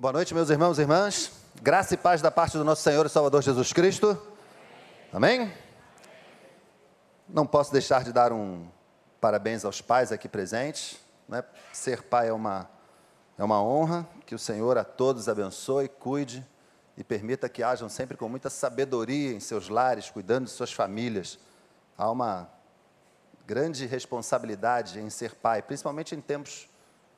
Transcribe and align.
Boa 0.00 0.14
noite, 0.14 0.32
meus 0.32 0.48
irmãos 0.48 0.78
e 0.78 0.80
irmãs. 0.80 1.30
Graça 1.60 1.92
e 1.92 1.96
paz 1.98 2.22
da 2.22 2.30
parte 2.30 2.56
do 2.56 2.64
nosso 2.64 2.80
Senhor 2.80 3.04
e 3.04 3.08
Salvador 3.10 3.42
Jesus 3.42 3.70
Cristo. 3.70 4.18
Amém? 5.12 5.52
Não 7.28 7.46
posso 7.46 7.70
deixar 7.70 8.02
de 8.02 8.10
dar 8.10 8.32
um 8.32 8.66
parabéns 9.20 9.62
aos 9.62 9.82
pais 9.82 10.10
aqui 10.10 10.26
presentes. 10.26 10.98
Né? 11.28 11.44
Ser 11.70 12.02
pai 12.04 12.28
é 12.28 12.32
uma, 12.32 12.66
é 13.36 13.44
uma 13.44 13.62
honra. 13.62 14.08
Que 14.24 14.34
o 14.34 14.38
Senhor 14.38 14.78
a 14.78 14.84
todos 14.84 15.28
abençoe, 15.28 15.86
cuide 15.86 16.48
e 16.96 17.04
permita 17.04 17.46
que 17.46 17.62
hajam 17.62 17.90
sempre 17.90 18.16
com 18.16 18.26
muita 18.26 18.48
sabedoria 18.48 19.34
em 19.34 19.38
seus 19.38 19.68
lares, 19.68 20.08
cuidando 20.08 20.46
de 20.46 20.50
suas 20.50 20.72
famílias. 20.72 21.38
Há 21.98 22.10
uma 22.10 22.48
grande 23.46 23.84
responsabilidade 23.84 24.98
em 24.98 25.10
ser 25.10 25.34
pai, 25.34 25.60
principalmente 25.60 26.14
em 26.14 26.22
tempos 26.22 26.70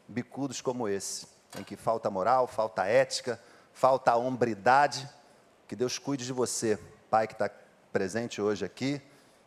bicudos 0.09 0.61
como 0.61 0.89
esse, 0.89 1.29
em 1.59 1.65
que 1.65 1.77
falta 1.77 2.11
moral, 2.11 2.47
falta 2.47 2.85
ética, 2.85 3.41
falta 3.73 4.15
hombridade. 4.17 5.09
Que 5.67 5.77
Deus 5.77 5.99
cuide 5.99 6.25
de 6.25 6.33
você, 6.33 6.79
pai 7.11 7.27
que 7.27 7.35
está 7.35 7.51
presente 7.93 8.41
hoje 8.41 8.65
aqui, 8.65 9.01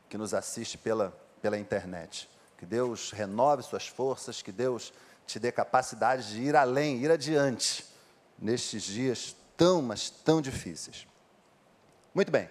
que 0.09 0.17
nos 0.17 0.33
assiste 0.33 0.77
pela, 0.77 1.15
pela 1.41 1.57
internet. 1.57 2.29
Que 2.57 2.65
Deus 2.65 3.11
renove 3.11 3.63
suas 3.63 3.87
forças, 3.87 4.41
que 4.41 4.51
Deus 4.51 4.93
te 5.25 5.39
dê 5.39 5.51
capacidade 5.51 6.29
de 6.29 6.41
ir 6.41 6.55
além, 6.55 7.03
ir 7.03 7.11
adiante, 7.11 7.85
nestes 8.37 8.83
dias 8.83 9.35
tão, 9.57 9.81
mas 9.81 10.09
tão 10.09 10.41
difíceis. 10.41 11.07
Muito 12.13 12.31
bem. 12.31 12.49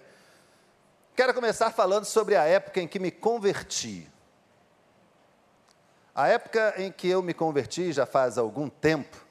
Quero 1.17 1.33
começar 1.33 1.71
falando 1.71 2.05
sobre 2.05 2.35
a 2.35 2.45
época 2.45 2.81
em 2.81 2.89
que 2.89 2.99
me 2.99 3.11
converti. 3.11 4.11
A 6.15 6.29
época 6.29 6.75
em 6.77 6.91
que 6.91 7.09
eu 7.09 7.23
me 7.23 7.33
converti, 7.33 7.93
já 7.93 8.05
faz 8.05 8.37
algum 8.37 8.69
tempo, 8.69 9.24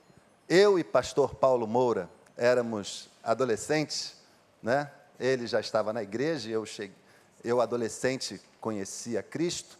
eu 0.55 0.77
e 0.77 0.83
pastor 0.83 1.33
Paulo 1.33 1.65
Moura 1.65 2.07
éramos 2.37 3.09
adolescentes, 3.23 4.15
né? 4.61 4.91
Ele 5.19 5.47
já 5.47 5.59
estava 5.59 5.91
na 5.91 6.03
igreja, 6.03 6.47
eu 6.47 6.63
cheguei, 6.63 6.95
eu 7.43 7.59
adolescente 7.59 8.39
conhecia 8.61 9.23
Cristo. 9.23 9.79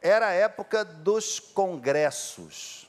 Era 0.00 0.28
a 0.28 0.30
época 0.30 0.84
dos 0.84 1.40
congressos. 1.40 2.88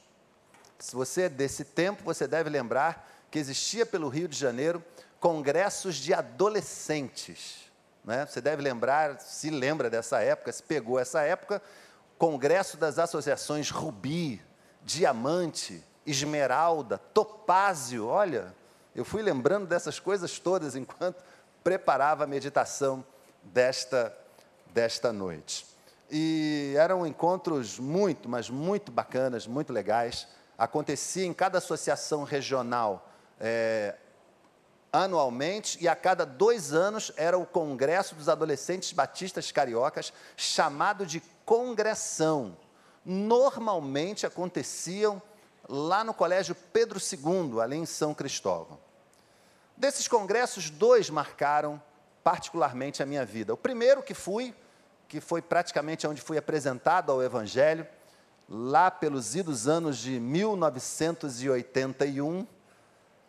Se 0.78 0.96
você 0.96 1.24
é 1.24 1.30
desse 1.30 1.66
tempo, 1.66 2.04
você 2.04 2.28
deve 2.28 2.48
lembrar 2.48 3.12
que 3.32 3.40
existia 3.40 3.88
pelo 3.88 4.08
Rio 4.08 4.28
de 4.28 4.38
Janeiro 4.38 4.84
congressos 5.20 5.96
de 5.96 6.14
adolescentes. 6.14 7.72
Né? 8.04 8.28
Você 8.28 8.40
deve 8.40 8.62
lembrar, 8.62 9.20
se 9.20 9.50
lembra 9.50 9.90
dessa 9.90 10.22
época, 10.22 10.52
se 10.52 10.62
pegou 10.62 11.00
essa 11.00 11.24
época, 11.24 11.60
Congresso 12.20 12.78
das 12.78 13.00
Associações 13.00 13.72
Rubi, 13.72 14.40
Diamante, 14.84 15.84
Esmeralda, 16.06 16.98
Topázio. 16.98 18.08
Olha, 18.08 18.54
eu 18.96 19.04
fui 19.04 19.22
lembrando 19.22 19.66
dessas 19.68 20.00
coisas 20.00 20.40
todas 20.40 20.76
enquanto 20.76 21.24
preparava 21.64 22.24
a 22.24 22.28
meditação 22.28 23.04
desta, 23.44 24.16
desta 24.74 25.12
noite. 25.12 25.66
E 26.10 26.76
eram 26.78 27.06
encontros 27.06 27.80
muito, 27.80 28.30
mas 28.30 28.50
muito 28.50 28.92
bacanas, 28.92 29.48
muito 29.48 29.74
legais. 29.74 30.28
Acontecia 30.58 31.26
em 31.26 31.34
cada 31.34 31.58
associação 31.58 32.24
regional 32.24 33.10
é, 33.40 33.96
anualmente, 34.94 35.78
e 35.82 35.88
a 35.88 35.96
cada 35.96 36.26
dois 36.26 36.74
anos 36.74 37.12
era 37.18 37.38
o 37.38 37.46
Congresso 37.46 38.16
dos 38.16 38.30
Adolescentes 38.30 38.94
Batistas 38.94 39.52
Cariocas, 39.52 40.14
chamado 40.38 41.06
de 41.06 41.22
congressão. 41.44 42.56
Normalmente 43.04 44.26
aconteciam 44.26 45.22
lá 45.68 46.04
no 46.04 46.14
Colégio 46.14 46.56
Pedro 46.74 47.00
II, 47.00 47.62
ali 47.62 47.78
em 47.78 47.86
São 47.86 48.14
Cristóvão. 48.14 48.78
Desses 49.76 50.08
congressos, 50.08 50.70
dois 50.70 51.10
marcaram 51.10 51.82
particularmente 52.24 53.04
a 53.04 53.06
minha 53.06 53.26
vida. 53.26 53.54
O 53.54 53.58
primeiro 53.58 54.02
que 54.02 54.14
fui, 54.14 54.56
que 55.08 55.20
foi 55.20 55.42
praticamente 55.42 56.08
onde 56.08 56.22
fui 56.22 56.38
apresentado 56.38 57.12
ao 57.12 57.22
Evangelho, 57.22 57.86
lá 58.48 58.90
pelos 58.90 59.36
idos 59.36 59.68
anos 59.68 59.98
de 59.98 60.18
1981, 60.20 62.48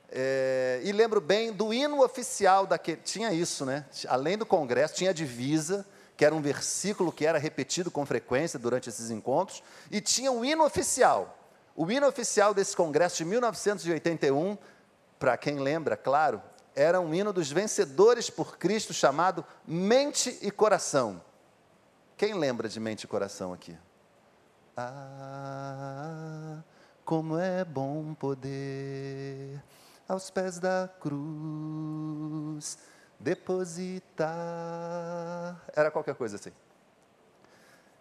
é, 0.08 0.80
e 0.84 0.92
lembro 0.92 1.20
bem 1.20 1.52
do 1.52 1.74
hino 1.74 2.00
oficial 2.02 2.64
daquele. 2.66 3.00
Tinha 3.02 3.32
isso, 3.32 3.64
né? 3.64 3.84
Além 4.08 4.38
do 4.38 4.46
congresso, 4.46 4.94
tinha 4.94 5.10
a 5.10 5.12
divisa, 5.12 5.84
que 6.16 6.24
era 6.24 6.32
um 6.34 6.40
versículo 6.40 7.10
que 7.10 7.26
era 7.26 7.38
repetido 7.38 7.90
com 7.90 8.06
frequência 8.06 8.56
durante 8.58 8.88
esses 8.88 9.10
encontros, 9.10 9.62
e 9.90 10.00
tinha 10.00 10.30
o 10.30 10.44
hino 10.44 10.64
oficial. 10.64 11.36
O 11.76 11.90
hino 11.90 12.08
oficial 12.08 12.54
desse 12.54 12.74
congresso 12.74 13.18
de 13.18 13.26
1981, 13.26 14.56
para 15.18 15.36
quem 15.36 15.58
lembra, 15.58 15.94
claro, 15.94 16.42
era 16.74 16.98
um 17.00 17.14
hino 17.14 17.34
dos 17.34 17.52
vencedores 17.52 18.30
por 18.30 18.56
Cristo 18.56 18.94
chamado 18.94 19.44
Mente 19.66 20.38
e 20.40 20.50
Coração. 20.50 21.22
Quem 22.16 22.32
lembra 22.32 22.66
de 22.66 22.80
mente 22.80 23.04
e 23.04 23.06
coração 23.06 23.52
aqui? 23.52 23.76
Ah, 24.74 26.62
como 27.04 27.38
é 27.38 27.62
bom 27.62 28.14
poder 28.14 29.62
aos 30.08 30.30
pés 30.30 30.58
da 30.58 30.88
cruz 30.98 32.78
depositar. 33.20 34.24
Era 35.74 35.90
qualquer 35.90 36.14
coisa 36.14 36.36
assim. 36.36 36.52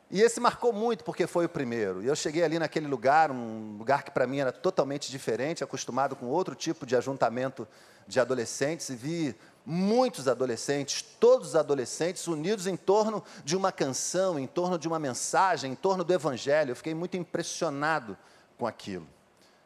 E 0.10 0.22
esse 0.22 0.40
marcou 0.40 0.72
muito 0.72 1.04
porque 1.04 1.26
foi 1.26 1.46
o 1.46 1.50
primeiro. 1.50 2.04
E 2.04 2.08
eu 2.08 2.16
cheguei 2.16 2.44
ali 2.44 2.60
naquele 2.60 2.88
lugar, 2.88 3.32
um 3.32 3.76
lugar 3.78 4.04
que 4.04 4.12
para 4.12 4.28
mim 4.28 4.40
era 4.40 4.52
totalmente 4.52 5.10
diferente, 5.10 5.64
acostumado 5.64 6.16
com 6.16 6.28
outro 6.28 6.54
tipo 6.54 6.86
de 6.86 6.96
ajuntamento 6.96 7.68
de 8.08 8.20
adolescentes, 8.20 8.90
e 8.90 8.96
vi 8.96 9.36
muitos 9.66 10.28
adolescentes, 10.28 11.02
todos 11.20 11.50
os 11.50 11.56
adolescentes 11.56 12.28
unidos 12.28 12.68
em 12.68 12.78
torno 12.78 13.24
de 13.44 13.58
uma 13.58 13.72
canção, 13.72 14.38
em 14.38 14.46
torno 14.46 14.78
de 14.78 14.88
uma 14.88 15.00
mensagem, 15.00 15.72
em 15.72 15.76
torno 15.76 16.04
do 16.04 16.14
evangelho. 16.14 16.72
Eu 16.72 16.76
fiquei 16.76 16.94
muito 16.94 17.18
impressionado 17.18 18.16
com 18.60 18.68
aquilo. 18.68 19.08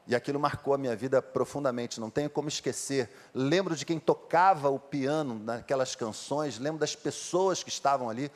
E 0.07 0.15
aquilo 0.15 0.39
marcou 0.39 0.73
a 0.73 0.77
minha 0.77 0.95
vida 0.95 1.21
profundamente, 1.21 1.99
não 1.99 2.09
tenho 2.09 2.29
como 2.29 2.47
esquecer. 2.47 3.11
Lembro 3.33 3.75
de 3.75 3.85
quem 3.85 3.99
tocava 3.99 4.69
o 4.69 4.79
piano 4.79 5.37
naquelas 5.37 5.95
canções, 5.95 6.57
lembro 6.57 6.79
das 6.79 6.95
pessoas 6.95 7.61
que 7.61 7.69
estavam 7.69 8.09
ali. 8.09 8.31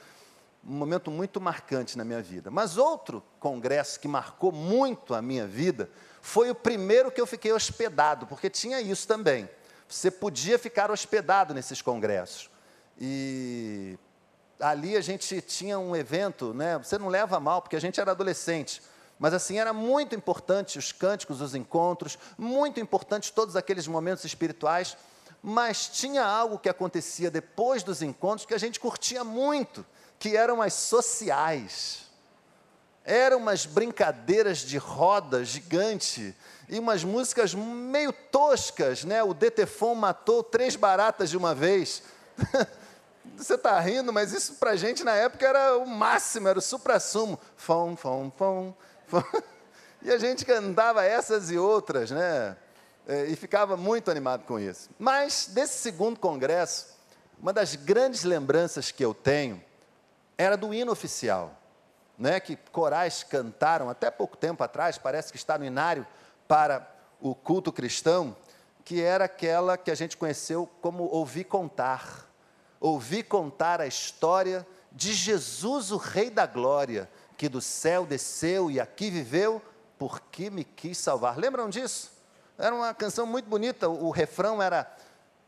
Um 0.66 0.74
momento 0.74 1.12
muito 1.12 1.42
marcante 1.42 1.98
na 1.98 2.06
minha 2.06 2.22
vida. 2.22 2.50
Mas 2.50 2.78
outro 2.78 3.24
congresso 3.40 4.00
que 4.00 4.08
marcou 4.08 4.52
muito 4.52 5.14
a 5.14 5.22
minha 5.22 5.46
vida 5.46 5.90
foi 6.22 6.50
o 6.50 6.56
primeiro 6.56 7.12
que 7.12 7.20
eu 7.20 7.28
fiquei 7.28 7.52
hospedado, 7.52 8.26
porque 8.26 8.50
tinha 8.50 8.80
isso 8.80 9.08
também. 9.08 9.50
Você 9.88 10.10
podia 10.10 10.58
ficar 10.58 10.90
hospedado 10.90 11.54
nesses 11.54 11.82
congressos. 11.82 12.50
E 13.00 13.98
ali 14.60 14.96
a 14.96 15.02
gente 15.02 15.42
tinha 15.42 15.78
um 15.78 15.96
evento, 15.96 16.54
né? 16.54 16.78
Você 16.78 16.98
não 16.98 17.10
leva 17.10 17.40
mal, 17.40 17.62
porque 17.62 17.76
a 17.76 17.82
gente 17.82 18.00
era 18.00 18.12
adolescente 18.12 18.82
mas 19.24 19.34
assim, 19.34 19.58
era 19.58 19.72
muito 19.72 20.16
importante 20.16 20.78
os 20.78 20.92
cânticos, 20.92 21.40
os 21.40 21.56
encontros, 21.56 22.18
muito 22.38 22.80
importante 22.80 23.32
todos 23.32 23.56
aqueles 23.56 23.88
momentos 23.88 24.26
espirituais, 24.26 24.98
mas 25.42 25.88
tinha 25.88 26.26
algo 26.26 26.60
que 26.60 26.70
acontecia 26.70 27.32
depois 27.32 27.84
dos 27.84 28.02
encontros 28.02 28.46
que 28.46 28.54
a 28.54 28.58
gente 28.58 28.82
curtia 28.82 29.24
muito, 29.24 29.86
que 30.20 30.36
eram 30.38 30.62
as 30.62 30.74
sociais. 30.74 32.04
Eram 33.06 33.38
umas 33.38 33.66
brincadeiras 33.66 34.60
de 34.60 34.78
roda 34.78 35.44
gigante 35.44 36.36
e 36.70 36.80
umas 36.80 37.04
músicas 37.04 37.54
meio 37.54 38.14
toscas, 38.14 39.04
né? 39.04 39.22
O 39.22 39.34
Detefon 39.34 39.96
matou 39.96 40.42
três 40.42 40.76
baratas 40.76 41.30
de 41.30 41.38
uma 41.38 41.54
vez. 41.54 42.04
Você 43.36 43.56
está 43.56 43.80
rindo, 43.80 44.14
mas 44.14 44.32
isso 44.32 44.56
para 44.56 44.72
a 44.72 44.76
gente 44.76 45.04
na 45.04 45.14
época 45.14 45.46
era 45.46 45.78
o 45.78 45.86
máximo, 45.86 46.48
era 46.48 46.60
o 46.60 46.62
supra-sumo. 46.62 47.40
Fom, 47.58 47.96
fom, 47.96 48.32
fom, 48.38 48.74
e 50.02 50.12
a 50.12 50.18
gente 50.18 50.46
cantava 50.46 51.04
essas 51.04 51.50
e 51.52 51.58
outras, 51.58 52.12
né? 52.12 52.56
É, 53.08 53.26
e 53.26 53.36
ficava 53.36 53.76
muito 53.76 54.10
animado 54.10 54.46
com 54.46 54.58
isso. 54.60 54.90
Mas, 54.98 55.48
desse 55.52 55.80
segundo 55.80 56.20
congresso, 56.20 56.88
uma 57.40 57.52
das 57.52 57.76
grandes 57.76 58.24
lembranças 58.24 58.92
que 58.92 59.04
eu 59.04 59.14
tenho 59.14 59.62
era 60.44 60.58
do 60.58 60.74
hino 60.74 60.92
oficial, 60.92 61.58
né? 62.18 62.40
que 62.40 62.56
corais 62.72 63.24
cantaram 63.24 63.90
até 63.90 64.12
pouco 64.12 64.38
tempo 64.38 64.64
atrás, 64.64 64.98
parece 64.98 65.32
que 65.32 65.38
está 65.38 65.58
no 65.58 65.66
inário 65.66 66.06
para 66.48 66.88
o 67.20 67.34
culto 67.34 67.72
cristão, 67.72 68.36
que 68.84 69.02
era 69.02 69.26
aquela 69.26 69.78
que 69.78 69.90
a 69.90 69.96
gente 69.96 70.18
conheceu 70.18 70.70
como 70.82 71.06
ouvir 71.06 71.46
contar. 71.46 72.30
Ouvir 72.80 73.24
contar 73.24 73.80
a 73.80 73.88
história 73.88 74.68
de 74.92 75.14
Jesus, 75.14 75.92
o 75.92 75.98
Rei 75.98 76.30
da 76.30 76.46
Glória, 76.46 77.10
que 77.38 77.48
do 77.48 77.62
céu 77.62 78.06
desceu 78.06 78.70
e 78.70 78.80
aqui 78.80 79.10
viveu, 79.10 79.62
porque 79.98 80.50
me 80.50 80.64
quis 80.64 80.98
salvar. 80.98 81.38
Lembram 81.38 81.70
disso? 81.70 82.12
Era 82.58 82.76
uma 82.76 82.94
canção 82.94 83.26
muito 83.26 83.50
bonita, 83.50 83.90
o, 83.90 84.12
refrão 84.12 84.62
era: 84.62 84.94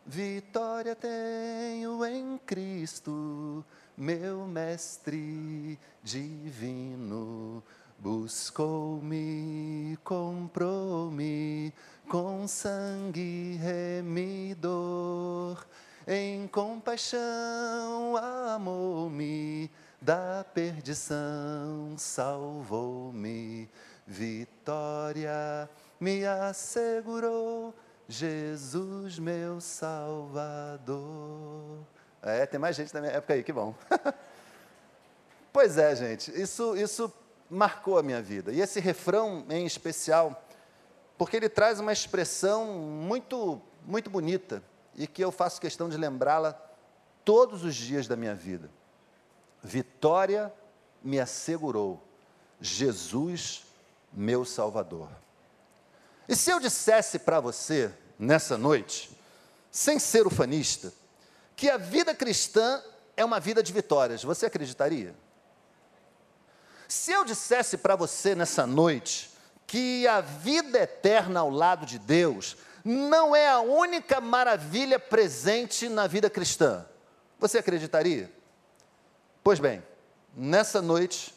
Vitória 0.05 0.95
tenho 0.95 2.03
em 2.05 2.37
Cristo, 2.39 3.63
meu 3.97 4.45
mestre 4.45 5.79
divino. 6.03 7.63
buscou-me, 7.97 9.97
comprou-me 10.03 11.73
com 12.09 12.47
sangue 12.47 13.57
remidor. 13.61 15.65
Em 16.07 16.47
compaixão 16.47 18.15
amou-me, 18.17 19.71
da 20.01 20.45
perdição 20.53 21.95
salvou-me. 21.97 23.69
Vitória 24.05 25.69
me 25.99 26.25
assegurou, 26.25 27.73
Jesus 28.07 29.17
meu 29.17 29.59
Salvador. 29.59 30.95
É, 32.25 32.43
tem 32.47 32.59
mais 32.59 32.75
gente 32.75 32.91
na 32.91 33.01
minha 33.01 33.13
época 33.13 33.35
aí, 33.35 33.43
que 33.43 33.53
bom. 33.53 33.75
pois 35.53 35.77
é, 35.77 35.95
gente, 35.95 36.31
isso, 36.31 36.75
isso 36.75 37.13
marcou 37.47 37.99
a 37.99 38.03
minha 38.03 38.19
vida. 38.19 38.51
E 38.51 38.59
esse 38.59 38.79
refrão 38.79 39.45
em 39.47 39.63
especial, 39.63 40.43
porque 41.19 41.37
ele 41.37 41.47
traz 41.47 41.79
uma 41.79 41.93
expressão 41.93 42.65
muito, 42.65 43.61
muito 43.85 44.09
bonita 44.09 44.63
e 44.95 45.05
que 45.05 45.23
eu 45.23 45.31
faço 45.31 45.61
questão 45.61 45.87
de 45.87 45.97
lembrá-la 45.97 46.59
todos 47.23 47.63
os 47.63 47.75
dias 47.75 48.07
da 48.07 48.15
minha 48.15 48.33
vida. 48.33 48.71
Vitória 49.61 50.51
me 51.03 51.19
assegurou, 51.19 52.01
Jesus, 52.59 53.67
meu 54.11 54.43
Salvador. 54.45 55.09
E 56.27 56.35
se 56.35 56.49
eu 56.49 56.59
dissesse 56.59 57.19
para 57.19 57.39
você, 57.39 57.93
nessa 58.17 58.57
noite, 58.57 59.15
sem 59.69 59.99
ser 59.99 60.25
ufanista, 60.25 60.91
que 61.55 61.69
a 61.69 61.77
vida 61.77 62.13
cristã 62.13 62.81
é 63.15 63.23
uma 63.23 63.39
vida 63.39 63.63
de 63.63 63.71
vitórias, 63.71 64.23
você 64.23 64.45
acreditaria? 64.45 65.15
Se 66.87 67.11
eu 67.11 67.23
dissesse 67.23 67.77
para 67.77 67.95
você 67.95 68.35
nessa 68.35 68.67
noite 68.67 69.31
que 69.65 70.07
a 70.07 70.21
vida 70.21 70.79
eterna 70.79 71.39
ao 71.39 71.49
lado 71.49 71.85
de 71.85 71.97
Deus 71.97 72.55
não 72.83 73.35
é 73.35 73.49
a 73.49 73.59
única 73.59 74.21
maravilha 74.21 74.99
presente 74.99 75.89
na 75.89 76.05
vida 76.05 76.29
cristã, 76.29 76.85
você 77.39 77.57
acreditaria? 77.57 78.31
Pois 79.43 79.59
bem, 79.59 79.83
nessa 80.35 80.81
noite 80.81 81.33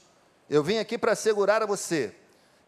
eu 0.50 0.62
vim 0.62 0.79
aqui 0.79 0.99
para 0.99 1.12
assegurar 1.12 1.62
a 1.62 1.67
você 1.67 2.14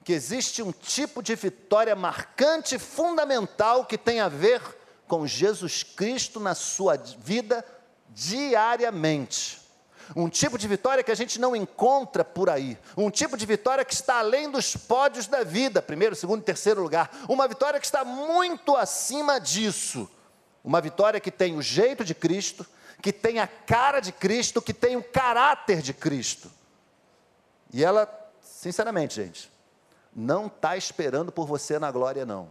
que 0.03 0.13
existe 0.13 0.63
um 0.63 0.73
tipo 0.73 1.23
de 1.23 1.35
vitória 1.35 1.95
marcante, 1.95 2.79
fundamental, 2.79 3.85
que 3.85 3.99
tem 3.99 4.21
a 4.21 4.29
ver 4.29 4.63
com 5.11 5.27
Jesus 5.27 5.83
Cristo 5.83 6.39
na 6.39 6.55
sua 6.55 6.97
vida 6.97 7.65
diariamente. 8.11 9.61
Um 10.15 10.29
tipo 10.29 10.57
de 10.57 10.69
vitória 10.69 11.03
que 11.03 11.11
a 11.11 11.17
gente 11.17 11.41
não 11.41 11.57
encontra 11.57 12.25
por 12.25 12.49
aí. 12.49 12.79
Um 12.97 13.11
tipo 13.11 13.37
de 13.37 13.45
vitória 13.45 13.85
que 13.85 13.93
está 13.93 14.21
além 14.21 14.49
dos 14.49 14.77
pódios 14.77 15.27
da 15.27 15.43
vida, 15.43 15.83
primeiro, 15.83 16.15
segundo 16.15 16.43
e 16.43 16.45
terceiro 16.45 16.81
lugar. 16.81 17.11
Uma 17.29 17.49
vitória 17.49 17.81
que 17.81 17.87
está 17.87 18.05
muito 18.05 18.77
acima 18.77 19.41
disso. 19.41 20.09
Uma 20.63 20.81
vitória 20.81 21.19
que 21.19 21.31
tem 21.33 21.57
o 21.57 21.63
jeito 21.63 22.05
de 22.05 22.15
Cristo, 22.15 22.65
que 23.03 23.13
tem 23.13 23.41
a 23.41 23.49
cara 23.49 23.99
de 23.99 24.13
Cristo, 24.13 24.63
que 24.63 24.73
tem 24.73 24.97
o 24.97 25.03
caráter 25.03 25.83
de 25.83 25.93
Cristo. 25.93 26.53
E 27.73 27.83
ela, 27.83 28.09
sinceramente, 28.41 29.17
gente, 29.17 29.51
não 30.15 30.47
está 30.47 30.77
esperando 30.77 31.33
por 31.33 31.47
você 31.47 31.81
na 31.81 31.91
glória, 31.91 32.25
não. 32.25 32.49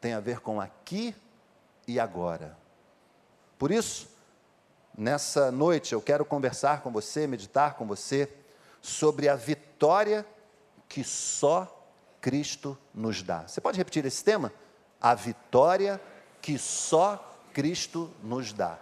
Tem 0.00 0.12
a 0.12 0.20
ver 0.20 0.38
com 0.38 0.60
aqui 0.60 1.16
e 1.86 2.00
agora. 2.00 2.56
Por 3.58 3.70
isso, 3.70 4.08
Nessa 4.96 5.50
noite 5.50 5.92
eu 5.92 6.00
quero 6.00 6.24
conversar 6.24 6.80
com 6.80 6.90
você, 6.90 7.26
meditar 7.26 7.74
com 7.74 7.84
você 7.84 8.28
sobre 8.80 9.28
a 9.28 9.34
vitória 9.34 10.24
que 10.88 11.02
só 11.02 11.84
Cristo 12.20 12.78
nos 12.94 13.20
dá. 13.20 13.42
Você 13.46 13.60
pode 13.60 13.76
repetir 13.76 14.06
esse 14.06 14.22
tema? 14.22 14.52
A 15.00 15.12
vitória 15.14 16.00
que 16.40 16.56
só 16.58 17.36
Cristo 17.52 18.08
nos 18.22 18.52
dá. 18.52 18.78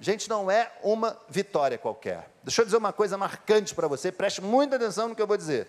Gente, 0.00 0.30
não 0.30 0.48
é 0.48 0.70
uma 0.80 1.18
vitória 1.28 1.76
qualquer. 1.76 2.30
Deixa 2.44 2.60
eu 2.62 2.64
dizer 2.64 2.76
uma 2.76 2.92
coisa 2.92 3.18
marcante 3.18 3.74
para 3.74 3.88
você, 3.88 4.12
preste 4.12 4.40
muita 4.40 4.76
atenção 4.76 5.08
no 5.08 5.16
que 5.16 5.22
eu 5.22 5.26
vou 5.26 5.36
dizer. 5.36 5.66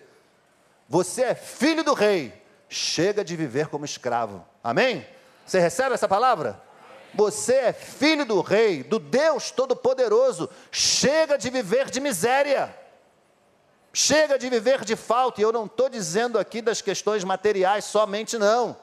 Você 0.88 1.22
é 1.22 1.34
filho 1.34 1.82
do 1.82 1.94
rei, 1.94 2.32
chega 2.68 3.24
de 3.24 3.34
viver 3.34 3.66
como 3.66 3.84
escravo. 3.84 4.46
Amém? 4.62 5.04
Você 5.44 5.58
recebe 5.58 5.94
essa 5.94 6.06
palavra? 6.06 6.69
Você 7.14 7.54
é 7.54 7.72
filho 7.72 8.24
do 8.24 8.40
rei, 8.40 8.82
do 8.82 8.98
Deus 8.98 9.50
Todo-Poderoso. 9.50 10.48
Chega 10.70 11.36
de 11.36 11.50
viver 11.50 11.90
de 11.90 12.00
miséria. 12.00 12.74
Chega 13.92 14.38
de 14.38 14.48
viver 14.48 14.84
de 14.84 14.96
falta. 14.96 15.40
E 15.40 15.44
eu 15.44 15.52
não 15.52 15.66
estou 15.66 15.88
dizendo 15.88 16.38
aqui 16.38 16.62
das 16.62 16.80
questões 16.80 17.24
materiais 17.24 17.84
somente, 17.84 18.38
não. 18.38 18.76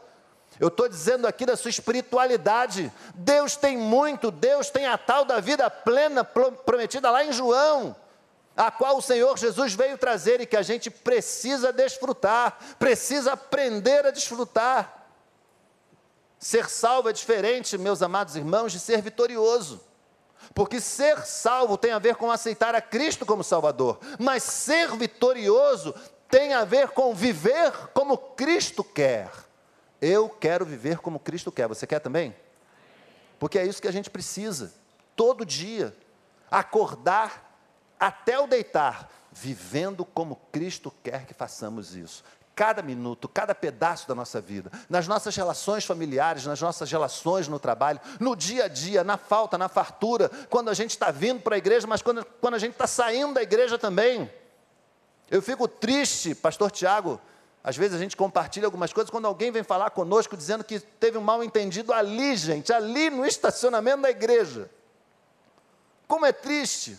Eu 0.59 0.69
estou 0.69 0.89
dizendo 0.89 1.27
aqui 1.27 1.45
da 1.45 1.55
sua 1.55 1.69
espiritualidade. 1.69 2.91
Deus 3.13 3.55
tem 3.55 3.77
muito, 3.77 4.31
Deus 4.31 4.69
tem 4.69 4.87
a 4.87 4.97
tal 4.97 5.23
da 5.23 5.39
vida 5.39 5.69
plena 5.69 6.23
prometida 6.23 7.11
lá 7.11 7.23
em 7.23 7.31
João, 7.31 7.95
a 8.55 8.71
qual 8.71 8.97
o 8.97 9.01
Senhor 9.01 9.37
Jesus 9.37 9.75
veio 9.75 9.97
trazer 9.97 10.41
e 10.41 10.47
que 10.47 10.57
a 10.57 10.63
gente 10.63 10.89
precisa 10.89 11.71
desfrutar, 11.71 12.57
precisa 12.79 13.33
aprender 13.33 14.05
a 14.05 14.11
desfrutar. 14.11 15.06
Ser 16.39 16.69
salvo 16.69 17.09
é 17.09 17.13
diferente, 17.13 17.77
meus 17.77 18.01
amados 18.01 18.35
irmãos, 18.35 18.71
de 18.71 18.79
ser 18.79 19.01
vitorioso. 19.01 19.81
Porque 20.53 20.79
ser 20.79 21.25
salvo 21.25 21.77
tem 21.77 21.91
a 21.91 21.99
ver 21.99 22.15
com 22.15 22.31
aceitar 22.31 22.75
a 22.75 22.81
Cristo 22.81 23.25
como 23.25 23.43
Salvador, 23.43 23.99
mas 24.19 24.43
ser 24.43 24.95
vitorioso 24.95 25.93
tem 26.29 26.53
a 26.53 26.63
ver 26.63 26.89
com 26.89 27.13
viver 27.13 27.71
como 27.93 28.17
Cristo 28.17 28.83
quer. 28.83 29.31
Eu 29.99 30.29
quero 30.29 30.65
viver 30.65 30.99
como 30.99 31.19
Cristo 31.19 31.51
quer. 31.51 31.67
Você 31.67 31.87
quer 31.87 31.99
também? 31.99 32.35
Porque 33.39 33.57
é 33.57 33.65
isso 33.65 33.81
que 33.81 33.87
a 33.87 33.91
gente 33.91 34.09
precisa, 34.09 34.73
todo 35.15 35.45
dia, 35.45 35.95
acordar 36.49 37.59
até 37.99 38.39
o 38.39 38.47
deitar, 38.47 39.11
vivendo 39.31 40.05
como 40.05 40.39
Cristo 40.51 40.93
quer 41.03 41.25
que 41.25 41.33
façamos 41.33 41.95
isso 41.95 42.23
cada 42.57 42.81
minuto, 42.81 43.29
cada 43.29 43.53
pedaço 43.53 44.07
da 44.07 44.15
nossa 44.15 44.41
vida, 44.41 44.71
nas 44.89 45.07
nossas 45.07 45.35
relações 45.35 45.85
familiares, 45.85 46.43
nas 46.43 46.59
nossas 46.59 46.91
relações 46.91 47.47
no 47.47 47.59
trabalho, 47.59 48.01
no 48.19 48.35
dia 48.35 48.65
a 48.65 48.67
dia, 48.67 49.03
na 49.03 49.15
falta, 49.15 49.59
na 49.59 49.69
fartura, 49.69 50.27
quando 50.49 50.69
a 50.69 50.73
gente 50.73 50.89
está 50.89 51.11
vindo 51.11 51.39
para 51.39 51.53
a 51.53 51.57
igreja, 51.59 51.85
mas 51.85 52.01
quando, 52.01 52.25
quando 52.41 52.55
a 52.55 52.57
gente 52.57 52.71
está 52.71 52.87
saindo 52.87 53.35
da 53.35 53.43
igreja 53.43 53.77
também. 53.77 54.27
Eu 55.29 55.39
fico 55.39 55.67
triste, 55.67 56.33
pastor 56.33 56.71
Tiago, 56.71 57.21
às 57.63 57.77
vezes 57.77 57.95
a 57.95 57.99
gente 57.99 58.17
compartilha 58.17 58.65
algumas 58.65 58.91
coisas 58.91 59.11
quando 59.11 59.27
alguém 59.27 59.51
vem 59.51 59.61
falar 59.61 59.91
conosco 59.91 60.35
dizendo 60.35 60.63
que 60.63 60.79
teve 60.79 61.15
um 61.15 61.21
mal 61.21 61.43
entendido 61.43 61.93
ali, 61.93 62.35
gente, 62.35 62.73
ali 62.73 63.11
no 63.11 63.23
estacionamento 63.23 64.01
da 64.01 64.09
igreja. 64.09 64.67
Como 66.07 66.25
é 66.25 66.31
triste. 66.31 66.97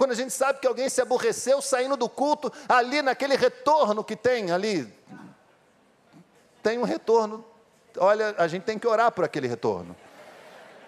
Quando 0.00 0.12
a 0.12 0.14
gente 0.14 0.32
sabe 0.32 0.60
que 0.60 0.66
alguém 0.66 0.88
se 0.88 1.02
aborreceu 1.02 1.60
saindo 1.60 1.94
do 1.94 2.08
culto, 2.08 2.50
ali 2.66 3.02
naquele 3.02 3.36
retorno 3.36 4.02
que 4.02 4.16
tem 4.16 4.50
ali, 4.50 4.90
tem 6.62 6.78
um 6.78 6.84
retorno. 6.84 7.44
Olha, 7.98 8.34
a 8.38 8.48
gente 8.48 8.62
tem 8.62 8.78
que 8.78 8.88
orar 8.88 9.12
por 9.12 9.26
aquele 9.26 9.46
retorno. 9.46 9.94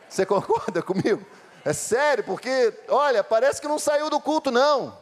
Você 0.09 0.25
concorda 0.25 0.81
comigo? 0.81 1.27
É 1.63 1.75
sério, 1.75 2.25
porque, 2.25 2.73
olha, 2.89 3.23
parece 3.23 3.61
que 3.61 3.69
não 3.69 3.79
saiu 3.79 4.09
do 4.09 4.19
culto, 4.19 4.51
não. 4.51 4.97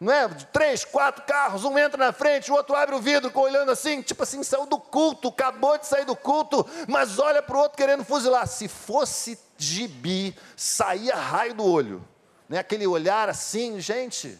Não 0.00 0.10
é? 0.10 0.26
Três, 0.50 0.82
quatro 0.82 1.24
carros, 1.24 1.64
um 1.64 1.78
entra 1.78 1.98
na 2.02 2.14
frente, 2.14 2.50
o 2.50 2.54
outro 2.54 2.74
abre 2.74 2.94
o 2.94 2.98
vidro, 2.98 3.30
olhando 3.38 3.70
assim, 3.70 4.00
tipo 4.00 4.22
assim, 4.22 4.42
saiu 4.42 4.64
do 4.64 4.78
culto, 4.78 5.28
acabou 5.28 5.76
de 5.76 5.86
sair 5.86 6.06
do 6.06 6.16
culto, 6.16 6.66
mas 6.88 7.18
olha 7.18 7.42
para 7.42 7.58
o 7.58 7.60
outro 7.60 7.76
querendo 7.76 8.06
fuzilar. 8.06 8.46
Se 8.46 8.68
fosse 8.68 9.38
gibi, 9.58 10.34
saía 10.56 11.14
raio 11.14 11.52
do 11.52 11.66
olho 11.66 12.13
né? 12.54 12.60
aquele 12.60 12.86
olhar 12.86 13.28
assim, 13.28 13.80
gente. 13.80 14.38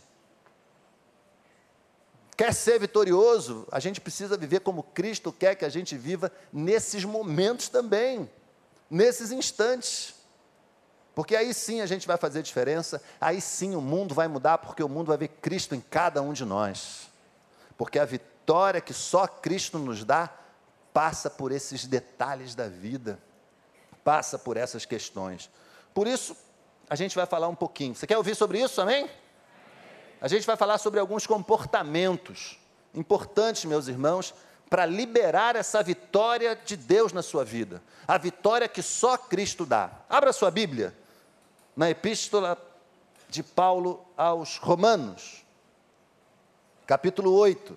Quer 2.36 2.54
ser 2.54 2.78
vitorioso? 2.78 3.66
A 3.72 3.80
gente 3.80 4.00
precisa 4.00 4.36
viver 4.36 4.60
como 4.60 4.84
Cristo 4.84 5.32
quer 5.32 5.56
que 5.56 5.64
a 5.64 5.68
gente 5.68 5.96
viva 5.96 6.30
nesses 6.52 7.04
momentos 7.04 7.68
também, 7.68 8.30
nesses 8.88 9.32
instantes. 9.32 10.14
Porque 11.12 11.34
aí 11.34 11.52
sim 11.52 11.80
a 11.80 11.86
gente 11.86 12.06
vai 12.06 12.16
fazer 12.16 12.40
diferença, 12.42 13.02
aí 13.20 13.40
sim 13.40 13.74
o 13.74 13.80
mundo 13.80 14.14
vai 14.14 14.28
mudar, 14.28 14.58
porque 14.58 14.82
o 14.82 14.88
mundo 14.88 15.08
vai 15.08 15.16
ver 15.16 15.28
Cristo 15.28 15.74
em 15.74 15.80
cada 15.80 16.22
um 16.22 16.32
de 16.32 16.44
nós. 16.44 17.08
Porque 17.76 17.98
a 17.98 18.04
vitória 18.04 18.80
que 18.80 18.94
só 18.94 19.26
Cristo 19.26 19.76
nos 19.76 20.04
dá 20.04 20.30
passa 20.92 21.28
por 21.28 21.50
esses 21.50 21.84
detalhes 21.84 22.54
da 22.54 22.68
vida, 22.68 23.18
passa 24.04 24.38
por 24.38 24.56
essas 24.56 24.84
questões. 24.84 25.50
Por 25.92 26.06
isso, 26.06 26.36
a 26.94 26.96
gente 26.96 27.16
vai 27.16 27.26
falar 27.26 27.48
um 27.48 27.56
pouquinho. 27.56 27.92
Você 27.92 28.06
quer 28.06 28.16
ouvir 28.16 28.36
sobre 28.36 28.60
isso, 28.60 28.80
amém? 28.80 29.10
A 30.20 30.28
gente 30.28 30.46
vai 30.46 30.56
falar 30.56 30.78
sobre 30.78 31.00
alguns 31.00 31.26
comportamentos 31.26 32.56
importantes, 32.94 33.64
meus 33.64 33.88
irmãos, 33.88 34.32
para 34.70 34.86
liberar 34.86 35.56
essa 35.56 35.82
vitória 35.82 36.54
de 36.54 36.76
Deus 36.76 37.12
na 37.12 37.20
sua 37.20 37.44
vida. 37.44 37.82
A 38.06 38.16
vitória 38.16 38.68
que 38.68 38.80
só 38.80 39.18
Cristo 39.18 39.66
dá. 39.66 39.90
Abra 40.08 40.32
sua 40.32 40.52
Bíblia 40.52 40.96
na 41.76 41.90
epístola 41.90 42.56
de 43.28 43.42
Paulo 43.42 44.06
aos 44.16 44.58
Romanos, 44.58 45.44
capítulo 46.86 47.32
8. 47.32 47.76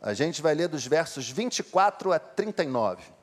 A 0.00 0.14
gente 0.14 0.40
vai 0.40 0.54
ler 0.54 0.68
dos 0.68 0.86
versos 0.86 1.28
24 1.28 2.14
a 2.14 2.18
39. 2.18 3.13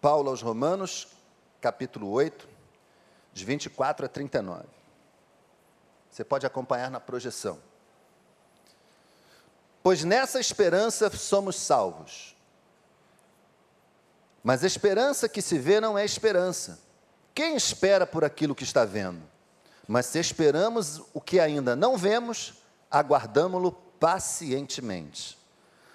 Paulo 0.00 0.30
aos 0.30 0.40
Romanos, 0.40 1.08
capítulo 1.60 2.10
8, 2.10 2.48
de 3.32 3.44
24 3.44 4.06
a 4.06 4.08
39. 4.08 4.64
Você 6.10 6.24
pode 6.24 6.46
acompanhar 6.46 6.90
na 6.90 6.98
projeção. 6.98 7.58
Pois 9.82 10.02
nessa 10.02 10.40
esperança 10.40 11.10
somos 11.10 11.56
salvos. 11.56 12.36
Mas 14.42 14.64
a 14.64 14.66
esperança 14.66 15.28
que 15.28 15.42
se 15.42 15.58
vê 15.58 15.80
não 15.80 15.98
é 15.98 16.04
esperança. 16.04 16.78
Quem 17.34 17.54
espera 17.54 18.06
por 18.06 18.24
aquilo 18.24 18.54
que 18.54 18.64
está 18.64 18.84
vendo? 18.84 19.22
Mas 19.86 20.06
se 20.06 20.18
esperamos 20.18 21.02
o 21.12 21.20
que 21.20 21.38
ainda 21.38 21.76
não 21.76 21.96
vemos, 21.96 22.54
aguardamo-lo 22.90 23.72
pacientemente. 23.72 25.39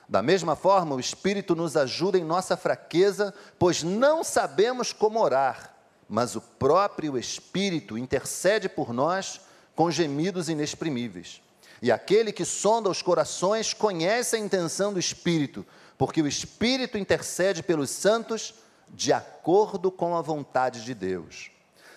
Da 0.07 0.21
mesma 0.21 0.55
forma, 0.55 0.95
o 0.95 0.99
Espírito 0.99 1.55
nos 1.55 1.75
ajuda 1.75 2.17
em 2.17 2.23
nossa 2.23 2.55
fraqueza, 2.55 3.33
pois 3.57 3.81
não 3.81 4.23
sabemos 4.23 4.93
como 4.93 5.19
orar, 5.19 5.73
mas 6.07 6.35
o 6.35 6.41
próprio 6.41 7.17
Espírito 7.17 7.97
intercede 7.97 8.69
por 8.69 8.93
nós 8.93 9.41
com 9.75 9.89
gemidos 9.89 10.47
inexprimíveis. 10.47 11.41
E 11.81 11.91
aquele 11.91 12.31
que 12.31 12.45
sonda 12.45 12.89
os 12.89 13.01
corações 13.01 13.73
conhece 13.73 14.35
a 14.35 14.39
intenção 14.39 14.93
do 14.93 14.99
Espírito, 14.99 15.65
porque 15.97 16.21
o 16.21 16.27
Espírito 16.27 16.97
intercede 16.97 17.63
pelos 17.63 17.89
santos 17.89 18.53
de 18.89 19.11
acordo 19.11 19.91
com 19.91 20.15
a 20.15 20.21
vontade 20.21 20.83
de 20.83 20.93
Deus. 20.93 21.51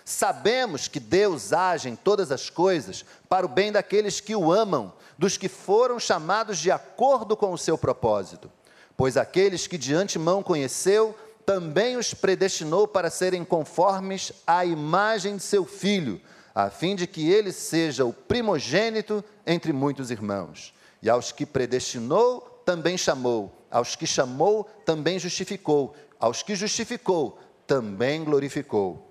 Sabemos 0.09 0.87
que 0.87 0.99
Deus 0.99 1.53
age 1.53 1.87
em 1.87 1.95
todas 1.95 2.31
as 2.31 2.49
coisas 2.49 3.05
para 3.29 3.45
o 3.45 3.49
bem 3.49 3.71
daqueles 3.71 4.19
que 4.19 4.35
o 4.35 4.51
amam, 4.51 4.91
dos 5.19 5.37
que 5.37 5.47
foram 5.47 5.99
chamados 5.99 6.57
de 6.57 6.71
acordo 6.71 7.37
com 7.37 7.53
o 7.53 7.57
seu 7.59 7.77
propósito. 7.77 8.51
Pois 8.97 9.15
aqueles 9.15 9.67
que 9.67 9.77
de 9.77 9.93
antemão 9.93 10.41
conheceu, 10.41 11.15
também 11.45 11.95
os 11.95 12.11
predestinou 12.11 12.87
para 12.87 13.11
serem 13.11 13.45
conformes 13.45 14.31
à 14.47 14.65
imagem 14.65 15.37
de 15.37 15.43
seu 15.43 15.63
filho, 15.63 16.19
a 16.55 16.71
fim 16.71 16.95
de 16.95 17.05
que 17.05 17.29
ele 17.29 17.51
seja 17.51 18.03
o 18.03 18.11
primogênito 18.11 19.23
entre 19.45 19.71
muitos 19.71 20.09
irmãos. 20.09 20.73
E 21.03 21.09
aos 21.09 21.31
que 21.31 21.45
predestinou, 21.45 22.63
também 22.65 22.97
chamou, 22.97 23.63
aos 23.69 23.95
que 23.95 24.07
chamou, 24.07 24.63
também 24.83 25.19
justificou, 25.19 25.93
aos 26.19 26.41
que 26.41 26.55
justificou, 26.55 27.37
também 27.67 28.23
glorificou. 28.23 29.08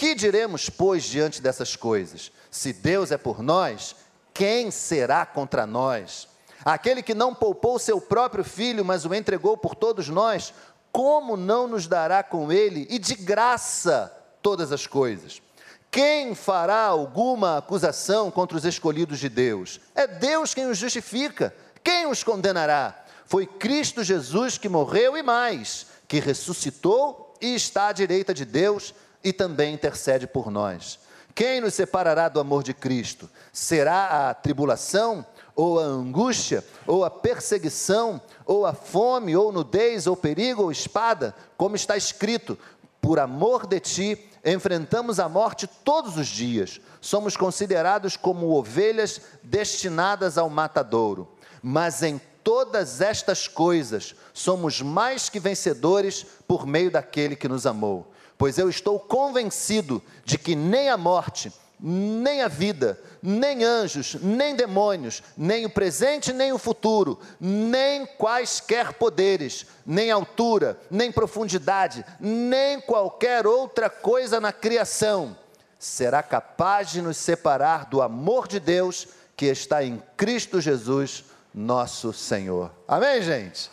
Que 0.00 0.14
diremos, 0.14 0.70
pois, 0.70 1.04
diante 1.04 1.42
dessas 1.42 1.76
coisas? 1.76 2.32
Se 2.50 2.72
Deus 2.72 3.12
é 3.12 3.18
por 3.18 3.42
nós, 3.42 3.94
quem 4.32 4.70
será 4.70 5.26
contra 5.26 5.66
nós? 5.66 6.26
Aquele 6.64 7.02
que 7.02 7.12
não 7.12 7.34
poupou 7.34 7.78
seu 7.78 8.00
próprio 8.00 8.42
filho, 8.42 8.82
mas 8.82 9.04
o 9.04 9.14
entregou 9.14 9.58
por 9.58 9.74
todos 9.74 10.08
nós, 10.08 10.54
como 10.90 11.36
não 11.36 11.68
nos 11.68 11.86
dará 11.86 12.22
com 12.22 12.50
ele 12.50 12.86
e 12.88 12.98
de 12.98 13.14
graça 13.14 14.10
todas 14.40 14.72
as 14.72 14.86
coisas? 14.86 15.42
Quem 15.90 16.34
fará 16.34 16.84
alguma 16.84 17.58
acusação 17.58 18.30
contra 18.30 18.56
os 18.56 18.64
escolhidos 18.64 19.18
de 19.18 19.28
Deus? 19.28 19.80
É 19.94 20.06
Deus 20.06 20.54
quem 20.54 20.64
os 20.64 20.78
justifica. 20.78 21.54
Quem 21.84 22.06
os 22.06 22.24
condenará? 22.24 23.04
Foi 23.26 23.44
Cristo 23.44 24.02
Jesus 24.02 24.56
que 24.56 24.66
morreu 24.66 25.14
e 25.14 25.22
mais, 25.22 25.88
que 26.08 26.20
ressuscitou 26.20 27.34
e 27.38 27.54
está 27.54 27.88
à 27.88 27.92
direita 27.92 28.32
de 28.32 28.46
Deus 28.46 28.94
e 29.22 29.32
também 29.32 29.74
intercede 29.74 30.26
por 30.26 30.50
nós. 30.50 30.98
Quem 31.34 31.60
nos 31.60 31.74
separará 31.74 32.28
do 32.28 32.40
amor 32.40 32.62
de 32.62 32.74
Cristo? 32.74 33.30
Será 33.52 34.30
a 34.30 34.34
tribulação, 34.34 35.24
ou 35.54 35.78
a 35.78 35.84
angústia, 35.84 36.64
ou 36.86 37.04
a 37.04 37.10
perseguição, 37.10 38.20
ou 38.44 38.66
a 38.66 38.72
fome, 38.72 39.36
ou 39.36 39.52
nudez, 39.52 40.06
ou 40.06 40.16
perigo, 40.16 40.64
ou 40.64 40.72
espada? 40.72 41.34
Como 41.56 41.76
está 41.76 41.96
escrito: 41.96 42.58
por 43.00 43.18
amor 43.18 43.66
de 43.66 43.80
ti, 43.80 44.30
enfrentamos 44.44 45.20
a 45.20 45.28
morte 45.28 45.66
todos 45.66 46.16
os 46.16 46.26
dias. 46.26 46.80
Somos 47.00 47.36
considerados 47.36 48.16
como 48.16 48.50
ovelhas 48.50 49.20
destinadas 49.42 50.36
ao 50.36 50.50
matadouro. 50.50 51.28
Mas 51.62 52.02
em 52.02 52.20
todas 52.42 53.00
estas 53.00 53.46
coisas 53.46 54.14
somos 54.32 54.80
mais 54.80 55.28
que 55.28 55.38
vencedores 55.38 56.24
por 56.48 56.66
meio 56.66 56.90
daquele 56.90 57.36
que 57.36 57.48
nos 57.48 57.66
amou 57.66 58.10
pois 58.40 58.56
eu 58.56 58.70
estou 58.70 58.98
convencido 58.98 60.02
de 60.24 60.38
que 60.38 60.56
nem 60.56 60.88
a 60.88 60.96
morte, 60.96 61.52
nem 61.78 62.40
a 62.40 62.48
vida, 62.48 62.98
nem 63.22 63.62
anjos, 63.62 64.14
nem 64.14 64.56
demônios, 64.56 65.22
nem 65.36 65.66
o 65.66 65.70
presente, 65.70 66.32
nem 66.32 66.50
o 66.50 66.56
futuro, 66.56 67.20
nem 67.38 68.06
quaisquer 68.06 68.94
poderes, 68.94 69.66
nem 69.84 70.10
altura, 70.10 70.80
nem 70.90 71.12
profundidade, 71.12 72.02
nem 72.18 72.80
qualquer 72.80 73.46
outra 73.46 73.90
coisa 73.90 74.40
na 74.40 74.54
criação 74.54 75.36
será 75.78 76.22
capaz 76.22 76.88
de 76.88 77.02
nos 77.02 77.18
separar 77.18 77.90
do 77.90 78.00
amor 78.00 78.48
de 78.48 78.58
Deus 78.58 79.06
que 79.36 79.44
está 79.44 79.84
em 79.84 80.02
Cristo 80.16 80.62
Jesus, 80.62 81.26
nosso 81.52 82.10
Senhor. 82.14 82.70
Amém, 82.88 83.20
gente? 83.20 83.70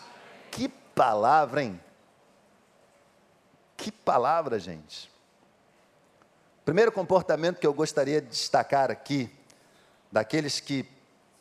Que 0.51 0.67
palavra, 0.67 1.63
hein? 1.63 1.79
Que 3.77 3.91
palavra, 3.91 4.59
gente. 4.59 5.09
Primeiro 6.65 6.91
comportamento 6.91 7.59
que 7.59 7.67
eu 7.67 7.73
gostaria 7.73 8.19
de 8.19 8.27
destacar 8.27 8.91
aqui, 8.91 9.31
daqueles 10.11 10.59
que 10.59 10.85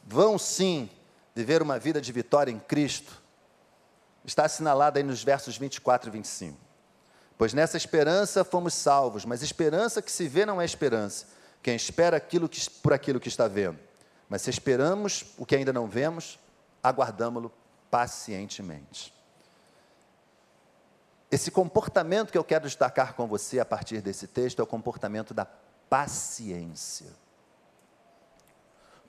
vão 0.04 0.38
sim 0.38 0.88
viver 1.34 1.62
uma 1.62 1.78
vida 1.78 2.00
de 2.00 2.12
vitória 2.12 2.52
em 2.52 2.58
Cristo, 2.60 3.20
está 4.24 4.44
assinalado 4.44 4.98
aí 4.98 5.02
nos 5.02 5.24
versos 5.24 5.56
24 5.56 6.08
e 6.08 6.12
25. 6.12 6.56
Pois 7.38 7.52
nessa 7.52 7.76
esperança 7.76 8.44
fomos 8.44 8.74
salvos, 8.74 9.24
mas 9.24 9.42
esperança 9.42 10.00
que 10.00 10.12
se 10.12 10.28
vê 10.28 10.46
não 10.46 10.60
é 10.60 10.64
esperança. 10.64 11.26
Quem 11.62 11.74
espera 11.74 12.16
aquilo 12.16 12.48
que, 12.48 12.70
por 12.70 12.92
aquilo 12.92 13.18
que 13.18 13.28
está 13.28 13.48
vendo. 13.48 13.78
Mas 14.28 14.42
se 14.42 14.50
esperamos 14.50 15.24
o 15.36 15.44
que 15.44 15.56
ainda 15.56 15.72
não 15.72 15.86
vemos, 15.86 16.38
aguardamos-lo 16.82 17.52
pacientemente. 17.90 19.15
Esse 21.36 21.50
comportamento 21.50 22.32
que 22.32 22.38
eu 22.38 22.42
quero 22.42 22.64
destacar 22.64 23.12
com 23.12 23.26
você 23.26 23.60
a 23.60 23.64
partir 23.66 24.00
desse 24.00 24.26
texto 24.26 24.58
é 24.60 24.62
o 24.62 24.66
comportamento 24.66 25.34
da 25.34 25.44
paciência. 25.44 27.08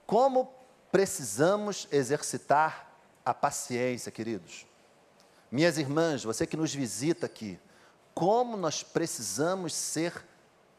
Como 0.06 0.54
precisamos 0.92 1.88
exercitar 1.90 2.92
a 3.24 3.34
paciência, 3.34 4.12
queridos? 4.12 4.68
Minhas 5.50 5.78
irmãs, 5.78 6.26
você 6.26 6.46
que 6.46 6.58
nos 6.58 6.76
visita 6.76 7.28
aqui, 7.28 7.58
como 8.14 8.58
nós 8.58 8.84
precisamos 8.84 9.74
ser 9.74 10.14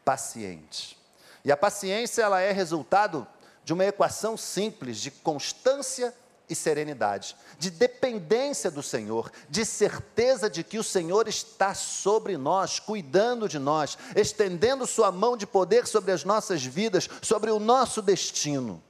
pacientes. 0.05 0.99
E 1.43 1.50
a 1.50 1.57
paciência 1.57 2.21
ela 2.21 2.43
é 2.43 2.52
resultado 2.52 3.26
de 3.64 3.73
uma 3.73 3.87
equação 3.87 4.37
simples 4.37 4.99
de 4.99 5.11
constância 5.11 6.14
e 6.49 6.55
serenidade, 6.55 7.37
de 7.59 7.71
dependência 7.71 8.71
do 8.71 8.83
Senhor, 8.83 9.31
de 9.49 9.64
certeza 9.64 10.49
de 10.49 10.64
que 10.64 10.78
o 10.78 10.85
Senhor 10.85 11.28
está 11.28 11.75
sobre 11.75 12.37
nós, 12.37 12.81
cuidando 12.81 13.49
de 13.49 13.59
nós, 13.59 13.99
estendendo 14.17 14.87
Sua 14.87 15.12
mão 15.12 15.37
de 15.37 15.47
poder 15.47 15.87
sobre 15.87 16.12
as 16.12 16.25
nossas 16.25 16.64
vidas, 16.64 17.09
sobre 17.21 17.50
o 17.50 17.59
nosso 17.59 18.00
destino. 18.00 18.83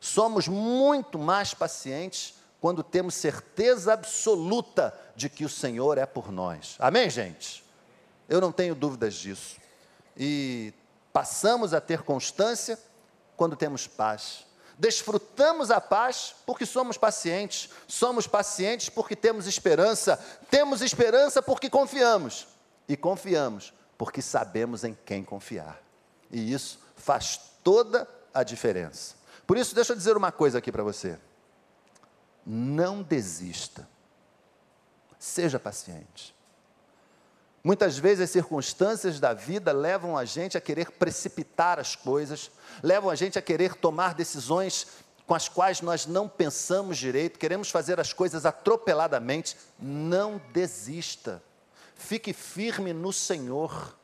Somos 0.00 0.48
muito 0.48 1.18
mais 1.18 1.54
pacientes 1.54 2.34
quando 2.60 2.82
temos 2.82 3.14
certeza 3.14 3.92
absoluta 3.92 4.96
de 5.16 5.28
que 5.28 5.44
o 5.44 5.48
Senhor 5.48 5.98
é 5.98 6.06
por 6.06 6.30
nós. 6.30 6.76
Amém, 6.78 7.10
gente? 7.10 7.64
Eu 8.28 8.40
não 8.40 8.52
tenho 8.52 8.74
dúvidas 8.74 9.14
disso. 9.14 9.56
E 10.16 10.72
passamos 11.12 11.74
a 11.74 11.80
ter 11.80 12.02
constância 12.02 12.78
quando 13.36 13.56
temos 13.56 13.86
paz 13.86 14.44
Desfrutamos 14.78 15.70
a 15.70 15.80
paz 15.80 16.34
porque 16.46 16.66
somos 16.66 16.96
pacientes, 16.96 17.68
somos 17.86 18.26
pacientes 18.26 18.88
porque 18.88 19.14
temos 19.14 19.46
esperança, 19.46 20.16
temos 20.50 20.82
esperança 20.82 21.42
porque 21.42 21.70
confiamos, 21.70 22.48
e 22.88 22.96
confiamos 22.96 23.72
porque 23.96 24.20
sabemos 24.20 24.84
em 24.84 24.96
quem 25.06 25.22
confiar. 25.22 25.80
E 26.30 26.52
isso 26.52 26.80
faz 26.96 27.40
toda 27.62 28.08
a 28.32 28.42
diferença. 28.42 29.14
Por 29.46 29.56
isso, 29.56 29.74
deixa 29.74 29.92
eu 29.92 29.96
dizer 29.96 30.16
uma 30.16 30.32
coisa 30.32 30.58
aqui 30.58 30.72
para 30.72 30.82
você. 30.82 31.18
Não 32.44 33.02
desista. 33.02 33.88
Seja 35.18 35.60
paciente. 35.60 36.34
Muitas 37.64 37.96
vezes 37.96 38.24
as 38.24 38.30
circunstâncias 38.30 39.20
da 39.20 39.32
vida 39.32 39.72
levam 39.72 40.18
a 40.18 40.24
gente 40.24 40.58
a 40.58 40.60
querer 40.60 40.90
precipitar 40.90 41.78
as 41.78 41.94
coisas, 41.94 42.50
levam 42.82 43.08
a 43.08 43.14
gente 43.14 43.38
a 43.38 43.42
querer 43.42 43.76
tomar 43.76 44.14
decisões 44.14 44.86
com 45.26 45.34
as 45.34 45.48
quais 45.48 45.80
nós 45.80 46.04
não 46.04 46.28
pensamos 46.28 46.98
direito, 46.98 47.38
queremos 47.38 47.70
fazer 47.70 48.00
as 48.00 48.12
coisas 48.12 48.44
atropeladamente. 48.44 49.56
Não 49.78 50.40
desista. 50.52 51.42
Fique 51.94 52.32
firme 52.32 52.92
no 52.92 53.12
Senhor. 53.12 53.96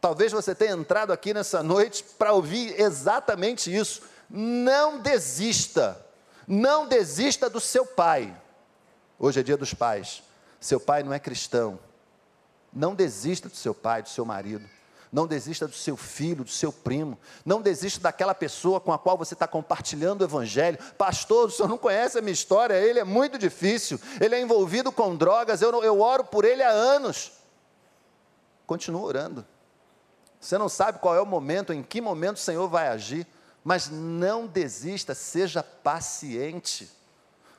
Talvez 0.00 0.30
você 0.30 0.54
tenha 0.54 0.72
entrado 0.72 1.12
aqui 1.12 1.34
nessa 1.34 1.62
noite 1.62 2.04
para 2.16 2.32
ouvir 2.32 2.80
exatamente 2.80 3.74
isso. 3.74 4.02
Não 4.30 5.00
desista, 5.00 6.00
não 6.46 6.86
desista 6.86 7.50
do 7.50 7.60
seu 7.60 7.84
pai. 7.84 8.34
Hoje 9.18 9.40
é 9.40 9.42
dia 9.42 9.56
dos 9.56 9.74
pais. 9.74 10.22
Seu 10.60 10.78
pai 10.78 11.02
não 11.02 11.12
é 11.12 11.18
cristão. 11.18 11.78
Não 12.72 12.94
desista 12.94 13.48
do 13.48 13.56
seu 13.56 13.74
pai, 13.74 14.02
do 14.02 14.08
seu 14.08 14.24
marido. 14.24 14.68
Não 15.12 15.26
desista 15.26 15.66
do 15.66 15.74
seu 15.74 15.96
filho, 15.96 16.44
do 16.44 16.50
seu 16.50 16.72
primo. 16.72 17.18
Não 17.44 17.60
desista 17.60 18.00
daquela 18.00 18.34
pessoa 18.34 18.80
com 18.80 18.92
a 18.92 18.98
qual 18.98 19.18
você 19.18 19.34
está 19.34 19.46
compartilhando 19.46 20.20
o 20.20 20.24
Evangelho. 20.24 20.78
Pastor, 20.96 21.48
o 21.48 21.50
senhor 21.50 21.68
não 21.68 21.78
conhece 21.78 22.18
a 22.18 22.22
minha 22.22 22.32
história, 22.32 22.74
ele 22.74 23.00
é 23.00 23.04
muito 23.04 23.36
difícil. 23.36 23.98
Ele 24.20 24.36
é 24.36 24.40
envolvido 24.40 24.92
com 24.92 25.16
drogas, 25.16 25.62
eu, 25.62 25.82
eu 25.82 26.00
oro 26.00 26.24
por 26.24 26.44
ele 26.44 26.62
há 26.62 26.70
anos. 26.70 27.32
Continua 28.66 29.02
orando. 29.02 29.44
Você 30.40 30.56
não 30.56 30.68
sabe 30.68 31.00
qual 31.00 31.16
é 31.16 31.20
o 31.20 31.26
momento, 31.26 31.72
em 31.72 31.82
que 31.82 32.00
momento 32.00 32.36
o 32.36 32.40
Senhor 32.40 32.68
vai 32.68 32.86
agir, 32.86 33.26
mas 33.64 33.90
não 33.90 34.46
desista, 34.46 35.12
seja 35.12 35.62
paciente. 35.62 36.88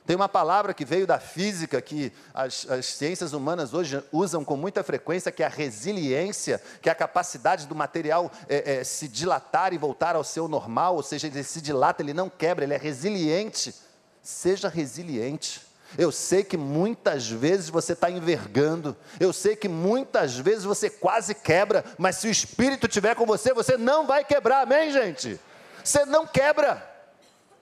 Tem 0.04 0.16
uma 0.16 0.28
palavra 0.28 0.74
que 0.74 0.84
veio 0.84 1.06
da 1.06 1.20
física 1.20 1.80
que 1.80 2.12
as, 2.34 2.68
as, 2.68 2.86
ciências 2.86 3.32
humanas 3.32 3.72
hoje 3.72 4.02
usam 4.10 4.44
com 4.44 4.56
muita 4.56 4.82
frequência, 4.82 5.30
que 5.30 5.44
é 5.44 5.46
a 5.46 5.48
resiliência, 5.48 6.60
que 6.80 6.88
é 6.88 6.92
a 6.92 6.94
capacidade 6.94 7.66
do 7.68 7.74
material 7.74 8.30
é, 8.48 8.78
é, 8.78 8.84
se 8.84 9.06
dilatar 9.06 9.72
e 9.72 9.78
voltar 9.78 10.16
ao 10.16 10.24
seu 10.24 10.48
normal, 10.48 10.96
ou 10.96 11.02
seja, 11.04 11.28
ele 11.28 11.44
se 11.44 11.60
dilata, 11.60 12.02
ele 12.02 12.12
não 12.12 12.28
quebra, 12.28 12.64
ele 12.64 12.74
é 12.74 12.78
resiliente. 12.78 13.74
Seja 14.20 14.68
resiliente. 14.68 15.62
Eu 15.96 16.10
sei 16.10 16.42
que 16.42 16.56
muitas 16.56 17.28
vezes 17.28 17.68
você 17.68 17.92
está 17.92 18.10
envergando, 18.10 18.96
eu 19.20 19.32
sei 19.32 19.54
que 19.54 19.68
muitas 19.68 20.36
vezes 20.36 20.64
você 20.64 20.88
quase 20.88 21.34
quebra, 21.34 21.84
mas 21.98 22.16
se 22.16 22.26
o 22.26 22.30
Espírito 22.30 22.86
estiver 22.86 23.14
com 23.14 23.26
você, 23.26 23.52
você 23.52 23.76
não 23.76 24.06
vai 24.06 24.24
quebrar, 24.24 24.62
amém, 24.62 24.90
gente? 24.90 25.38
Você 25.84 26.04
não 26.06 26.26
quebra, 26.26 26.82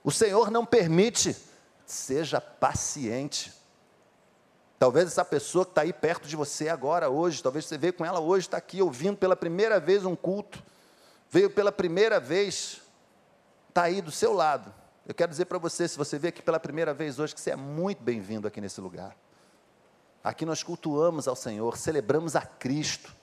o 0.03 0.11
Senhor 0.11 0.49
não 0.49 0.65
permite, 0.65 1.35
seja 1.91 2.39
paciente. 2.39 3.53
Talvez 4.79 5.07
essa 5.07 5.23
pessoa 5.23 5.65
que 5.65 5.71
está 5.71 5.81
aí 5.81 5.93
perto 5.93 6.27
de 6.27 6.35
você 6.35 6.69
agora, 6.69 7.09
hoje, 7.09 7.43
talvez 7.43 7.65
você 7.65 7.77
veio 7.77 7.93
com 7.93 8.05
ela 8.05 8.19
hoje, 8.19 8.47
está 8.47 8.57
aqui 8.57 8.81
ouvindo 8.81 9.17
pela 9.17 9.35
primeira 9.35 9.79
vez 9.79 10.05
um 10.05 10.15
culto, 10.15 10.61
veio 11.29 11.49
pela 11.49 11.71
primeira 11.71 12.19
vez, 12.19 12.81
está 13.69 13.83
aí 13.83 14.01
do 14.01 14.11
seu 14.11 14.33
lado, 14.33 14.73
eu 15.05 15.13
quero 15.13 15.29
dizer 15.29 15.45
para 15.45 15.57
você, 15.57 15.87
se 15.87 15.97
você 15.97 16.17
veio 16.17 16.29
aqui 16.29 16.41
pela 16.41 16.59
primeira 16.59 16.93
vez 16.93 17.19
hoje, 17.19 17.33
que 17.33 17.41
você 17.41 17.51
é 17.51 17.55
muito 17.55 18.01
bem-vindo 18.01 18.47
aqui 18.47 18.61
nesse 18.61 18.79
lugar. 18.79 19.15
Aqui 20.23 20.45
nós 20.45 20.61
cultuamos 20.61 21.27
ao 21.27 21.35
Senhor, 21.35 21.77
celebramos 21.77 22.35
a 22.35 22.41
Cristo. 22.41 23.13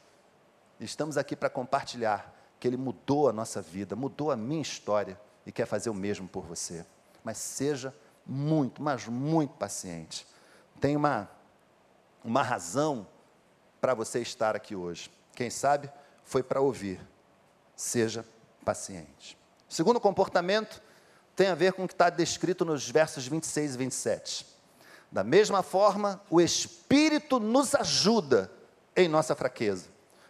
Estamos 0.81 1.17
aqui 1.17 1.37
para 1.37 1.49
compartilhar 1.49 2.35
que 2.59 2.67
Ele 2.67 2.77
mudou 2.77 3.29
a 3.29 3.33
nossa 3.33 3.63
vida, 3.63 3.95
mudou 3.95 4.31
a 4.33 4.37
minha 4.37 4.61
história 4.61 5.19
e 5.47 5.53
quer 5.53 5.67
fazer 5.67 5.89
o 5.89 5.95
mesmo 5.95 6.29
por 6.29 6.45
você. 6.45 6.85
Mas 7.23 7.39
seja 7.39 7.95
muito, 8.29 8.83
mas 8.83 9.07
muito 9.07 9.55
paciente. 9.55 10.27
Tem 10.79 10.95
uma, 10.95 11.29
uma 12.23 12.43
razão 12.43 13.07
para 13.81 13.95
você 13.95 14.21
estar 14.21 14.55
aqui 14.55 14.77
hoje. 14.77 15.11
Quem 15.35 15.49
sabe 15.49 15.91
foi 16.25 16.43
para 16.43 16.61
ouvir. 16.61 17.01
Seja 17.75 18.25
paciente. 18.65 19.39
Segundo 19.69 19.99
comportamento 19.99 20.83
tem 21.35 21.49
a 21.49 21.55
ver 21.55 21.73
com 21.73 21.85
o 21.85 21.89
que 21.89 21.95
está 21.95 22.11
descrito 22.11 22.65
nos 22.65 22.91
versos 22.91 23.27
26 23.27 23.75
e 23.75 23.79
27. 23.79 24.47
Da 25.11 25.25
mesma 25.25 25.63
forma, 25.63 26.21
o 26.29 26.41
Espírito 26.41 27.41
nos 27.41 27.75
ajuda 27.75 28.51
em 28.95 29.09
nossa 29.09 29.35
fraqueza, 29.35 29.87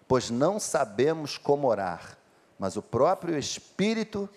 pois 0.06 0.30
não 0.30 0.60
sabemos 0.60 1.36
como 1.38 1.66
orar, 1.66 2.16
mas 2.58 2.76
o 2.76 2.82
próprio 2.82 3.36
Espírito 3.38 4.28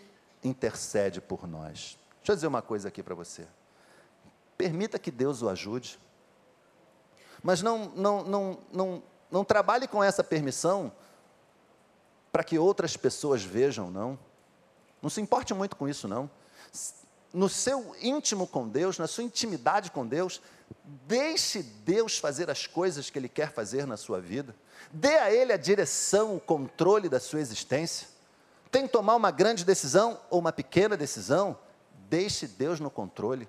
intercede 0.43 1.19
por 1.21 1.47
nós. 1.47 1.99
Deixa 2.21 2.31
eu 2.31 2.35
dizer 2.35 2.47
uma 2.47 2.61
coisa 2.61 2.87
aqui 2.87 3.03
para 3.03 3.15
você. 3.15 3.45
Permita 4.57 4.97
que 4.97 5.11
Deus 5.11 5.41
o 5.41 5.49
ajude, 5.49 5.99
mas 7.43 7.61
não, 7.61 7.85
não, 7.95 8.23
não, 8.23 8.59
não, 8.71 9.03
não 9.29 9.43
trabalhe 9.43 9.87
com 9.87 10.03
essa 10.03 10.23
permissão 10.23 10.91
para 12.31 12.43
que 12.43 12.57
outras 12.57 12.95
pessoas 12.95 13.43
vejam, 13.43 13.91
não. 13.91 14.17
Não 15.01 15.09
se 15.09 15.19
importe 15.19 15.53
muito 15.53 15.75
com 15.75 15.89
isso, 15.89 16.07
não 16.07 16.29
no 17.33 17.47
seu 17.47 17.95
íntimo 18.01 18.45
com 18.45 18.67
Deus, 18.67 18.97
na 18.97 19.07
sua 19.07 19.23
intimidade 19.23 19.91
com 19.91 20.05
Deus, 20.05 20.41
deixe 21.07 21.63
Deus 21.63 22.17
fazer 22.17 22.49
as 22.49 22.67
coisas 22.67 23.09
que 23.09 23.17
Ele 23.17 23.29
quer 23.29 23.51
fazer 23.51 23.85
na 23.85 23.97
sua 23.97 24.19
vida, 24.19 24.55
dê 24.91 25.17
a 25.17 25.31
Ele 25.31 25.53
a 25.53 25.57
direção, 25.57 26.35
o 26.35 26.39
controle 26.39 27.07
da 27.07 27.19
sua 27.19 27.39
existência. 27.39 28.07
Tem 28.69 28.85
que 28.85 28.93
tomar 28.93 29.15
uma 29.15 29.31
grande 29.31 29.63
decisão 29.63 30.19
ou 30.29 30.39
uma 30.39 30.51
pequena 30.51 30.97
decisão, 30.97 31.57
deixe 32.11 32.45
Deus 32.45 32.81
no 32.81 32.91
controle. 32.91 33.47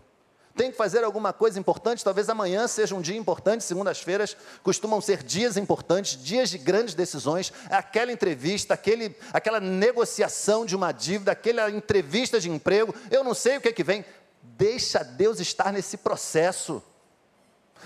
Tem 0.54 0.70
que 0.70 0.76
fazer 0.76 1.02
alguma 1.02 1.32
coisa 1.32 1.58
importante, 1.58 2.04
talvez 2.04 2.28
amanhã 2.28 2.68
seja 2.68 2.94
um 2.94 3.00
dia 3.00 3.16
importante, 3.16 3.64
segundas-feiras 3.64 4.36
costumam 4.62 5.00
ser 5.00 5.22
dias 5.22 5.56
importantes, 5.56 6.22
dias 6.22 6.50
de 6.50 6.58
grandes 6.58 6.94
decisões, 6.94 7.52
aquela 7.70 8.12
entrevista, 8.12 8.74
aquele, 8.74 9.16
aquela 9.32 9.58
negociação 9.58 10.64
de 10.64 10.76
uma 10.76 10.92
dívida, 10.92 11.32
aquela 11.32 11.70
entrevista 11.70 12.38
de 12.38 12.50
emprego, 12.50 12.94
eu 13.10 13.24
não 13.24 13.34
sei 13.34 13.56
o 13.56 13.60
que 13.60 13.68
é 13.68 13.72
que 13.72 13.82
vem. 13.82 14.04
Deixa 14.42 15.02
Deus 15.02 15.40
estar 15.40 15.72
nesse 15.72 15.96
processo. 15.96 16.82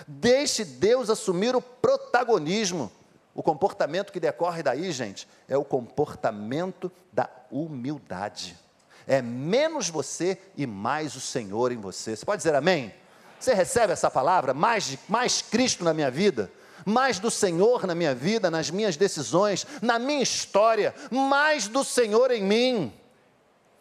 Deixe 0.07 0.65
Deus 0.65 1.09
assumir 1.09 1.55
o 1.57 1.63
protagonismo. 1.63 2.93
O 3.33 3.43
comportamento 3.43 4.13
que 4.13 4.21
decorre 4.21 4.63
daí, 4.63 4.91
gente, 4.91 5.29
é 5.49 5.57
o 5.57 5.65
comportamento 5.65 6.91
da 7.13 7.31
humildade. 7.51 8.66
É 9.07 9.23
menos 9.23 9.89
você 9.89 10.39
e 10.57 10.67
mais 10.67 11.15
o 11.15 11.21
Senhor 11.21 11.73
em 11.73 11.77
você. 11.77 12.17
Você 12.17 12.25
pode 12.25 12.39
dizer 12.39 12.55
amém? 12.55 12.93
Você 13.39 13.55
recebe 13.55 13.93
essa 13.93 14.11
palavra? 14.11 14.53
Mais, 14.53 14.99
mais 15.09 15.43
Cristo 15.43 15.85
na 15.85 15.95
minha 15.95 16.11
vida? 16.11 16.51
mais 16.87 17.19
do 17.19 17.33
Senhor 17.33 17.85
na 17.85 17.97
minha 17.97 18.15
vida, 18.15 18.49
nas 18.49 18.71
minhas 18.71 18.97
decisões, 18.97 19.67
na 19.83 19.99
minha 19.99 20.23
história, 20.23 20.95
mais 21.11 21.67
do 21.67 21.83
Senhor 21.83 22.31
em 22.31 22.45
mim, 22.45 22.95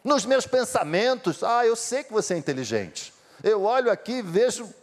nos 0.03 0.25
meus 0.25 0.47
pensamentos. 0.47 1.43
Ah, 1.43 1.63
eu 1.63 1.75
sei 1.75 2.03
que 2.03 2.11
você 2.11 2.33
é 2.33 2.37
inteligente. 2.37 3.13
Eu 3.43 3.61
olho 3.61 3.91
aqui 3.91 4.13
e 4.13 4.21
vejo 4.23 4.73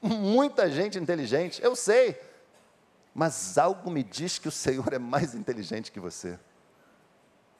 muita 0.00 0.70
gente 0.70 0.98
inteligente, 0.98 1.62
eu 1.62 1.76
sei. 1.76 2.18
Mas 3.14 3.58
algo 3.58 3.90
me 3.90 4.02
diz 4.02 4.38
que 4.38 4.48
o 4.48 4.52
Senhor 4.52 4.90
é 4.92 4.98
mais 4.98 5.34
inteligente 5.34 5.92
que 5.92 6.00
você. 6.00 6.38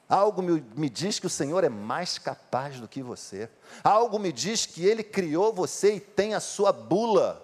Algo 0.09 0.41
me, 0.41 0.63
me, 0.75 0.89
diz 0.89 1.19
que 1.19 1.27
o 1.27 1.29
Senhor 1.29 1.63
é 1.63 1.69
mais 1.69 2.17
capaz 2.17 2.79
do 2.79 2.87
que 2.87 3.03
você. 3.03 3.49
Algo 3.83 4.17
me 4.17 4.31
diz 4.31 4.65
que 4.65 4.85
Ele 4.85 5.03
criou 5.03 5.51
você 5.51 5.95
e 5.95 5.99
tem 5.99 6.33
a 6.33 6.39
sua 6.39 6.71
bula. 6.71 7.43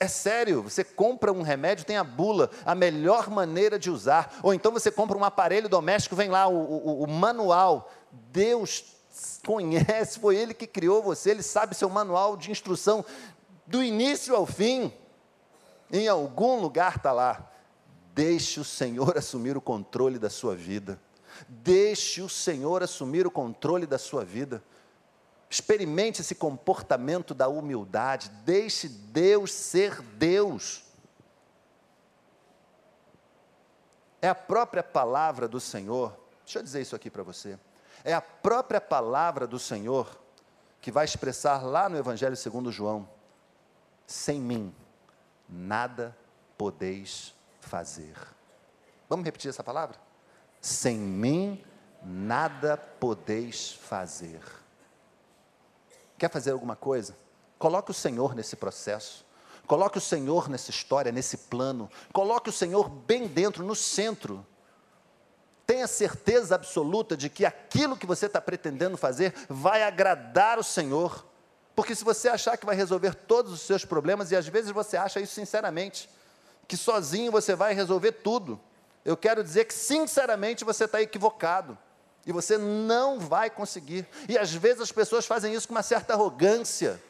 É 0.00 0.08
sério, 0.08 0.62
você 0.62 0.82
compra 0.82 1.32
um 1.32 1.42
remédio, 1.42 1.84
tem 1.84 1.96
a 1.96 2.02
bula, 2.02 2.50
a 2.66 2.74
melhor 2.74 3.30
maneira 3.30 3.78
de 3.78 3.90
usar. 3.90 4.38
Ou 4.42 4.52
então 4.52 4.72
você 4.72 4.90
compra 4.90 5.16
um 5.16 5.24
aparelho 5.24 5.68
doméstico, 5.68 6.16
vem 6.16 6.28
lá 6.28 6.48
o, 6.48 6.56
o, 6.56 7.04
o 7.04 7.06
manual. 7.06 7.88
Deus 8.10 8.84
conhece, 9.46 10.18
foi 10.18 10.36
Ele 10.36 10.52
que 10.52 10.66
criou 10.66 11.00
você, 11.00 11.30
Ele 11.30 11.42
sabe 11.42 11.76
seu 11.76 11.88
manual 11.88 12.36
de 12.36 12.50
instrução 12.50 13.04
do 13.66 13.84
início 13.84 14.34
ao 14.34 14.46
fim. 14.46 14.92
Em 15.92 16.08
algum 16.08 16.60
lugar 16.60 16.96
está 16.96 17.12
lá. 17.12 17.50
Deixe 18.12 18.58
o 18.58 18.64
Senhor 18.64 19.16
assumir 19.16 19.56
o 19.56 19.60
controle 19.60 20.18
da 20.18 20.28
sua 20.28 20.56
vida. 20.56 21.00
Deixe 21.48 22.22
o 22.22 22.28
Senhor 22.28 22.82
assumir 22.82 23.26
o 23.26 23.30
controle 23.30 23.86
da 23.86 23.98
sua 23.98 24.24
vida. 24.24 24.62
Experimente 25.48 26.20
esse 26.20 26.34
comportamento 26.34 27.34
da 27.34 27.48
humildade. 27.48 28.28
Deixe 28.44 28.88
Deus 28.88 29.52
ser 29.52 30.00
Deus. 30.02 30.84
É 34.20 34.28
a 34.28 34.34
própria 34.34 34.82
palavra 34.82 35.46
do 35.46 35.60
Senhor. 35.60 36.16
Deixa 36.44 36.58
eu 36.58 36.62
dizer 36.62 36.80
isso 36.80 36.96
aqui 36.96 37.10
para 37.10 37.22
você. 37.22 37.58
É 38.02 38.12
a 38.12 38.20
própria 38.20 38.80
palavra 38.80 39.46
do 39.46 39.58
Senhor 39.58 40.20
que 40.80 40.90
vai 40.90 41.04
expressar 41.04 41.62
lá 41.62 41.88
no 41.88 41.96
Evangelho 41.96 42.36
segundo 42.36 42.72
João: 42.72 43.08
sem 44.06 44.40
mim 44.40 44.74
nada 45.48 46.16
podeis 46.58 47.34
fazer. 47.60 48.14
Vamos 49.08 49.24
repetir 49.24 49.48
essa 49.48 49.64
palavra? 49.64 50.03
Sem 50.64 50.96
mim 50.96 51.62
nada 52.02 52.78
podeis 52.78 53.72
fazer. 53.72 54.40
Quer 56.16 56.30
fazer 56.30 56.52
alguma 56.52 56.74
coisa? 56.74 57.14
Coloque 57.58 57.90
o 57.90 57.94
Senhor 57.94 58.34
nesse 58.34 58.56
processo. 58.56 59.26
Coloque 59.66 59.98
o 59.98 60.00
Senhor 60.00 60.48
nessa 60.48 60.70
história, 60.70 61.12
nesse 61.12 61.36
plano. 61.36 61.90
Coloque 62.14 62.48
o 62.48 62.52
Senhor 62.52 62.88
bem 62.88 63.26
dentro, 63.26 63.62
no 63.62 63.74
centro. 63.74 64.44
Tenha 65.66 65.86
certeza 65.86 66.54
absoluta 66.54 67.14
de 67.14 67.28
que 67.28 67.44
aquilo 67.44 67.94
que 67.94 68.06
você 68.06 68.24
está 68.24 68.40
pretendendo 68.40 68.96
fazer 68.96 69.34
vai 69.50 69.82
agradar 69.82 70.58
o 70.58 70.64
Senhor. 70.64 71.26
Porque 71.76 71.94
se 71.94 72.04
você 72.04 72.30
achar 72.30 72.56
que 72.56 72.64
vai 72.64 72.74
resolver 72.74 73.14
todos 73.14 73.52
os 73.52 73.60
seus 73.60 73.84
problemas, 73.84 74.30
e 74.30 74.36
às 74.36 74.48
vezes 74.48 74.70
você 74.70 74.96
acha 74.96 75.20
isso 75.20 75.34
sinceramente, 75.34 76.08
que 76.66 76.76
sozinho 76.76 77.30
você 77.30 77.54
vai 77.54 77.74
resolver 77.74 78.12
tudo, 78.12 78.58
eu 79.04 79.16
quero 79.16 79.42
dizer 79.44 79.66
que, 79.66 79.74
sinceramente, 79.74 80.64
você 80.64 80.84
está 80.84 81.02
equivocado. 81.02 81.76
E 82.26 82.32
você 82.32 82.56
não 82.56 83.20
vai 83.20 83.50
conseguir. 83.50 84.08
E 84.28 84.38
às 84.38 84.52
vezes 84.52 84.80
as 84.80 84.92
pessoas 84.92 85.26
fazem 85.26 85.52
isso 85.52 85.68
com 85.68 85.74
uma 85.74 85.82
certa 85.82 86.14
arrogância. 86.14 87.02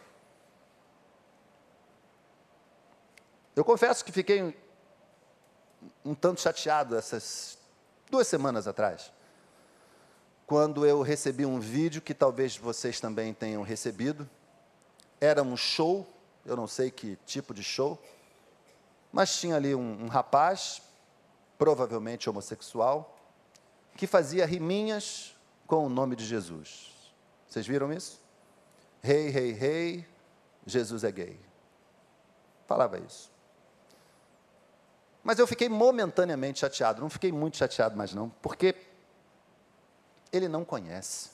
Eu 3.54 3.64
confesso 3.64 4.04
que 4.04 4.10
fiquei 4.10 4.42
um, 4.42 4.52
um 6.04 6.14
tanto 6.14 6.40
chateado 6.40 6.96
essas 6.96 7.56
duas 8.10 8.26
semanas 8.26 8.66
atrás, 8.66 9.12
quando 10.46 10.84
eu 10.84 11.02
recebi 11.02 11.46
um 11.46 11.60
vídeo 11.60 12.02
que 12.02 12.12
talvez 12.12 12.56
vocês 12.56 12.98
também 12.98 13.32
tenham 13.32 13.62
recebido. 13.62 14.28
Era 15.20 15.42
um 15.42 15.56
show, 15.56 16.06
eu 16.44 16.56
não 16.56 16.66
sei 16.66 16.90
que 16.90 17.16
tipo 17.24 17.54
de 17.54 17.62
show, 17.62 18.02
mas 19.12 19.38
tinha 19.38 19.54
ali 19.54 19.74
um, 19.74 20.04
um 20.04 20.08
rapaz, 20.08 20.82
provavelmente 21.58 22.28
homossexual, 22.28 23.16
que 23.96 24.06
fazia 24.06 24.46
riminhas 24.46 25.34
com 25.66 25.86
o 25.86 25.88
nome 25.88 26.16
de 26.16 26.24
Jesus. 26.24 26.92
Vocês 27.48 27.66
viram 27.66 27.92
isso? 27.92 28.20
Rei, 29.02 29.28
rei, 29.28 29.52
rei, 29.52 30.08
Jesus 30.66 31.04
é 31.04 31.12
gay. 31.12 31.38
Falava 32.66 32.98
isso. 32.98 33.30
Mas 35.22 35.38
eu 35.38 35.46
fiquei 35.46 35.68
momentaneamente 35.68 36.60
chateado, 36.60 37.00
não 37.00 37.08
fiquei 37.08 37.32
muito 37.32 37.56
chateado 37.56 37.96
mais 37.96 38.12
não, 38.12 38.28
porque 38.28 38.74
ele 40.32 40.48
não 40.48 40.64
conhece. 40.64 41.30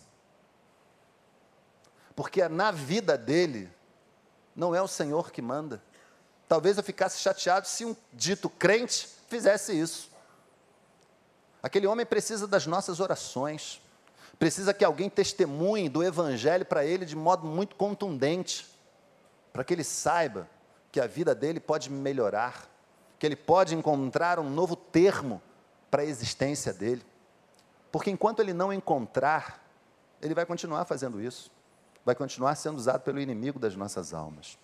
Porque 2.15 2.47
na 2.49 2.71
vida 2.71 3.17
dele, 3.17 3.73
não 4.55 4.75
é 4.75 4.83
o 4.83 4.89
Senhor 4.89 5.33
que 5.33 5.41
manda. 5.41 5.83
Talvez 6.47 6.77
eu 6.77 6.83
ficasse 6.83 7.19
chateado 7.19 7.67
se 7.67 7.85
um 7.85 7.97
dito 8.13 8.51
crente 8.51 9.09
fizesse 9.29 9.79
isso. 9.79 10.10
Aquele 11.63 11.87
homem 11.87 12.07
precisa 12.07 12.47
das 12.47 12.67
nossas 12.67 13.01
orações, 13.01 13.83
precisa 14.39 14.73
que 14.73 14.85
alguém 14.85 15.11
testemunhe 15.11 15.89
do 15.89 16.03
Evangelho 16.03 16.65
para 16.65 16.85
ele 16.85 17.05
de 17.05 17.15
modo 17.15 17.47
muito 17.47 17.77
contundente, 17.77 18.67
para 19.53 19.63
que 19.63 19.75
ele 19.75 19.85
saiba 19.85 20.49
que 20.91 21.01
a 21.01 21.07
vida 21.07 21.35
dele 21.35 21.61
pode 21.61 21.91
melhorar, 21.91 22.69
que 23.19 23.27
ele 23.27 23.37
pode 23.37 23.75
encontrar 23.75 24.39
um 24.39 24.49
novo 24.49 24.75
termo 24.75 25.43
para 25.91 26.03
a 26.03 26.07
existência 26.07 26.73
dele. 26.73 27.05
Porque 27.93 28.11
enquanto 28.11 28.41
ele 28.41 28.53
não 28.53 28.73
encontrar, 28.73 29.63
ele 30.23 30.35
vai 30.35 30.47
continuar 30.47 30.85
fazendo 30.85 31.21
isso, 31.21 31.51
vai 32.05 32.15
continuar 32.15 32.55
sendo 32.55 32.79
usado 32.79 33.03
pelo 33.03 33.21
inimigo 33.21 33.59
das 33.59 33.77
nossas 33.77 34.15
almas. 34.15 34.59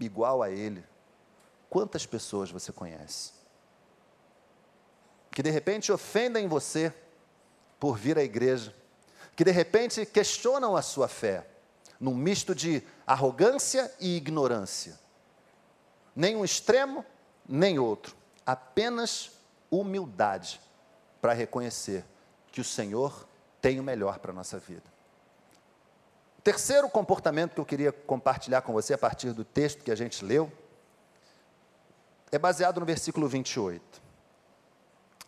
Igual 0.00 0.42
a 0.42 0.50
ele, 0.50 0.84
quantas 1.70 2.04
pessoas 2.04 2.50
você 2.50 2.72
conhece? 2.72 3.35
Que 5.36 5.42
de 5.42 5.50
repente 5.50 5.92
ofendem 5.92 6.48
você 6.48 6.90
por 7.78 7.98
vir 7.98 8.16
à 8.16 8.22
igreja, 8.22 8.74
que 9.36 9.44
de 9.44 9.50
repente 9.50 10.06
questionam 10.06 10.74
a 10.74 10.80
sua 10.80 11.08
fé, 11.08 11.46
num 12.00 12.14
misto 12.14 12.54
de 12.54 12.82
arrogância 13.06 13.92
e 14.00 14.16
ignorância 14.16 14.98
nem 16.16 16.34
um 16.34 16.44
extremo, 16.44 17.04
nem 17.46 17.78
outro. 17.78 18.16
Apenas 18.46 19.32
humildade 19.70 20.58
para 21.20 21.34
reconhecer 21.34 22.04
que 22.50 22.60
o 22.60 22.64
Senhor 22.64 23.28
tem 23.60 23.78
o 23.78 23.82
melhor 23.82 24.18
para 24.18 24.30
a 24.32 24.34
nossa 24.34 24.58
vida. 24.58 24.84
Terceiro 26.42 26.88
comportamento 26.88 27.54
que 27.54 27.60
eu 27.60 27.66
queria 27.66 27.92
compartilhar 27.92 28.62
com 28.62 28.72
você 28.72 28.94
a 28.94 28.98
partir 28.98 29.32
do 29.32 29.44
texto 29.44 29.82
que 29.82 29.90
a 29.90 29.96
gente 29.96 30.24
leu 30.24 30.50
é 32.32 32.38
baseado 32.38 32.80
no 32.80 32.86
versículo 32.86 33.28
28. 33.28 34.05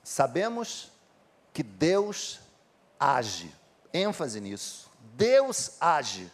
Sabemos 0.09 0.91
que 1.53 1.63
Deus 1.63 2.41
age, 2.99 3.55
ênfase 3.93 4.41
nisso. 4.41 4.91
Deus 5.15 5.77
age 5.79 6.33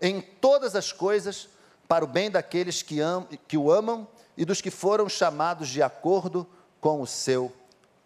em 0.00 0.20
todas 0.20 0.76
as 0.76 0.92
coisas 0.92 1.48
para 1.88 2.04
o 2.04 2.08
bem 2.08 2.30
daqueles 2.30 2.82
que, 2.82 3.00
am, 3.00 3.26
que 3.48 3.58
o 3.58 3.68
amam 3.68 4.06
e 4.36 4.44
dos 4.44 4.60
que 4.60 4.70
foram 4.70 5.08
chamados 5.08 5.68
de 5.68 5.82
acordo 5.82 6.46
com 6.80 7.02
o 7.02 7.06
seu 7.06 7.52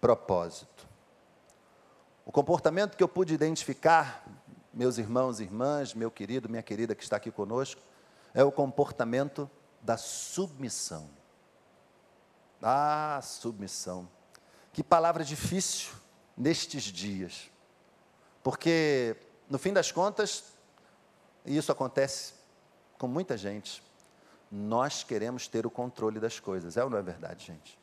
propósito. 0.01 0.89
O 2.25 2.33
comportamento 2.33 2.97
que 2.97 3.03
eu 3.03 3.09
pude 3.09 3.35
identificar, 3.35 4.27
meus 4.73 4.97
irmãos 4.97 5.39
e 5.39 5.43
irmãs, 5.43 5.93
meu 5.93 6.11
querido, 6.11 6.49
minha 6.49 6.63
querida 6.63 6.95
que 6.95 7.03
está 7.03 7.17
aqui 7.17 7.31
conosco, 7.31 7.79
é 8.33 8.43
o 8.43 8.51
comportamento 8.51 9.51
da 9.83 9.99
submissão. 9.99 11.11
Ah, 12.63 13.21
submissão. 13.23 14.09
Que 14.75 14.83
palavra 14.83 15.25
difícil 15.25 15.93
nestes 16.37 16.83
dias. 16.83 17.49
Porque, 18.43 19.17
no 19.49 19.57
fim 19.57 19.73
das 19.73 19.93
contas, 19.93 20.53
e 21.47 21.57
isso 21.57 21.71
acontece 21.71 22.35
com 22.99 23.07
muita 23.07 23.37
gente, 23.37 23.81
nós 24.51 25.05
queremos 25.05 25.47
ter 25.47 25.65
o 25.65 25.71
controle 25.71 26.19
das 26.19 26.41
coisas. 26.41 26.77
É 26.77 26.83
ou 26.83 26.91
não 26.91 26.99
é 26.99 27.03
verdade, 27.03 27.47
gente? 27.47 27.79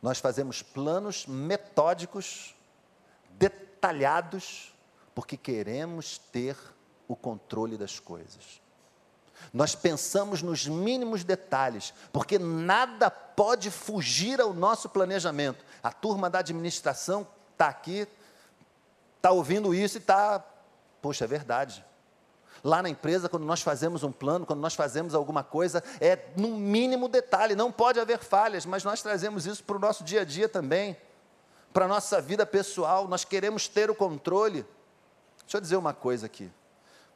Nós 0.00 0.18
fazemos 0.18 0.62
planos 0.62 1.26
metódicos, 1.26 2.56
detalhados, 3.32 4.74
porque 5.14 5.36
queremos 5.36 6.16
ter 6.16 6.56
o 7.06 7.14
controle 7.14 7.76
das 7.76 8.00
coisas. 8.00 8.62
Nós 9.52 9.74
pensamos 9.74 10.42
nos 10.42 10.66
mínimos 10.66 11.24
detalhes, 11.24 11.94
porque 12.12 12.38
nada 12.38 13.10
pode 13.10 13.70
fugir 13.70 14.40
ao 14.40 14.52
nosso 14.52 14.88
planejamento. 14.88 15.64
A 15.82 15.92
turma 15.92 16.28
da 16.28 16.40
administração 16.40 17.26
está 17.52 17.68
aqui, 17.68 18.06
está 19.16 19.30
ouvindo 19.30 19.74
isso 19.74 19.96
e 19.96 20.00
está, 20.00 20.44
poxa, 21.00 21.24
é 21.24 21.28
verdade. 21.28 21.84
Lá 22.64 22.82
na 22.82 22.88
empresa, 22.88 23.28
quando 23.28 23.44
nós 23.44 23.62
fazemos 23.62 24.02
um 24.02 24.10
plano, 24.10 24.46
quando 24.46 24.60
nós 24.60 24.74
fazemos 24.74 25.14
alguma 25.14 25.44
coisa, 25.44 25.82
é 26.00 26.18
no 26.36 26.48
mínimo 26.48 27.08
detalhe, 27.08 27.54
não 27.54 27.70
pode 27.70 28.00
haver 28.00 28.18
falhas, 28.18 28.66
mas 28.66 28.82
nós 28.82 29.02
trazemos 29.02 29.46
isso 29.46 29.62
para 29.62 29.76
o 29.76 29.80
nosso 29.80 30.02
dia 30.02 30.22
a 30.22 30.24
dia 30.24 30.48
também, 30.48 30.96
para 31.72 31.84
a 31.84 31.88
nossa 31.88 32.20
vida 32.20 32.46
pessoal, 32.46 33.06
nós 33.06 33.24
queremos 33.24 33.68
ter 33.68 33.90
o 33.90 33.94
controle. 33.94 34.66
Deixa 35.42 35.58
eu 35.58 35.60
dizer 35.60 35.76
uma 35.76 35.92
coisa 35.92 36.26
aqui. 36.26 36.50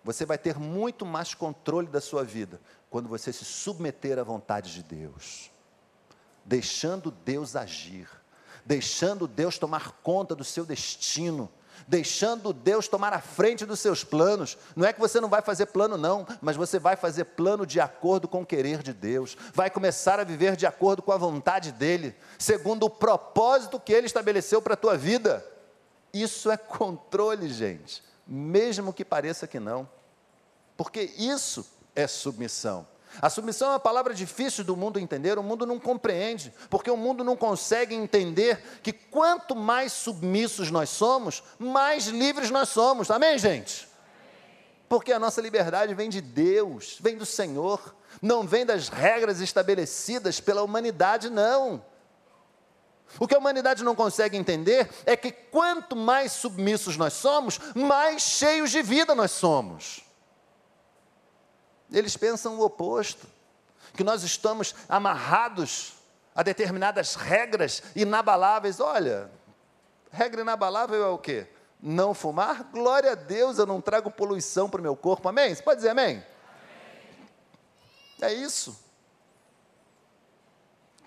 Você 0.03 0.25
vai 0.25 0.39
ter 0.39 0.59
muito 0.59 1.05
mais 1.05 1.35
controle 1.35 1.89
da 1.89 2.01
sua 2.01 2.25
vida 2.25 2.61
quando 2.89 3.09
você 3.09 3.33
se 3.33 3.45
submeter 3.45 4.19
à 4.19 4.23
vontade 4.23 4.73
de 4.73 4.83
Deus, 4.83 5.51
deixando 6.45 7.11
Deus 7.11 7.55
agir, 7.55 8.09
deixando 8.65 9.29
Deus 9.29 9.59
tomar 9.59 9.93
conta 10.03 10.35
do 10.35 10.45
seu 10.45 10.65
destino. 10.65 11.51
Deixando 11.89 12.53
Deus 12.53 12.87
tomar 12.89 13.13
a 13.15 13.21
frente 13.21 13.65
dos 13.65 13.81
seus 13.81 14.05
planos. 14.05 14.59
Não 14.77 14.87
é 14.87 14.93
que 14.93 15.01
você 15.01 15.19
não 15.19 15.31
vai 15.31 15.41
fazer 15.41 15.67
plano, 15.67 15.97
não, 15.97 16.27
mas 16.41 16.55
você 16.55 16.79
vai 16.79 16.95
fazer 16.95 17.25
plano 17.25 17.65
de 17.65 17.81
acordo 17.81 18.29
com 18.29 18.43
o 18.43 18.47
querer 18.47 18.83
de 18.83 18.93
Deus, 18.93 19.37
vai 19.55 19.71
começar 19.71 20.21
a 20.21 20.25
viver 20.25 20.57
de 20.57 20.67
acordo 20.67 21.01
com 21.01 21.11
a 21.11 21.17
vontade 21.17 21.73
dEle, 21.73 22.15
segundo 22.39 22.85
o 22.85 22.91
propósito 22.91 23.81
que 23.81 23.95
Ele 23.95 24.07
estabeleceu 24.07 24.61
para 24.61 24.75
a 24.75 24.77
tua 24.77 24.97
vida. 24.97 25.45
Isso 26.13 26.51
é 26.51 26.57
controle, 26.57 27.49
gente, 27.49 28.03
mesmo 28.31 28.93
que 28.93 29.05
pareça 29.05 29.49
que 29.49 29.59
não, 29.59 29.89
porque 30.77 31.13
isso 31.19 31.67
é 31.97 32.07
submissão. 32.07 32.87
A 33.21 33.29
submissão 33.29 33.69
é 33.69 33.73
uma 33.73 33.81
palavra 33.81 34.15
difícil 34.15 34.63
do 34.63 34.77
mundo 34.77 35.01
entender, 35.01 35.37
o 35.37 35.43
mundo 35.43 35.67
não 35.67 35.81
compreende, 35.81 36.55
porque 36.71 36.89
o 36.89 36.97
mundo 36.97 37.25
não 37.25 37.37
consegue 37.37 37.93
entender 37.93 38.63
que 38.85 38.93
quanto 38.93 39.57
mais 39.57 39.93
submissos 39.93 40.71
nós 40.71 40.91
somos, 40.91 41.43
mais 41.59 42.07
livres 42.07 42.51
nós 42.51 42.69
somos. 42.69 43.11
Amém, 43.11 43.37
gente? 43.37 43.89
Porque 44.89 45.13
a 45.13 45.19
nossa 45.19 45.41
liberdade 45.41 45.93
vem 45.93 46.09
de 46.09 46.21
Deus, 46.21 46.99
vem 47.01 47.17
do 47.17 47.27
Senhor, 47.27 47.97
não 48.23 48.47
vem 48.47 48.65
das 48.65 48.89
regras 48.89 49.41
estabelecidas 49.41 50.39
pela 50.39 50.63
humanidade, 50.63 51.29
não. 51.29 51.85
O 53.19 53.27
que 53.27 53.35
a 53.35 53.39
humanidade 53.39 53.83
não 53.83 53.95
consegue 53.95 54.37
entender 54.37 54.89
é 55.05 55.17
que 55.17 55.33
quanto 55.33 55.97
mais 55.97 56.33
submissos 56.33 56.97
nós 56.97 57.15
somos, 57.15 57.59
mais 57.75 58.23
cheios 58.23 58.71
de 58.71 58.83
vida 58.83 59.15
nós 59.15 59.33
somos. 59.33 60.05
Eles 61.91 62.17
pensam 62.17 62.59
o 62.59 62.65
oposto, 62.65 63.27
que 63.95 64.05
nós 64.05 64.23
estamos 64.23 64.75
amarrados 64.89 65.95
a 66.35 66.43
determinadas 66.43 67.17
regras 67.17 67.83
inabaláveis. 67.97 68.79
Olha, 68.79 69.31
regra 70.13 70.43
inabalável 70.43 71.03
é 71.03 71.09
o 71.09 71.19
quê? 71.19 71.49
Não 71.83 72.15
fumar? 72.15 72.65
Glória 72.65 73.13
a 73.13 73.15
Deus, 73.17 73.59
eu 73.59 73.67
não 73.67 73.81
trago 73.81 74.11
poluição 74.11 74.71
para 74.71 74.81
o 74.81 74.83
meu 74.83 74.95
corpo. 74.95 75.29
Amém? 75.29 75.53
Você 75.53 75.63
pode 75.63 75.79
dizer 75.79 75.91
amém? 75.91 76.23
amém? 78.21 78.31
É 78.31 78.33
isso. 78.33 78.79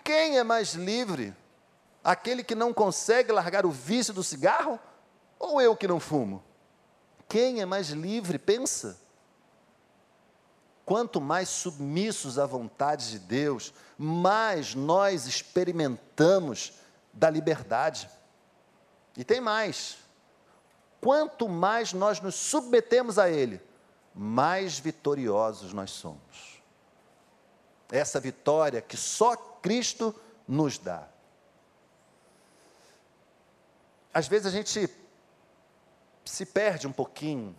Quem 0.02 0.36
é 0.36 0.44
mais 0.44 0.74
livre? 0.74 1.34
Aquele 2.04 2.44
que 2.44 2.54
não 2.54 2.74
consegue 2.74 3.32
largar 3.32 3.64
o 3.64 3.70
vício 3.70 4.12
do 4.12 4.22
cigarro? 4.22 4.78
Ou 5.38 5.60
eu 5.60 5.74
que 5.74 5.88
não 5.88 5.98
fumo? 5.98 6.44
Quem 7.26 7.62
é 7.62 7.64
mais 7.64 7.88
livre? 7.88 8.38
Pensa. 8.38 9.02
quanto 10.84 11.18
mais 11.18 11.48
submissos 11.48 12.38
à 12.38 12.44
vontade 12.44 13.10
de 13.10 13.18
Deus, 13.18 13.72
mais 13.96 14.74
nós 14.74 15.26
experimentamos 15.26 16.74
da 17.10 17.30
liberdade. 17.30 18.10
E 19.16 19.24
tem 19.24 19.40
mais. 19.40 19.96
Quanto 21.00 21.48
mais 21.48 21.94
nós 21.94 22.20
nos 22.20 22.34
submetemos 22.34 23.18
a 23.18 23.30
Ele, 23.30 23.62
mais 24.14 24.78
vitoriosos 24.78 25.72
nós 25.72 25.90
somos. 25.90 26.62
Essa 27.90 28.20
vitória 28.20 28.82
que 28.82 28.96
só 28.96 29.36
Cristo 29.36 30.14
nos 30.46 30.76
dá. 30.76 31.13
Às 34.14 34.28
vezes 34.28 34.46
a 34.46 34.50
gente 34.50 34.88
se 36.24 36.46
perde 36.46 36.86
um 36.86 36.92
pouquinho 36.92 37.54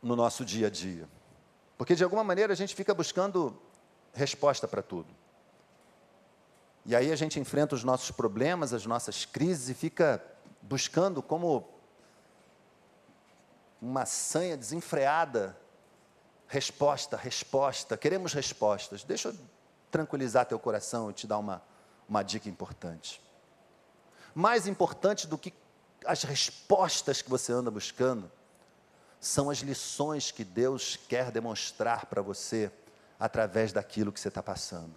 no 0.00 0.16
nosso 0.16 0.44
dia 0.44 0.68
a 0.68 0.70
dia, 0.70 1.08
porque 1.76 1.94
de 1.94 2.04
alguma 2.04 2.24
maneira 2.24 2.52
a 2.52 2.56
gente 2.56 2.74
fica 2.74 2.94
buscando 2.94 3.60
resposta 4.14 4.68
para 4.68 4.80
tudo. 4.80 5.08
E 6.86 6.96
aí 6.96 7.12
a 7.12 7.16
gente 7.16 7.38
enfrenta 7.38 7.74
os 7.74 7.84
nossos 7.84 8.10
problemas, 8.10 8.72
as 8.72 8.86
nossas 8.86 9.24
crises 9.24 9.68
e 9.68 9.74
fica 9.74 10.24
buscando 10.62 11.22
como 11.22 11.68
uma 13.82 14.06
sanha 14.06 14.56
desenfreada 14.56 15.56
resposta, 16.50 17.16
resposta, 17.16 17.96
queremos 17.96 18.32
respostas. 18.32 19.04
Deixa 19.04 19.28
eu 19.28 19.36
tranquilizar 19.88 20.44
teu 20.46 20.58
coração 20.58 21.08
e 21.08 21.12
te 21.12 21.24
dar 21.24 21.38
uma, 21.38 21.62
uma 22.08 22.24
dica 22.24 22.48
importante. 22.48 23.22
Mais 24.34 24.66
importante 24.66 25.26
do 25.26 25.36
que 25.36 25.52
as 26.06 26.22
respostas 26.22 27.20
que 27.22 27.30
você 27.30 27.52
anda 27.52 27.70
buscando, 27.70 28.30
são 29.20 29.50
as 29.50 29.58
lições 29.58 30.30
que 30.30 30.44
Deus 30.44 30.98
quer 31.08 31.30
demonstrar 31.30 32.06
para 32.06 32.22
você 32.22 32.72
através 33.18 33.72
daquilo 33.72 34.10
que 34.10 34.18
você 34.18 34.28
está 34.28 34.42
passando. 34.42 34.94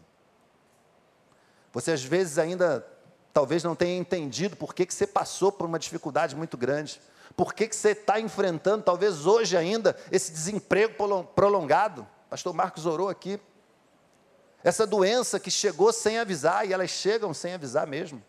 Você 1.73 1.91
às 1.91 2.03
vezes 2.03 2.37
ainda 2.37 2.87
talvez 3.33 3.63
não 3.63 3.75
tenha 3.75 3.97
entendido 3.97 4.55
por 4.55 4.73
que, 4.73 4.85
que 4.85 4.93
você 4.93 5.07
passou 5.07 5.51
por 5.51 5.65
uma 5.65 5.79
dificuldade 5.79 6.35
muito 6.35 6.55
grande. 6.55 7.01
Por 7.35 7.53
que, 7.53 7.67
que 7.67 7.75
você 7.75 7.89
está 7.89 8.19
enfrentando, 8.19 8.83
talvez 8.83 9.25
hoje 9.25 9.57
ainda, 9.57 9.97
esse 10.11 10.31
desemprego 10.31 10.93
prolongado? 11.35 12.07
Pastor 12.29 12.53
Marcos 12.53 12.85
orou 12.85 13.09
aqui. 13.09 13.39
Essa 14.63 14.85
doença 14.85 15.39
que 15.39 15.51
chegou 15.51 15.91
sem 15.91 16.19
avisar, 16.19 16.67
e 16.67 16.71
elas 16.71 16.91
chegam 16.91 17.33
sem 17.33 17.53
avisar 17.53 17.87
mesmo. 17.87 18.23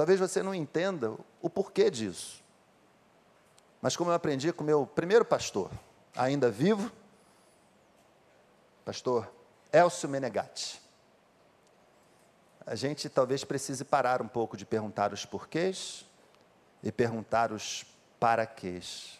Talvez 0.00 0.18
você 0.18 0.42
não 0.42 0.54
entenda 0.54 1.14
o 1.42 1.50
porquê 1.50 1.90
disso. 1.90 2.42
Mas 3.82 3.98
como 3.98 4.10
eu 4.10 4.14
aprendi 4.14 4.50
com 4.50 4.64
o 4.64 4.66
meu 4.66 4.86
primeiro 4.86 5.26
pastor, 5.26 5.70
ainda 6.16 6.50
vivo, 6.50 6.90
pastor 8.82 9.30
Elcio 9.70 10.08
Menegatti. 10.08 10.80
A 12.64 12.74
gente 12.74 13.10
talvez 13.10 13.44
precise 13.44 13.84
parar 13.84 14.22
um 14.22 14.26
pouco 14.26 14.56
de 14.56 14.64
perguntar 14.64 15.12
os 15.12 15.26
porquês 15.26 16.06
e 16.82 16.90
perguntar 16.90 17.52
os 17.52 17.84
para 18.18 18.46
quês. 18.46 19.18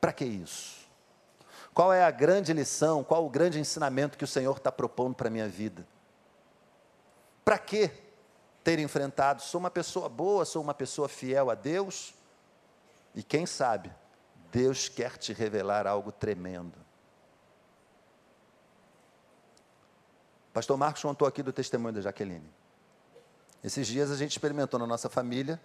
Para 0.00 0.12
que 0.12 0.24
isso? 0.24 0.86
Qual 1.74 1.92
é 1.92 2.04
a 2.04 2.12
grande 2.12 2.52
lição, 2.52 3.02
qual 3.02 3.26
o 3.26 3.28
grande 3.28 3.58
ensinamento 3.58 4.16
que 4.16 4.22
o 4.22 4.28
Senhor 4.28 4.56
está 4.56 4.70
propondo 4.70 5.16
para 5.16 5.26
a 5.26 5.32
minha 5.32 5.48
vida? 5.48 5.84
Para 7.44 7.58
que 7.58 8.05
ter 8.66 8.80
enfrentado? 8.80 9.42
Sou 9.42 9.60
uma 9.60 9.70
pessoa 9.70 10.08
boa, 10.08 10.44
sou 10.44 10.60
uma 10.60 10.74
pessoa 10.74 11.08
fiel 11.08 11.50
a 11.50 11.54
Deus? 11.54 12.12
E 13.14 13.22
quem 13.22 13.46
sabe, 13.46 13.94
Deus 14.50 14.88
quer 14.88 15.16
te 15.16 15.32
revelar 15.32 15.86
algo 15.86 16.10
tremendo. 16.10 16.76
Pastor 20.52 20.76
Marcos 20.76 21.00
contou 21.00 21.28
aqui 21.28 21.44
do 21.44 21.52
testemunho 21.52 21.94
da 21.94 22.00
Jaqueline. 22.00 22.50
Esses 23.62 23.86
dias 23.86 24.10
a 24.10 24.16
gente 24.16 24.32
experimentou 24.32 24.80
na 24.80 24.86
nossa 24.86 25.08
família 25.08 25.60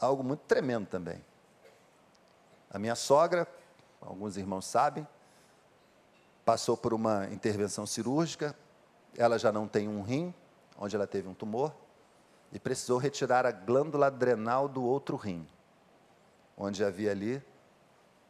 algo 0.00 0.24
muito 0.24 0.44
tremendo 0.46 0.86
também. 0.86 1.22
A 2.70 2.78
minha 2.78 2.94
sogra, 2.94 3.46
alguns 4.00 4.38
irmãos 4.38 4.64
sabem, 4.64 5.06
passou 6.42 6.74
por 6.74 6.94
uma 6.94 7.26
intervenção 7.26 7.86
cirúrgica, 7.86 8.56
ela 9.14 9.38
já 9.38 9.52
não 9.52 9.68
tem 9.68 9.90
um 9.90 10.00
rim, 10.00 10.32
onde 10.78 10.96
ela 10.96 11.06
teve 11.06 11.28
um 11.28 11.34
tumor, 11.34 11.83
e 12.54 12.58
precisou 12.60 12.98
retirar 12.98 13.44
a 13.44 13.50
glândula 13.50 14.06
adrenal 14.06 14.68
do 14.68 14.84
outro 14.84 15.16
rim, 15.16 15.44
onde 16.56 16.84
havia 16.84 17.10
ali 17.10 17.42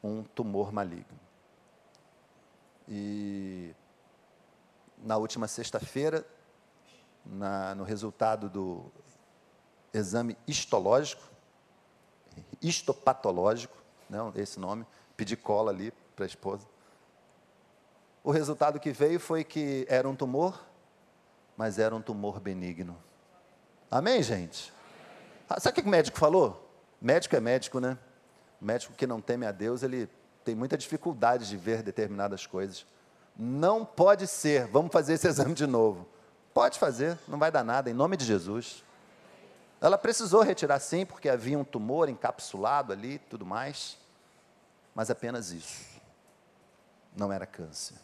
um 0.02 0.22
tumor 0.22 0.72
maligno. 0.72 1.20
E 2.88 3.74
na 4.96 5.18
última 5.18 5.46
sexta-feira, 5.46 6.26
no 7.76 7.84
resultado 7.84 8.48
do 8.48 8.90
exame 9.92 10.38
histológico, 10.46 11.22
histopatológico, 12.62 13.76
não, 14.08 14.32
esse 14.36 14.58
nome, 14.58 14.86
pedi 15.18 15.36
cola 15.36 15.70
ali 15.70 15.92
para 16.16 16.24
a 16.24 16.26
esposa. 16.26 16.66
O 18.22 18.30
resultado 18.30 18.80
que 18.80 18.90
veio 18.90 19.20
foi 19.20 19.44
que 19.44 19.84
era 19.86 20.08
um 20.08 20.16
tumor, 20.16 20.64
mas 21.58 21.78
era 21.78 21.94
um 21.94 22.00
tumor 22.00 22.40
benigno. 22.40 22.96
Amém, 23.90 24.22
gente? 24.22 24.72
Ah, 25.48 25.60
sabe 25.60 25.78
o 25.78 25.82
que 25.82 25.88
o 25.88 25.90
médico 25.90 26.18
falou? 26.18 26.68
Médico 27.00 27.36
é 27.36 27.40
médico, 27.40 27.80
né? 27.80 27.98
médico 28.64 28.94
que 28.94 29.06
não 29.06 29.20
teme 29.20 29.46
a 29.46 29.52
Deus, 29.52 29.82
ele 29.82 30.08
tem 30.42 30.54
muita 30.54 30.76
dificuldade 30.76 31.48
de 31.48 31.56
ver 31.56 31.82
determinadas 31.82 32.46
coisas. 32.46 32.86
Não 33.36 33.84
pode 33.84 34.26
ser, 34.26 34.66
vamos 34.68 34.92
fazer 34.92 35.14
esse 35.14 35.26
exame 35.28 35.54
de 35.54 35.66
novo. 35.66 36.08
Pode 36.52 36.78
fazer, 36.78 37.18
não 37.28 37.38
vai 37.38 37.50
dar 37.50 37.64
nada, 37.64 37.90
em 37.90 37.94
nome 37.94 38.16
de 38.16 38.24
Jesus. 38.24 38.82
Ela 39.80 39.98
precisou 39.98 40.42
retirar 40.42 40.78
sim, 40.78 41.04
porque 41.04 41.28
havia 41.28 41.58
um 41.58 41.64
tumor 41.64 42.08
encapsulado 42.08 42.92
ali 42.92 43.18
tudo 43.18 43.44
mais, 43.44 43.98
mas 44.94 45.10
apenas 45.10 45.50
isso. 45.50 45.84
Não 47.14 47.32
era 47.32 47.44
câncer. 47.44 47.96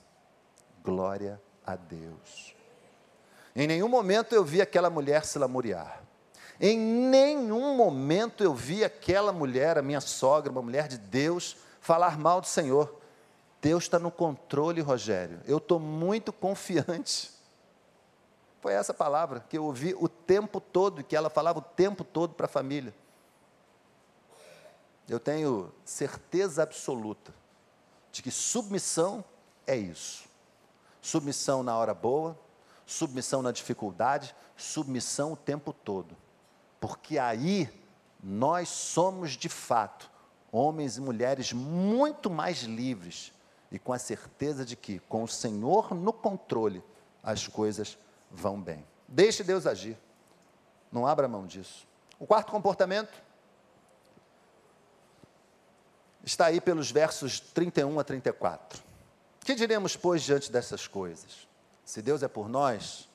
Glória 0.84 1.40
a 1.64 1.76
Deus. 1.76 2.54
Em 3.54 3.66
nenhum 3.66 3.88
momento 3.88 4.34
eu 4.34 4.44
vi 4.44 4.60
aquela 4.60 4.88
mulher 4.88 5.24
se 5.24 5.38
lamuriar. 5.38 6.02
Em 6.60 6.78
nenhum 6.78 7.74
momento 7.74 8.44
eu 8.44 8.54
vi 8.54 8.84
aquela 8.84 9.32
mulher, 9.32 9.78
a 9.78 9.82
minha 9.82 10.00
sogra, 10.00 10.52
uma 10.52 10.62
mulher 10.62 10.88
de 10.88 10.98
Deus, 10.98 11.56
falar 11.80 12.18
mal 12.18 12.40
do 12.40 12.46
Senhor. 12.46 12.94
Deus 13.62 13.84
está 13.84 13.98
no 13.98 14.10
controle, 14.10 14.80
Rogério. 14.80 15.40
Eu 15.46 15.58
estou 15.58 15.78
muito 15.78 16.32
confiante. 16.32 17.30
Foi 18.60 18.74
essa 18.74 18.92
palavra 18.92 19.40
que 19.48 19.56
eu 19.56 19.64
ouvi 19.64 19.94
o 19.98 20.06
tempo 20.08 20.60
todo, 20.60 21.02
que 21.02 21.16
ela 21.16 21.30
falava 21.30 21.58
o 21.58 21.62
tempo 21.62 22.04
todo 22.04 22.34
para 22.34 22.44
a 22.46 22.48
família. 22.48 22.94
Eu 25.08 25.18
tenho 25.18 25.72
certeza 25.84 26.62
absoluta 26.62 27.34
de 28.12 28.22
que 28.22 28.30
submissão 28.30 29.24
é 29.66 29.76
isso. 29.76 30.28
Submissão 31.00 31.62
na 31.62 31.76
hora 31.76 31.94
boa, 31.94 32.38
submissão 32.90 33.40
na 33.40 33.52
dificuldade, 33.52 34.34
submissão 34.56 35.32
o 35.32 35.36
tempo 35.36 35.72
todo. 35.72 36.16
Porque 36.80 37.18
aí 37.18 37.70
nós 38.22 38.68
somos 38.68 39.32
de 39.32 39.48
fato 39.48 40.10
homens 40.50 40.96
e 40.96 41.00
mulheres 41.00 41.52
muito 41.52 42.28
mais 42.28 42.62
livres 42.62 43.32
e 43.70 43.78
com 43.78 43.92
a 43.92 43.98
certeza 43.98 44.64
de 44.64 44.74
que, 44.74 44.98
com 45.08 45.22
o 45.22 45.28
Senhor 45.28 45.94
no 45.94 46.12
controle, 46.12 46.82
as 47.22 47.46
coisas 47.46 47.96
vão 48.28 48.60
bem. 48.60 48.84
Deixe 49.06 49.44
Deus 49.44 49.66
agir. 49.66 49.96
Não 50.90 51.06
abra 51.06 51.28
mão 51.28 51.46
disso. 51.46 51.86
O 52.18 52.26
quarto 52.26 52.50
comportamento 52.50 53.22
está 56.24 56.46
aí 56.46 56.60
pelos 56.60 56.90
versos 56.90 57.38
31 57.38 58.00
a 58.00 58.02
34. 58.02 58.82
Que 59.44 59.54
diremos, 59.54 59.94
pois, 59.96 60.22
diante 60.22 60.50
dessas 60.50 60.88
coisas? 60.88 61.48
Se 61.90 62.00
Deus 62.00 62.22
é 62.22 62.28
por 62.28 62.48
nós, 62.48 63.08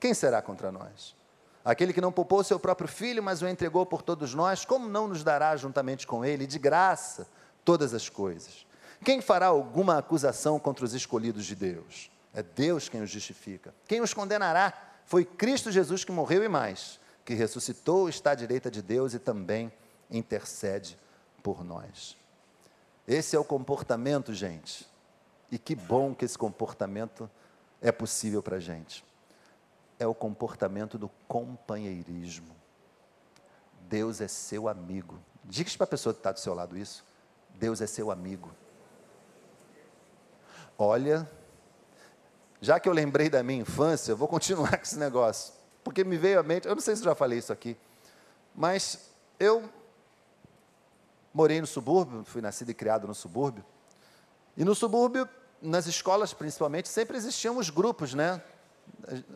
quem 0.00 0.14
será 0.14 0.40
contra 0.40 0.72
nós? 0.72 1.14
Aquele 1.62 1.92
que 1.92 2.00
não 2.00 2.10
poupou 2.10 2.42
seu 2.42 2.58
próprio 2.58 2.88
filho, 2.88 3.22
mas 3.22 3.42
o 3.42 3.46
entregou 3.46 3.84
por 3.84 4.00
todos 4.00 4.32
nós, 4.32 4.64
como 4.64 4.88
não 4.88 5.06
nos 5.06 5.22
dará 5.22 5.54
juntamente 5.58 6.06
com 6.06 6.24
ele, 6.24 6.46
de 6.46 6.58
graça, 6.58 7.28
todas 7.66 7.92
as 7.92 8.08
coisas? 8.08 8.66
Quem 9.04 9.20
fará 9.20 9.48
alguma 9.48 9.98
acusação 9.98 10.58
contra 10.58 10.86
os 10.86 10.94
escolhidos 10.94 11.44
de 11.44 11.54
Deus? 11.54 12.10
É 12.32 12.42
Deus 12.42 12.88
quem 12.88 13.02
os 13.02 13.10
justifica. 13.10 13.74
Quem 13.86 14.00
os 14.00 14.14
condenará? 14.14 14.72
Foi 15.04 15.22
Cristo 15.26 15.70
Jesus 15.70 16.02
que 16.02 16.10
morreu 16.10 16.42
e 16.42 16.48
mais, 16.48 16.98
que 17.26 17.34
ressuscitou, 17.34 18.08
está 18.08 18.30
à 18.30 18.34
direita 18.34 18.70
de 18.70 18.80
Deus 18.80 19.12
e 19.12 19.18
também 19.18 19.70
intercede 20.10 20.98
por 21.42 21.62
nós. 21.62 22.16
Esse 23.06 23.36
é 23.36 23.38
o 23.38 23.44
comportamento, 23.44 24.32
gente. 24.32 24.88
E 25.52 25.58
que 25.58 25.74
bom 25.74 26.14
que 26.14 26.24
esse 26.24 26.38
comportamento 26.38 27.28
é 27.84 27.92
possível 27.92 28.42
para 28.42 28.56
a 28.56 28.60
gente. 28.60 29.04
É 29.98 30.06
o 30.06 30.14
comportamento 30.14 30.96
do 30.96 31.10
companheirismo. 31.28 32.56
Deus 33.82 34.22
é 34.22 34.26
seu 34.26 34.68
amigo. 34.68 35.20
Diga 35.44 35.70
para 35.76 35.84
a 35.84 35.88
pessoa 35.88 36.14
que 36.14 36.20
está 36.20 36.32
do 36.32 36.40
seu 36.40 36.54
lado 36.54 36.78
isso. 36.78 37.04
Deus 37.50 37.82
é 37.82 37.86
seu 37.86 38.10
amigo. 38.10 38.50
Olha, 40.78 41.30
já 42.58 42.80
que 42.80 42.88
eu 42.88 42.92
lembrei 42.94 43.28
da 43.28 43.42
minha 43.42 43.60
infância, 43.60 44.12
eu 44.12 44.16
vou 44.16 44.26
continuar 44.26 44.74
com 44.78 44.82
esse 44.82 44.98
negócio. 44.98 45.52
Porque 45.84 46.02
me 46.02 46.16
veio 46.16 46.40
à 46.40 46.42
mente, 46.42 46.66
eu 46.66 46.74
não 46.74 46.80
sei 46.80 46.96
se 46.96 47.02
eu 47.02 47.04
já 47.04 47.14
falei 47.14 47.38
isso 47.38 47.52
aqui, 47.52 47.76
mas 48.54 49.10
eu 49.38 49.68
morei 51.34 51.60
no 51.60 51.66
subúrbio, 51.66 52.24
fui 52.24 52.40
nascido 52.40 52.70
e 52.70 52.74
criado 52.74 53.06
no 53.06 53.14
subúrbio. 53.14 53.62
E 54.56 54.64
no 54.64 54.74
subúrbio, 54.74 55.28
nas 55.64 55.86
escolas 55.86 56.34
principalmente, 56.34 56.88
sempre 56.88 57.16
existiam 57.16 57.56
os 57.56 57.70
grupos, 57.70 58.12
né? 58.12 58.40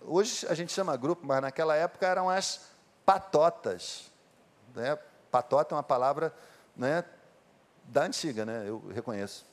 Hoje 0.02 0.46
a 0.48 0.54
gente 0.54 0.72
chama 0.72 0.96
grupo, 0.96 1.26
mas 1.26 1.40
naquela 1.40 1.74
época 1.74 2.06
eram 2.06 2.28
as 2.28 2.60
patotas. 3.04 4.10
Né? 4.74 4.96
Patota 5.30 5.74
é 5.74 5.76
uma 5.76 5.82
palavra 5.82 6.32
né, 6.76 7.02
da 7.84 8.02
antiga, 8.02 8.44
né? 8.44 8.64
eu 8.66 8.82
reconheço. 8.94 9.46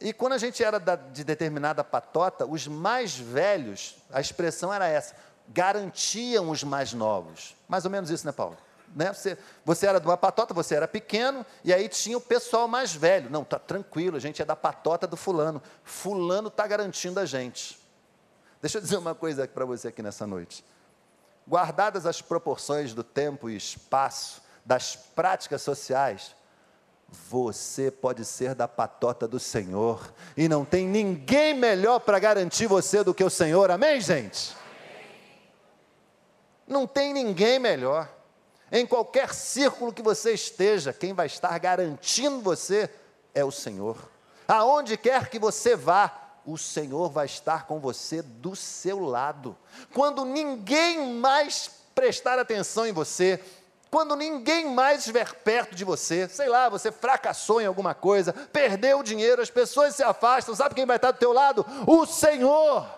E 0.00 0.12
quando 0.12 0.34
a 0.34 0.38
gente 0.38 0.62
era 0.62 0.78
da, 0.78 0.96
de 0.96 1.24
determinada 1.24 1.82
patota, 1.82 2.44
os 2.44 2.66
mais 2.66 3.16
velhos, 3.16 3.96
a 4.10 4.20
expressão 4.20 4.72
era 4.72 4.86
essa, 4.86 5.14
garantiam 5.48 6.50
os 6.50 6.62
mais 6.62 6.92
novos. 6.92 7.56
Mais 7.68 7.84
ou 7.84 7.90
menos 7.90 8.10
isso, 8.10 8.26
né, 8.26 8.32
Paulo? 8.32 8.58
Né? 8.94 9.12
Você, 9.12 9.38
você 9.64 9.86
era 9.86 9.98
de 9.98 10.06
uma 10.06 10.16
patota, 10.16 10.52
você 10.52 10.74
era 10.74 10.86
pequeno, 10.86 11.44
e 11.64 11.72
aí 11.72 11.88
tinha 11.88 12.16
o 12.16 12.20
pessoal 12.20 12.68
mais 12.68 12.94
velho. 12.94 13.30
Não, 13.30 13.44
tá 13.44 13.58
tranquilo, 13.58 14.16
a 14.16 14.20
gente 14.20 14.42
é 14.42 14.44
da 14.44 14.56
patota 14.56 15.06
do 15.06 15.16
fulano. 15.16 15.62
Fulano 15.82 16.48
está 16.48 16.66
garantindo 16.66 17.18
a 17.18 17.24
gente. 17.24 17.78
Deixa 18.60 18.78
eu 18.78 18.82
dizer 18.82 18.96
uma 18.96 19.14
coisa 19.14 19.46
para 19.48 19.64
você 19.64 19.88
aqui 19.88 20.02
nessa 20.02 20.26
noite. 20.26 20.64
Guardadas 21.48 22.06
as 22.06 22.22
proporções 22.22 22.94
do 22.94 23.02
tempo 23.02 23.50
e 23.50 23.56
espaço, 23.56 24.40
das 24.64 24.94
práticas 24.94 25.62
sociais, 25.62 26.36
você 27.08 27.90
pode 27.90 28.24
ser 28.24 28.54
da 28.54 28.66
patota 28.66 29.26
do 29.28 29.38
Senhor, 29.38 30.12
e 30.36 30.48
não 30.48 30.64
tem 30.64 30.86
ninguém 30.86 31.52
melhor 31.52 31.98
para 31.98 32.18
garantir 32.18 32.66
você 32.66 33.02
do 33.02 33.12
que 33.12 33.24
o 33.24 33.28
Senhor, 33.28 33.70
amém, 33.70 34.00
gente? 34.00 34.56
Não 36.66 36.86
tem 36.86 37.12
ninguém 37.12 37.58
melhor. 37.58 38.08
Em 38.74 38.86
qualquer 38.86 39.34
círculo 39.34 39.92
que 39.92 40.00
você 40.00 40.32
esteja, 40.32 40.94
quem 40.94 41.12
vai 41.12 41.26
estar 41.26 41.56
garantindo 41.58 42.40
você 42.40 42.88
é 43.34 43.44
o 43.44 43.50
Senhor. 43.50 43.98
Aonde 44.48 44.96
quer 44.96 45.28
que 45.28 45.38
você 45.38 45.76
vá, 45.76 46.38
o 46.46 46.56
Senhor 46.56 47.10
vai 47.10 47.26
estar 47.26 47.66
com 47.66 47.78
você 47.78 48.22
do 48.22 48.56
seu 48.56 48.98
lado. 49.00 49.54
Quando 49.92 50.24
ninguém 50.24 51.14
mais 51.14 51.70
prestar 51.94 52.38
atenção 52.38 52.86
em 52.86 52.92
você, 52.92 53.38
quando 53.90 54.16
ninguém 54.16 54.70
mais 54.70 55.00
estiver 55.00 55.34
perto 55.34 55.74
de 55.74 55.84
você, 55.84 56.26
sei 56.26 56.48
lá, 56.48 56.70
você 56.70 56.90
fracassou 56.90 57.60
em 57.60 57.66
alguma 57.66 57.94
coisa, 57.94 58.32
perdeu 58.32 59.00
o 59.00 59.04
dinheiro, 59.04 59.42
as 59.42 59.50
pessoas 59.50 59.94
se 59.94 60.02
afastam, 60.02 60.54
sabe 60.54 60.74
quem 60.74 60.86
vai 60.86 60.96
estar 60.96 61.10
do 61.10 61.18
teu 61.18 61.30
lado? 61.34 61.66
O 61.86 62.06
Senhor. 62.06 62.88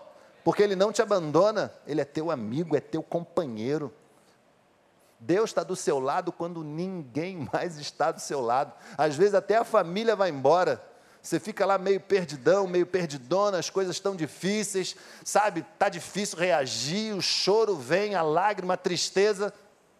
Porque 0.45 0.63
ele 0.63 0.77
não 0.77 0.93
te 0.93 1.03
abandona, 1.03 1.75
ele 1.85 2.01
é 2.01 2.05
teu 2.05 2.31
amigo, 2.31 2.77
é 2.77 2.81
teu 2.81 3.03
companheiro. 3.03 3.93
Deus 5.27 5.51
está 5.51 5.63
do 5.63 5.75
seu 5.75 5.99
lado 5.99 6.31
quando 6.31 6.63
ninguém 6.63 7.49
mais 7.53 7.79
está 7.79 8.13
do 8.13 8.21
seu 8.21 8.41
lado. 8.41 8.73
Às 8.97 9.17
vezes 9.17 9.35
até 9.35 9.57
a 9.57 9.65
família 9.65 10.15
vai 10.15 10.31
embora. 10.31 10.83
Você 11.23 11.41
fica 11.41 11.65
lá 11.65 11.79
meio 11.79 12.01
perdidão, 12.01 12.67
meio 12.67 12.87
perdidona, 12.87 13.59
as 13.59 13.71
coisas 13.71 13.97
estão 13.97 14.15
difíceis, 14.15 14.95
sabe? 15.25 15.65
Está 15.73 15.89
difícil 15.89 16.39
reagir, 16.39 17.15
o 17.15 17.23
choro 17.23 17.77
vem, 17.77 18.15
a 18.15 18.21
lágrima, 18.21 18.75
a 18.75 18.77
tristeza. 18.77 19.53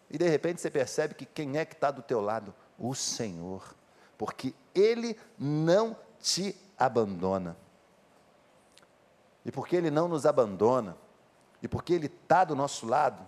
E 0.07 0.19
de 0.19 0.29
repente 0.29 0.61
você 0.61 0.69
percebe 0.69 1.15
que 1.15 1.25
quem 1.25 1.57
é 1.57 1.65
que 1.65 1.73
está 1.73 1.89
do 1.89 2.03
teu 2.03 2.21
lado? 2.21 2.53
O 2.77 2.93
Senhor. 2.93 3.75
Porque 4.19 4.53
Ele 4.75 5.17
não 5.39 5.97
te 6.21 6.55
abandona. 6.77 7.57
E 9.43 9.51
porque 9.51 9.75
Ele 9.75 9.89
não 9.89 10.07
nos 10.07 10.27
abandona, 10.27 10.95
e 11.61 11.67
porque 11.67 11.93
Ele 11.93 12.05
está 12.05 12.43
do 12.43 12.55
nosso 12.55 12.85
lado, 12.85 13.27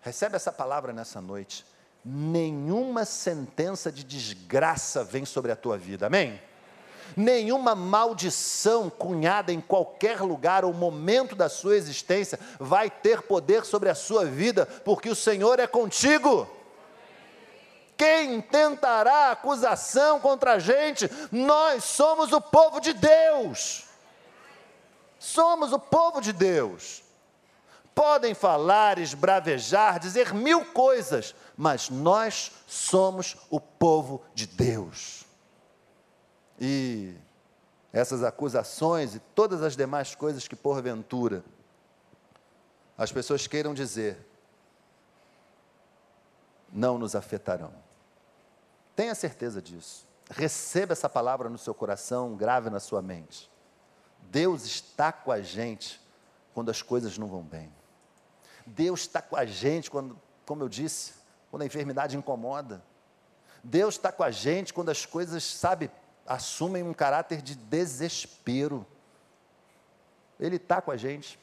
recebe 0.00 0.36
essa 0.36 0.52
palavra 0.52 0.92
nessa 0.92 1.20
noite. 1.20 1.64
Nenhuma 2.04 3.04
sentença 3.04 3.92
de 3.92 4.02
desgraça 4.02 5.04
vem 5.04 5.24
sobre 5.24 5.52
a 5.52 5.56
tua 5.56 5.76
vida, 5.76 6.06
amém? 6.06 6.40
nenhuma 7.16 7.74
maldição 7.74 8.90
cunhada 8.90 9.52
em 9.52 9.60
qualquer 9.60 10.20
lugar 10.20 10.64
ou 10.64 10.72
momento 10.72 11.34
da 11.34 11.48
sua 11.48 11.76
existência 11.76 12.38
vai 12.58 12.90
ter 12.90 13.22
poder 13.22 13.64
sobre 13.64 13.88
a 13.88 13.94
sua 13.94 14.24
vida, 14.24 14.66
porque 14.84 15.08
o 15.08 15.14
Senhor 15.14 15.58
é 15.58 15.66
contigo. 15.66 16.48
Quem 17.96 18.40
tentará 18.40 19.30
acusação 19.30 20.20
contra 20.20 20.54
a 20.54 20.58
gente? 20.58 21.10
Nós 21.30 21.84
somos 21.84 22.32
o 22.32 22.40
povo 22.40 22.80
de 22.80 22.94
Deus. 22.94 23.84
Somos 25.18 25.72
o 25.72 25.78
povo 25.78 26.20
de 26.20 26.32
Deus. 26.32 27.02
Podem 27.94 28.34
falar, 28.34 28.98
esbravejar, 28.98 29.98
dizer 29.98 30.32
mil 30.32 30.64
coisas, 30.66 31.34
mas 31.56 31.90
nós 31.90 32.52
somos 32.66 33.36
o 33.50 33.60
povo 33.60 34.22
de 34.34 34.46
Deus 34.46 35.24
e 36.60 37.14
essas 37.92 38.22
acusações 38.22 39.14
e 39.14 39.18
todas 39.34 39.62
as 39.62 39.76
demais 39.76 40.14
coisas 40.14 40.46
que 40.46 40.54
porventura 40.54 41.42
as 42.96 43.10
pessoas 43.10 43.46
queiram 43.46 43.72
dizer, 43.72 44.18
não 46.70 46.98
nos 46.98 47.16
afetarão. 47.16 47.72
Tenha 48.94 49.14
certeza 49.14 49.62
disso. 49.62 50.06
Receba 50.28 50.92
essa 50.92 51.08
palavra 51.08 51.48
no 51.48 51.56
seu 51.56 51.72
coração, 51.74 52.36
grave 52.36 52.68
na 52.68 52.78
sua 52.78 53.00
mente. 53.00 53.50
Deus 54.24 54.66
está 54.66 55.10
com 55.10 55.32
a 55.32 55.40
gente 55.40 55.98
quando 56.52 56.70
as 56.70 56.82
coisas 56.82 57.16
não 57.16 57.26
vão 57.26 57.42
bem. 57.42 57.72
Deus 58.70 59.00
está 59.00 59.20
com 59.20 59.36
a 59.36 59.44
gente 59.44 59.90
quando, 59.90 60.18
como 60.46 60.62
eu 60.62 60.68
disse, 60.68 61.14
quando 61.50 61.62
a 61.62 61.66
enfermidade 61.66 62.16
incomoda. 62.16 62.82
Deus 63.62 63.94
está 63.94 64.10
com 64.10 64.22
a 64.22 64.30
gente 64.30 64.72
quando 64.72 64.90
as 64.90 65.04
coisas, 65.04 65.42
sabe, 65.44 65.90
assumem 66.26 66.82
um 66.82 66.94
caráter 66.94 67.42
de 67.42 67.54
desespero. 67.54 68.86
Ele 70.38 70.56
está 70.56 70.80
com 70.80 70.90
a 70.90 70.96
gente 70.96 71.38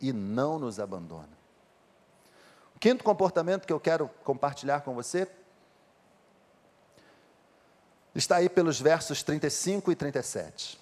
e 0.00 0.12
não 0.12 0.58
nos 0.58 0.78
abandona. 0.78 1.36
O 2.74 2.78
quinto 2.78 3.02
comportamento 3.02 3.66
que 3.66 3.72
eu 3.72 3.80
quero 3.80 4.08
compartilhar 4.22 4.82
com 4.82 4.94
você 4.94 5.26
está 8.14 8.36
aí 8.36 8.48
pelos 8.48 8.80
versos 8.80 9.22
35 9.22 9.90
e 9.90 9.96
37. 9.96 10.78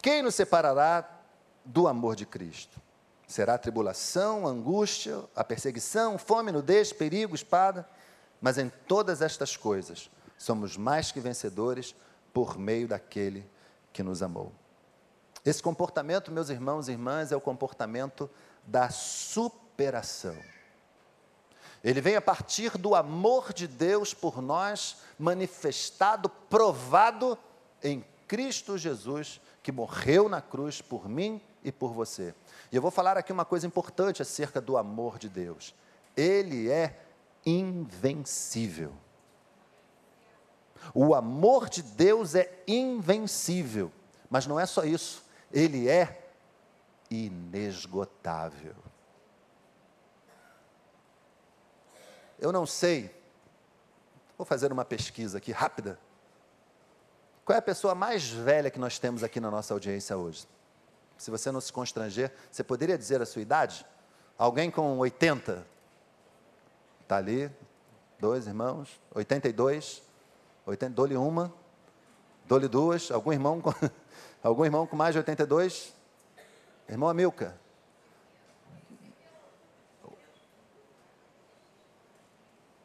Quem 0.00 0.22
nos 0.22 0.34
separará 0.34 1.08
do 1.64 1.86
amor 1.86 2.16
de 2.16 2.26
Cristo? 2.26 2.80
Será 3.32 3.56
tribulação, 3.56 4.46
angústia, 4.46 5.24
a 5.34 5.42
perseguição, 5.42 6.18
fome, 6.18 6.52
nudez, 6.52 6.92
perigo, 6.92 7.34
espada? 7.34 7.88
Mas 8.42 8.58
em 8.58 8.68
todas 8.86 9.22
estas 9.22 9.56
coisas 9.56 10.10
somos 10.36 10.76
mais 10.76 11.10
que 11.10 11.18
vencedores 11.18 11.94
por 12.30 12.58
meio 12.58 12.86
daquele 12.86 13.48
que 13.90 14.02
nos 14.02 14.22
amou. 14.22 14.52
Esse 15.46 15.62
comportamento, 15.62 16.30
meus 16.30 16.50
irmãos 16.50 16.88
e 16.88 16.92
irmãs, 16.92 17.32
é 17.32 17.36
o 17.36 17.40
comportamento 17.40 18.28
da 18.66 18.90
superação. 18.90 20.36
Ele 21.82 22.02
vem 22.02 22.16
a 22.16 22.20
partir 22.20 22.76
do 22.76 22.94
amor 22.94 23.54
de 23.54 23.66
Deus 23.66 24.12
por 24.12 24.42
nós, 24.42 24.98
manifestado, 25.18 26.28
provado 26.28 27.38
em 27.82 28.04
Cristo 28.28 28.76
Jesus, 28.76 29.40
que 29.62 29.72
morreu 29.72 30.28
na 30.28 30.42
cruz 30.42 30.82
por 30.82 31.08
mim 31.08 31.40
e 31.64 31.70
por 31.70 31.92
você. 31.92 32.34
E 32.70 32.76
eu 32.76 32.82
vou 32.82 32.90
falar 32.90 33.16
aqui 33.16 33.32
uma 33.32 33.44
coisa 33.44 33.66
importante 33.66 34.22
acerca 34.22 34.60
do 34.60 34.76
amor 34.76 35.18
de 35.18 35.28
Deus. 35.28 35.74
Ele 36.16 36.70
é 36.70 36.98
invencível. 37.44 38.92
O 40.94 41.14
amor 41.14 41.68
de 41.68 41.82
Deus 41.82 42.34
é 42.34 42.62
invencível, 42.66 43.92
mas 44.28 44.46
não 44.46 44.58
é 44.58 44.66
só 44.66 44.84
isso, 44.84 45.24
ele 45.52 45.88
é 45.88 46.28
inesgotável. 47.10 48.74
Eu 52.38 52.50
não 52.50 52.66
sei, 52.66 53.14
vou 54.36 54.44
fazer 54.44 54.72
uma 54.72 54.84
pesquisa 54.84 55.38
aqui 55.38 55.52
rápida. 55.52 55.98
Qual 57.44 57.54
é 57.54 57.58
a 57.58 57.62
pessoa 57.62 57.94
mais 57.94 58.28
velha 58.28 58.70
que 58.70 58.78
nós 58.78 58.98
temos 58.98 59.22
aqui 59.22 59.38
na 59.38 59.50
nossa 59.50 59.72
audiência 59.74 60.16
hoje? 60.16 60.48
Se 61.22 61.30
você 61.30 61.52
não 61.52 61.60
se 61.60 61.72
constranger, 61.72 62.32
você 62.50 62.64
poderia 62.64 62.98
dizer 62.98 63.22
a 63.22 63.26
sua 63.26 63.40
idade? 63.40 63.86
Alguém 64.36 64.72
com 64.72 64.98
80? 64.98 65.64
Está 67.00 67.18
ali, 67.18 67.48
dois 68.18 68.48
irmãos, 68.48 69.00
82. 69.14 70.02
80, 70.66 70.92
dou-lhe 70.92 71.16
uma, 71.16 71.54
dou-lhe 72.44 72.66
duas. 72.66 73.12
Algum 73.12 73.32
irmão, 73.32 73.60
com, 73.60 73.72
algum 74.42 74.64
irmão 74.64 74.84
com 74.84 74.96
mais 74.96 75.12
de 75.12 75.18
82? 75.18 75.94
Irmão 76.88 77.08
Amilca. 77.08 77.56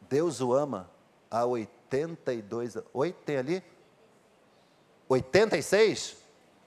Deus 0.02 0.40
o 0.40 0.52
ama 0.52 0.88
a 1.28 1.44
82. 1.44 2.76
Oi, 2.94 3.12
tem 3.12 3.36
ali? 3.36 3.64
86? 5.08 6.18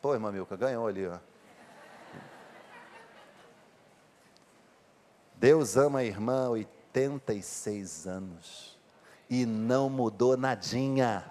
Pô, 0.01 0.13
irmã 0.13 0.33
Milka, 0.33 0.57
ganhou 0.57 0.85
ali, 0.85 1.07
ó. 1.07 1.30
Deus 5.41 5.75
ama 5.75 5.97
a 5.97 6.03
irmã 6.03 6.49
86 6.49 8.05
anos 8.05 8.77
e 9.27 9.43
não 9.43 9.89
mudou 9.89 10.37
nadinha. 10.37 11.25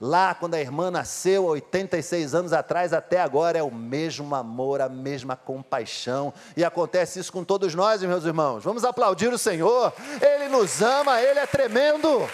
Lá, 0.00 0.34
quando 0.34 0.54
a 0.54 0.60
irmã 0.60 0.90
nasceu, 0.90 1.44
86 1.44 2.34
anos 2.34 2.52
atrás, 2.52 2.92
até 2.92 3.20
agora, 3.20 3.56
é 3.56 3.62
o 3.62 3.70
mesmo 3.70 4.34
amor, 4.34 4.80
a 4.80 4.88
mesma 4.88 5.36
compaixão. 5.36 6.34
E 6.56 6.64
acontece 6.64 7.20
isso 7.20 7.32
com 7.32 7.44
todos 7.44 7.72
nós, 7.72 8.02
meus 8.02 8.24
irmãos. 8.24 8.64
Vamos 8.64 8.84
aplaudir 8.84 9.32
o 9.32 9.38
Senhor. 9.38 9.92
Ele 10.20 10.48
nos 10.48 10.82
ama, 10.82 11.22
Ele 11.22 11.38
é 11.38 11.46
tremendo. 11.46 12.28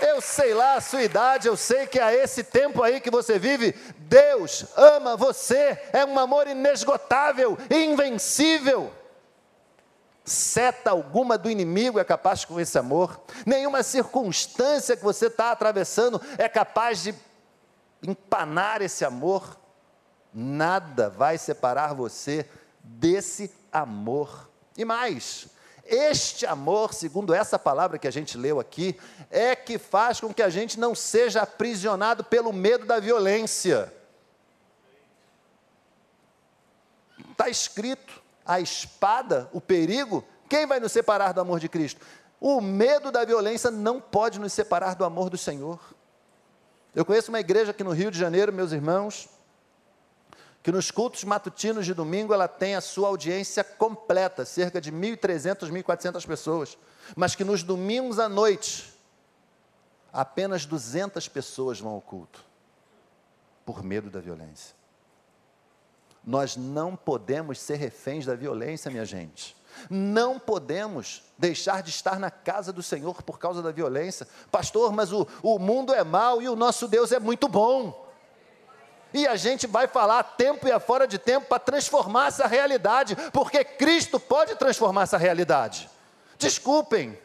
Eu 0.00 0.20
sei 0.20 0.54
lá 0.54 0.74
a 0.74 0.80
sua 0.80 1.02
idade, 1.02 1.46
eu 1.46 1.56
sei 1.56 1.86
que 1.86 1.98
a 1.98 2.12
esse 2.12 2.42
tempo 2.42 2.82
aí 2.82 3.00
que 3.00 3.10
você 3.10 3.38
vive, 3.38 3.72
Deus 3.98 4.64
ama 4.76 5.16
você, 5.16 5.78
é 5.92 6.04
um 6.04 6.18
amor 6.18 6.46
inesgotável, 6.46 7.58
invencível. 7.70 8.92
Seta 10.24 10.90
alguma 10.90 11.36
do 11.36 11.50
inimigo 11.50 11.98
é 11.98 12.04
capaz 12.04 12.44
com 12.44 12.58
esse 12.60 12.78
amor, 12.78 13.20
nenhuma 13.44 13.82
circunstância 13.82 14.96
que 14.96 15.02
você 15.02 15.26
está 15.26 15.50
atravessando 15.50 16.20
é 16.38 16.48
capaz 16.48 17.02
de 17.02 17.14
empanar 18.02 18.80
esse 18.80 19.04
amor, 19.04 19.58
nada 20.32 21.10
vai 21.10 21.36
separar 21.36 21.94
você 21.94 22.48
desse 22.82 23.52
amor. 23.72 24.48
E 24.76 24.84
mais, 24.84 25.48
este 25.90 26.46
amor, 26.46 26.94
segundo 26.94 27.34
essa 27.34 27.58
palavra 27.58 27.98
que 27.98 28.06
a 28.06 28.12
gente 28.12 28.38
leu 28.38 28.60
aqui, 28.60 28.96
é 29.28 29.56
que 29.56 29.76
faz 29.76 30.20
com 30.20 30.32
que 30.32 30.42
a 30.42 30.48
gente 30.48 30.78
não 30.78 30.94
seja 30.94 31.42
aprisionado 31.42 32.22
pelo 32.22 32.52
medo 32.52 32.86
da 32.86 33.00
violência. 33.00 33.92
Está 37.32 37.48
escrito: 37.48 38.22
a 38.46 38.60
espada, 38.60 39.50
o 39.52 39.60
perigo, 39.60 40.24
quem 40.48 40.64
vai 40.64 40.78
nos 40.78 40.92
separar 40.92 41.32
do 41.32 41.40
amor 41.40 41.58
de 41.58 41.68
Cristo? 41.68 42.06
O 42.40 42.60
medo 42.60 43.10
da 43.10 43.24
violência 43.24 43.70
não 43.70 44.00
pode 44.00 44.38
nos 44.38 44.52
separar 44.52 44.94
do 44.94 45.04
amor 45.04 45.28
do 45.28 45.36
Senhor. 45.36 45.80
Eu 46.94 47.04
conheço 47.04 47.30
uma 47.30 47.40
igreja 47.40 47.72
aqui 47.72 47.82
no 47.82 47.90
Rio 47.90 48.10
de 48.10 48.18
Janeiro, 48.18 48.52
meus 48.52 48.70
irmãos, 48.70 49.28
que 50.62 50.70
nos 50.70 50.90
cultos 50.90 51.24
matutinos 51.24 51.86
de 51.86 51.94
domingo 51.94 52.34
ela 52.34 52.46
tem 52.46 52.74
a 52.74 52.80
sua 52.80 53.08
audiência 53.08 53.64
completa, 53.64 54.44
cerca 54.44 54.80
de 54.80 54.92
1.300, 54.92 55.70
1.400 55.70 56.26
pessoas, 56.26 56.78
mas 57.16 57.34
que 57.34 57.44
nos 57.44 57.62
domingos 57.62 58.18
à 58.18 58.28
noite 58.28 58.92
apenas 60.12 60.66
200 60.66 61.28
pessoas 61.28 61.80
vão 61.80 61.92
ao 61.92 62.00
culto, 62.00 62.44
por 63.64 63.82
medo 63.82 64.10
da 64.10 64.20
violência. 64.20 64.74
Nós 66.24 66.56
não 66.56 66.94
podemos 66.94 67.58
ser 67.58 67.76
reféns 67.76 68.26
da 68.26 68.34
violência, 68.34 68.90
minha 68.90 69.04
gente. 69.04 69.56
Não 69.88 70.38
podemos 70.38 71.22
deixar 71.38 71.82
de 71.82 71.90
estar 71.90 72.18
na 72.18 72.30
casa 72.30 72.72
do 72.72 72.82
Senhor 72.82 73.22
por 73.22 73.38
causa 73.38 73.62
da 73.62 73.70
violência. 73.70 74.28
Pastor, 74.50 74.92
mas 74.92 75.12
o, 75.12 75.26
o 75.42 75.58
mundo 75.58 75.94
é 75.94 76.04
mau 76.04 76.42
e 76.42 76.48
o 76.48 76.56
nosso 76.56 76.86
Deus 76.86 77.12
é 77.12 77.18
muito 77.18 77.48
bom. 77.48 78.09
E 79.12 79.26
a 79.26 79.36
gente 79.36 79.66
vai 79.66 79.86
falar 79.86 80.20
a 80.20 80.22
tempo 80.22 80.68
e 80.68 80.72
a 80.72 80.78
fora 80.78 81.06
de 81.06 81.18
tempo 81.18 81.46
para 81.46 81.58
transformar 81.58 82.28
essa 82.28 82.46
realidade, 82.46 83.16
porque 83.32 83.64
Cristo 83.64 84.20
pode 84.20 84.54
transformar 84.54 85.02
essa 85.02 85.18
realidade. 85.18 85.90
Desculpem, 86.38 87.18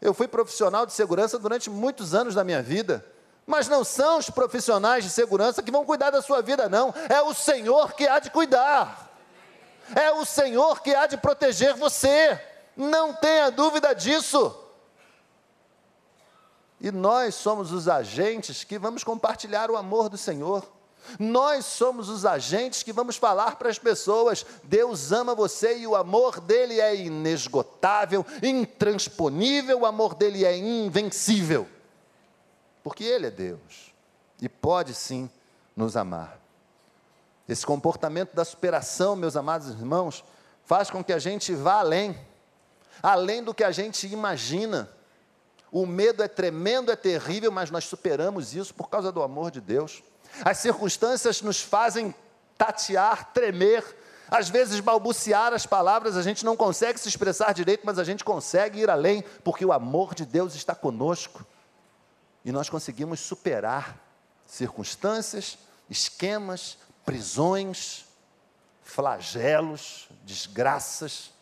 eu 0.00 0.12
fui 0.12 0.26
profissional 0.26 0.84
de 0.84 0.92
segurança 0.92 1.38
durante 1.38 1.70
muitos 1.70 2.14
anos 2.14 2.34
da 2.34 2.42
minha 2.42 2.62
vida, 2.62 3.04
mas 3.46 3.68
não 3.68 3.84
são 3.84 4.18
os 4.18 4.30
profissionais 4.30 5.04
de 5.04 5.10
segurança 5.10 5.62
que 5.62 5.70
vão 5.70 5.84
cuidar 5.84 6.10
da 6.10 6.22
sua 6.22 6.40
vida, 6.40 6.68
não, 6.68 6.94
é 7.08 7.22
o 7.22 7.34
Senhor 7.34 7.92
que 7.94 8.06
há 8.06 8.18
de 8.18 8.30
cuidar, 8.30 9.10
é 9.94 10.10
o 10.12 10.24
Senhor 10.24 10.82
que 10.82 10.94
há 10.94 11.06
de 11.06 11.16
proteger 11.16 11.74
você, 11.74 12.40
não 12.76 13.12
tenha 13.12 13.50
dúvida 13.50 13.94
disso. 13.94 14.56
E 16.80 16.90
nós 16.90 17.34
somos 17.34 17.72
os 17.72 17.88
agentes 17.88 18.64
que 18.64 18.78
vamos 18.78 19.04
compartilhar 19.04 19.70
o 19.70 19.76
amor 19.76 20.08
do 20.08 20.16
Senhor. 20.16 20.66
Nós 21.18 21.64
somos 21.64 22.08
os 22.08 22.24
agentes 22.24 22.82
que 22.82 22.92
vamos 22.92 23.16
falar 23.16 23.56
para 23.56 23.68
as 23.68 23.78
pessoas: 23.78 24.44
Deus 24.64 25.12
ama 25.12 25.34
você 25.34 25.78
e 25.78 25.86
o 25.86 25.96
amor 25.96 26.40
dele 26.40 26.80
é 26.80 26.94
inesgotável, 26.94 28.24
intransponível, 28.42 29.80
o 29.80 29.86
amor 29.86 30.14
dele 30.14 30.44
é 30.44 30.56
invencível. 30.56 31.66
Porque 32.82 33.04
ele 33.04 33.26
é 33.26 33.30
Deus 33.30 33.92
e 34.40 34.48
pode 34.48 34.94
sim 34.94 35.28
nos 35.76 35.96
amar. 35.96 36.38
Esse 37.48 37.66
comportamento 37.66 38.34
da 38.34 38.44
superação, 38.44 39.16
meus 39.16 39.36
amados 39.36 39.68
irmãos, 39.68 40.24
faz 40.64 40.90
com 40.90 41.02
que 41.02 41.12
a 41.12 41.18
gente 41.18 41.52
vá 41.54 41.80
além, 41.80 42.16
além 43.02 43.42
do 43.42 43.52
que 43.52 43.64
a 43.64 43.72
gente 43.72 44.06
imagina. 44.06 44.88
O 45.72 45.84
medo 45.84 46.22
é 46.22 46.28
tremendo, 46.28 46.90
é 46.90 46.96
terrível, 46.96 47.50
mas 47.50 47.70
nós 47.70 47.84
superamos 47.84 48.54
isso 48.54 48.74
por 48.74 48.88
causa 48.88 49.10
do 49.10 49.22
amor 49.22 49.50
de 49.50 49.60
Deus. 49.60 50.02
As 50.44 50.58
circunstâncias 50.58 51.42
nos 51.42 51.60
fazem 51.60 52.14
tatear, 52.56 53.32
tremer, 53.32 53.84
às 54.30 54.48
vezes 54.48 54.78
balbuciar 54.78 55.52
as 55.52 55.66
palavras, 55.66 56.16
a 56.16 56.22
gente 56.22 56.44
não 56.44 56.56
consegue 56.56 57.00
se 57.00 57.08
expressar 57.08 57.52
direito, 57.52 57.82
mas 57.84 57.98
a 57.98 58.04
gente 58.04 58.24
consegue 58.24 58.80
ir 58.80 58.88
além, 58.88 59.24
porque 59.42 59.64
o 59.64 59.72
amor 59.72 60.14
de 60.14 60.24
Deus 60.24 60.54
está 60.54 60.74
conosco. 60.74 61.44
E 62.44 62.52
nós 62.52 62.70
conseguimos 62.70 63.18
superar 63.18 63.98
circunstâncias, 64.46 65.58
esquemas, 65.88 66.78
prisões, 67.04 68.04
flagelos, 68.84 70.08
desgraças. 70.24 71.32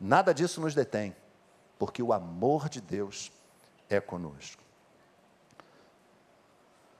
Nada 0.00 0.32
disso 0.32 0.62
nos 0.62 0.74
detém, 0.74 1.14
porque 1.78 2.02
o 2.02 2.12
amor 2.12 2.70
de 2.70 2.80
Deus 2.80 3.30
é 3.90 4.00
conosco. 4.00 4.63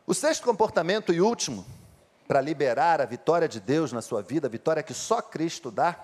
O 0.06 0.12
sexto 0.12 0.44
comportamento 0.44 1.14
e 1.14 1.20
último, 1.20 1.64
para 2.28 2.38
liberar 2.38 3.00
a 3.00 3.06
vitória 3.06 3.48
de 3.48 3.58
Deus 3.58 3.90
na 3.90 4.02
sua 4.02 4.20
vida, 4.20 4.46
a 4.46 4.50
vitória 4.50 4.82
que 4.82 4.92
só 4.92 5.22
Cristo 5.22 5.70
dá, 5.70 5.98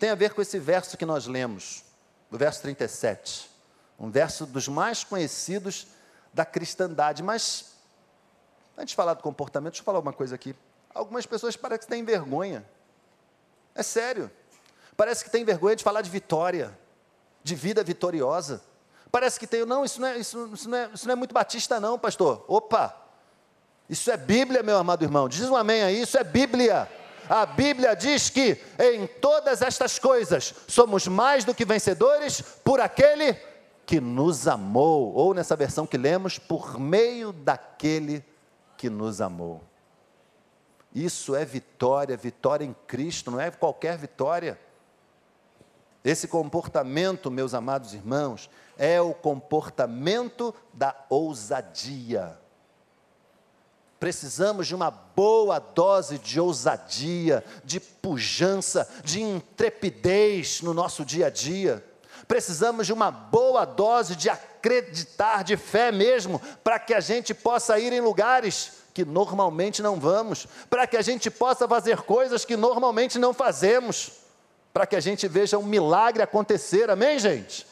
tem 0.00 0.08
a 0.08 0.14
ver 0.14 0.32
com 0.32 0.40
esse 0.40 0.58
verso 0.58 0.96
que 0.96 1.04
nós 1.04 1.26
lemos, 1.26 1.84
o 2.30 2.38
verso 2.38 2.62
37. 2.62 3.50
Um 3.98 4.10
verso 4.10 4.46
dos 4.46 4.66
mais 4.66 5.04
conhecidos 5.04 5.88
da 6.32 6.46
cristandade. 6.46 7.22
Mas, 7.22 7.74
antes 8.78 8.92
de 8.92 8.96
falar 8.96 9.12
do 9.12 9.22
comportamento, 9.22 9.72
deixa 9.72 9.82
eu 9.82 9.84
falar 9.84 9.98
uma 9.98 10.14
coisa 10.14 10.34
aqui. 10.34 10.56
Algumas 10.94 11.26
pessoas 11.26 11.54
parecem 11.54 11.82
que 11.82 11.88
têm 11.88 12.04
vergonha. 12.04 12.66
É 13.74 13.82
sério. 13.82 14.30
Parece 14.96 15.22
que 15.22 15.30
tem 15.30 15.44
vergonha 15.44 15.76
de 15.76 15.84
falar 15.84 16.00
de 16.00 16.08
vitória, 16.08 16.76
de 17.44 17.54
vida 17.54 17.84
vitoriosa. 17.84 18.62
Parece 19.10 19.38
que 19.38 19.46
tem, 19.46 19.66
não, 19.66 19.84
isso 19.84 20.00
não 20.00 20.08
é, 20.08 20.16
isso, 20.16 20.38
não 20.66 20.78
é, 20.78 20.90
isso 20.94 21.06
não 21.06 21.12
é 21.12 21.16
muito 21.16 21.34
batista, 21.34 21.78
não, 21.78 21.98
pastor. 21.98 22.42
Opa! 22.48 23.01
Isso 23.92 24.10
é 24.10 24.16
Bíblia, 24.16 24.62
meu 24.62 24.78
amado 24.78 25.04
irmão. 25.04 25.28
Diz 25.28 25.42
um 25.50 25.54
amém 25.54 25.82
aí, 25.82 26.00
isso 26.00 26.16
é 26.16 26.24
Bíblia. 26.24 26.88
A 27.28 27.44
Bíblia 27.44 27.94
diz 27.94 28.30
que 28.30 28.58
em 28.78 29.06
todas 29.06 29.60
estas 29.60 29.98
coisas 29.98 30.54
somos 30.66 31.06
mais 31.06 31.44
do 31.44 31.54
que 31.54 31.62
vencedores 31.62 32.40
por 32.64 32.80
aquele 32.80 33.34
que 33.84 34.00
nos 34.00 34.48
amou, 34.48 35.12
ou 35.12 35.34
nessa 35.34 35.54
versão 35.54 35.86
que 35.86 35.98
lemos, 35.98 36.38
por 36.38 36.80
meio 36.80 37.34
daquele 37.34 38.24
que 38.78 38.88
nos 38.88 39.20
amou. 39.20 39.62
Isso 40.94 41.36
é 41.36 41.44
vitória, 41.44 42.16
vitória 42.16 42.64
em 42.64 42.74
Cristo, 42.86 43.30
não 43.30 43.38
é 43.38 43.50
qualquer 43.50 43.98
vitória. 43.98 44.58
Esse 46.02 46.26
comportamento, 46.26 47.30
meus 47.30 47.52
amados 47.52 47.92
irmãos, 47.92 48.48
é 48.78 49.02
o 49.02 49.12
comportamento 49.12 50.54
da 50.72 50.96
ousadia. 51.10 52.40
Precisamos 54.02 54.66
de 54.66 54.74
uma 54.74 54.90
boa 54.90 55.60
dose 55.60 56.18
de 56.18 56.40
ousadia, 56.40 57.44
de 57.62 57.78
pujança, 57.78 58.88
de 59.04 59.22
intrepidez 59.22 60.60
no 60.60 60.74
nosso 60.74 61.04
dia 61.04 61.28
a 61.28 61.30
dia. 61.30 61.84
Precisamos 62.26 62.88
de 62.88 62.92
uma 62.92 63.12
boa 63.12 63.64
dose 63.64 64.16
de 64.16 64.28
acreditar, 64.28 65.44
de 65.44 65.56
fé 65.56 65.92
mesmo, 65.92 66.42
para 66.64 66.80
que 66.80 66.92
a 66.92 66.98
gente 66.98 67.32
possa 67.32 67.78
ir 67.78 67.92
em 67.92 68.00
lugares 68.00 68.72
que 68.92 69.04
normalmente 69.04 69.80
não 69.80 70.00
vamos, 70.00 70.48
para 70.68 70.84
que 70.84 70.96
a 70.96 71.02
gente 71.02 71.30
possa 71.30 71.68
fazer 71.68 71.98
coisas 71.98 72.44
que 72.44 72.56
normalmente 72.56 73.20
não 73.20 73.32
fazemos, 73.32 74.10
para 74.72 74.84
que 74.84 74.96
a 74.96 75.00
gente 75.00 75.28
veja 75.28 75.58
um 75.58 75.62
milagre 75.62 76.24
acontecer, 76.24 76.90
amém, 76.90 77.20
gente? 77.20 77.64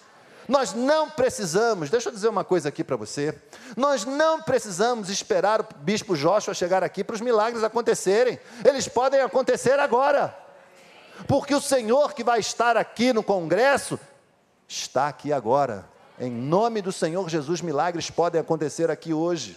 Nós 0.50 0.74
não 0.74 1.08
precisamos, 1.08 1.90
deixa 1.90 2.08
eu 2.08 2.12
dizer 2.12 2.26
uma 2.26 2.42
coisa 2.42 2.70
aqui 2.70 2.82
para 2.82 2.96
você. 2.96 3.32
Nós 3.76 4.04
não 4.04 4.42
precisamos 4.42 5.08
esperar 5.08 5.60
o 5.60 5.66
bispo 5.76 6.16
Joshua 6.16 6.52
chegar 6.52 6.82
aqui 6.82 7.04
para 7.04 7.14
os 7.14 7.20
milagres 7.20 7.62
acontecerem. 7.62 8.36
Eles 8.64 8.88
podem 8.88 9.20
acontecer 9.20 9.78
agora. 9.78 10.36
Porque 11.28 11.54
o 11.54 11.60
Senhor 11.60 12.14
que 12.14 12.24
vai 12.24 12.40
estar 12.40 12.76
aqui 12.76 13.12
no 13.12 13.22
congresso 13.22 13.96
está 14.66 15.06
aqui 15.06 15.32
agora. 15.32 15.88
Em 16.18 16.32
nome 16.32 16.82
do 16.82 16.90
Senhor 16.90 17.28
Jesus, 17.28 17.60
milagres 17.60 18.10
podem 18.10 18.40
acontecer 18.40 18.90
aqui 18.90 19.14
hoje. 19.14 19.56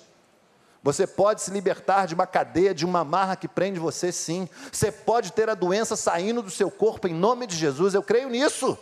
Você 0.84 1.08
pode 1.08 1.41
se 1.41 1.50
libertar 1.50 2.06
de 2.06 2.14
uma 2.14 2.28
cadeia, 2.28 2.72
de 2.72 2.86
uma 2.86 3.04
marra 3.04 3.36
que 3.36 3.48
prende 3.48 3.80
você, 3.80 4.12
sim. 4.12 4.48
Você 4.72 4.91
pode 4.91 5.34
ter 5.34 5.50
a 5.50 5.56
doença 5.56 5.96
saindo 5.96 6.44
do 6.44 6.52
seu 6.52 6.70
corpo 6.70 7.08
em 7.08 7.16
nome 7.16 7.48
de 7.48 7.56
Jesus. 7.56 7.96
Eu 7.96 8.04
creio 8.04 8.30
nisso. 8.30 8.78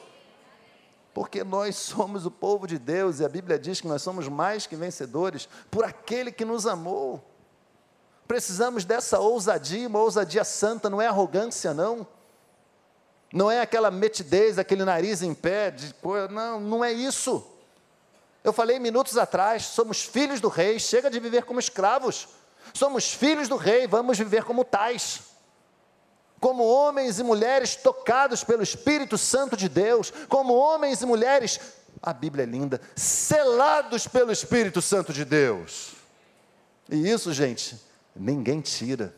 Porque 1.14 1.44
nós 1.44 1.76
somos 1.76 2.26
o 2.26 2.32
povo 2.32 2.66
de 2.66 2.78
Deus 2.78 3.20
e 3.20 3.26
a 3.26 3.30
Bíblia 3.30 3.60
diz 3.60 3.82
que 3.82 3.88
nós 3.88 4.02
somos 4.02 4.28
mais 4.28 4.66
que 4.66 4.76
vencedores 4.76 5.48
por 5.70 5.84
aquele 5.84 6.32
que 6.32 6.46
nos 6.46 6.66
amou. 6.66 7.24
Precisamos 8.28 8.86
dessa 8.86 9.20
ousadia, 9.20 9.88
uma 9.88 10.00
ousadia 10.00 10.44
santa, 10.44 10.90
não 10.90 11.02
é 11.02 11.08
arrogância, 11.08 11.74
não. 11.74 12.08
Não 13.34 13.52
é 13.52 13.62
aquela 13.62 13.92
metidez, 13.92 14.58
aquele 14.58 14.86
nariz 14.86 15.22
em 15.22 15.34
pé, 15.34 15.72
de, 15.72 15.94
não, 16.30 16.60
não 16.60 16.84
é 16.84 16.92
isso. 16.92 17.46
Eu 18.44 18.52
falei 18.52 18.80
minutos 18.80 19.18
atrás, 19.18 19.66
somos 19.66 20.02
filhos 20.02 20.42
do 20.42 20.48
rei, 20.48 20.80
chega 20.80 21.10
de 21.10 21.20
viver 21.20 21.44
como 21.44 21.60
escravos. 21.60 22.30
Somos 22.74 23.14
filhos 23.14 23.48
do 23.48 23.56
rei, 23.56 23.88
vamos 23.88 24.18
viver 24.18 24.44
como 24.44 24.64
tais. 24.64 25.31
Como 26.42 26.66
homens 26.66 27.20
e 27.20 27.24
mulheres 27.24 27.76
tocados 27.76 28.44
pelo 28.44 28.64
Espírito 28.64 29.18
Santo 29.18 29.56
de 29.56 29.70
Deus, 29.70 30.12
como 30.28 30.56
homens 30.56 31.02
e 31.02 31.06
mulheres, 31.06 31.60
a 32.02 32.12
Bíblia 32.12 32.44
é 32.44 32.48
linda, 32.48 32.82
selados 32.96 34.08
pelo 34.08 34.32
Espírito 34.32 34.82
Santo 34.82 35.14
de 35.14 35.24
Deus. 35.24 35.92
E 36.90 37.10
isso, 37.10 37.32
gente, 37.32 37.80
ninguém 38.16 38.60
tira. 38.60 39.14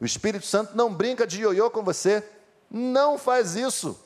O 0.00 0.04
Espírito 0.06 0.46
Santo 0.46 0.76
não 0.76 0.94
brinca 0.94 1.26
de 1.26 1.42
ioiô 1.42 1.70
com 1.70 1.82
você, 1.82 2.24
não 2.70 3.18
faz 3.18 3.56
isso. 3.56 3.98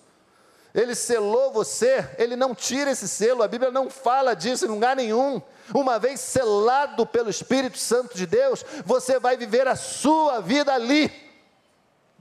Ele 0.75 0.95
selou 0.95 1.53
você, 1.53 2.09
ele 2.19 2.35
não 2.35 2.55
tira 2.55 2.91
esse 2.91 3.07
selo, 3.07 3.43
a 3.43 3.49
Bíblia 3.49 3.71
não 3.71 3.89
fala 3.89 4.35
disso 4.35 4.65
em 4.65 4.69
lugar 4.69 4.97
nenhum. 4.97 5.41
Uma 5.73 5.99
vez 5.99 6.19
selado 6.19 7.07
pelo 7.07 7.31
Espírito 7.31 7.79
Santo 7.79 8.17
de 8.17 8.27
Deus, 8.27 8.65
você 8.85 9.21
vai 9.21 9.37
viver 9.37 9.69
a 9.69 9.77
sua 9.77 10.41
vida 10.41 10.73
ali, 10.75 11.24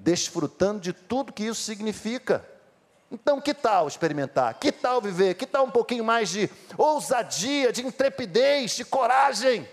desfrutando 0.03 0.81
de 0.81 0.91
tudo 0.91 1.31
que 1.31 1.43
isso 1.43 1.61
significa. 1.61 2.45
Então, 3.09 3.39
que 3.39 3.53
tal 3.53 3.87
experimentar? 3.87 4.55
Que 4.55 4.71
tal 4.71 5.01
viver? 5.01 5.35
Que 5.35 5.45
tal 5.45 5.65
um 5.65 5.71
pouquinho 5.71 6.03
mais 6.03 6.29
de 6.29 6.49
ousadia, 6.77 7.71
de 7.71 7.85
intrepidez, 7.85 8.71
de 8.71 8.83
coragem? 8.83 9.67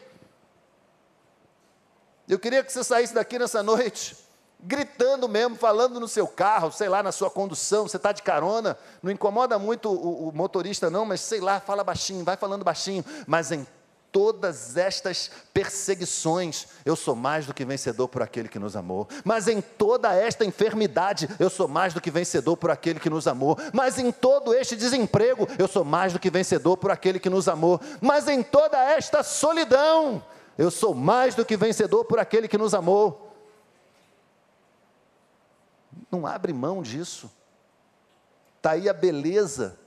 Eu 2.29 2.39
queria 2.39 2.63
que 2.63 2.73
você 2.73 2.85
saísse 2.85 3.13
daqui 3.13 3.39
nessa 3.39 3.63
noite 3.63 4.17
gritando 4.63 5.29
mesmo, 5.29 5.57
falando 5.57 5.99
no 5.99 6.07
seu 6.07 6.29
carro, 6.29 6.71
sei 6.71 6.89
lá, 6.89 7.03
na 7.03 7.13
sua 7.13 7.31
condução, 7.31 7.89
você 7.89 7.97
está 7.97 8.13
de 8.13 8.23
carona, 8.23 8.77
não 9.03 9.11
incomoda 9.11 9.59
muito 9.59 9.89
o, 9.89 10.29
o, 10.29 10.33
motorista, 10.33 10.91
não, 10.91 11.07
mas 11.07 11.23
sei 11.23 11.41
lá, 11.41 11.61
fala 11.61 11.83
baixinho, 11.83 12.25
vai 12.25 12.37
falando 12.37 12.63
baixinho, 12.63 13.03
mas 13.27 13.51
em 13.51 13.67
todas 14.13 14.77
estas 14.77 15.31
perseguições, 15.53 16.67
eu 16.85 16.97
sou 16.97 17.15
mais 17.15 17.47
do 17.47 17.55
que 17.55 17.65
vencedor 17.65 18.09
por 18.09 18.23
aquele 18.23 18.49
que 18.49 18.59
nos 18.59 18.77
amou, 18.77 19.09
mas 19.25 19.49
em 19.49 19.61
toda 19.61 20.15
esta 20.15 20.45
enfermidade, 20.45 21.29
eu 21.39 21.49
sou 21.49 21.69
mais 21.69 21.95
do 21.95 22.01
que 22.01 22.11
vencedor 22.11 22.57
por 22.57 22.71
aquele 22.71 23.01
que 23.01 23.11
nos 23.11 23.27
amou, 23.27 23.57
mas 23.73 23.99
em 23.99 24.11
todo 24.11 24.55
este 24.55 24.77
desemprego, 24.77 25.49
eu 25.59 25.69
sou 25.69 25.85
mais 25.85 26.13
do 26.13 26.19
que 26.19 26.31
vencedor 26.31 26.77
por 26.77 26.91
aquele 26.91 27.19
que 27.19 27.31
nos 27.31 27.49
amou, 27.49 27.81
mas 28.01 28.29
em 28.29 28.43
toda 28.43 28.79
esta 28.79 29.23
solidão, 29.23 30.23
eu 30.59 30.71
sou 30.71 30.95
mais 30.95 31.35
do 31.35 31.45
que 31.45 31.57
vencedor 31.57 32.05
por 32.05 32.19
aquele 32.19 32.49
que 32.49 32.59
nos 32.59 32.75
amou. 32.75 33.35
Não 36.11 36.27
abre 36.27 36.53
mão 36.53 36.83
disso. 36.83 37.31
Está 38.57 38.73
aí 38.73 38.89
a 38.89 38.93
beleza, 38.93 39.79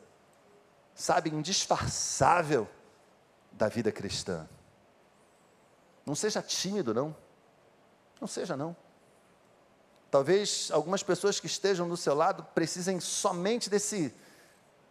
sabe, 0.95 1.29
indisfarçável 1.29 2.67
da 3.53 3.67
vida 3.67 3.91
cristã. 3.91 4.47
Não 6.05 6.15
seja 6.15 6.41
tímido, 6.41 6.93
não. 6.93 7.15
Não 8.19 8.27
seja, 8.27 8.57
não. 8.57 8.75
Talvez 10.11 10.69
algumas 10.71 11.01
pessoas 11.01 11.39
que 11.39 11.47
estejam 11.47 11.87
do 11.87 11.97
seu 11.97 12.13
lado 12.13 12.43
precisem 12.53 12.99
somente 12.99 13.69
desse, 13.69 14.13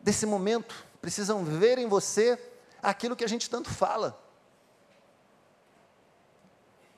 desse 0.00 0.26
momento, 0.26 0.74
precisam 1.00 1.44
ver 1.44 1.78
em 1.78 1.86
você 1.86 2.38
aquilo 2.82 3.14
que 3.14 3.24
a 3.24 3.28
gente 3.28 3.48
tanto 3.48 3.70
fala. 3.70 4.18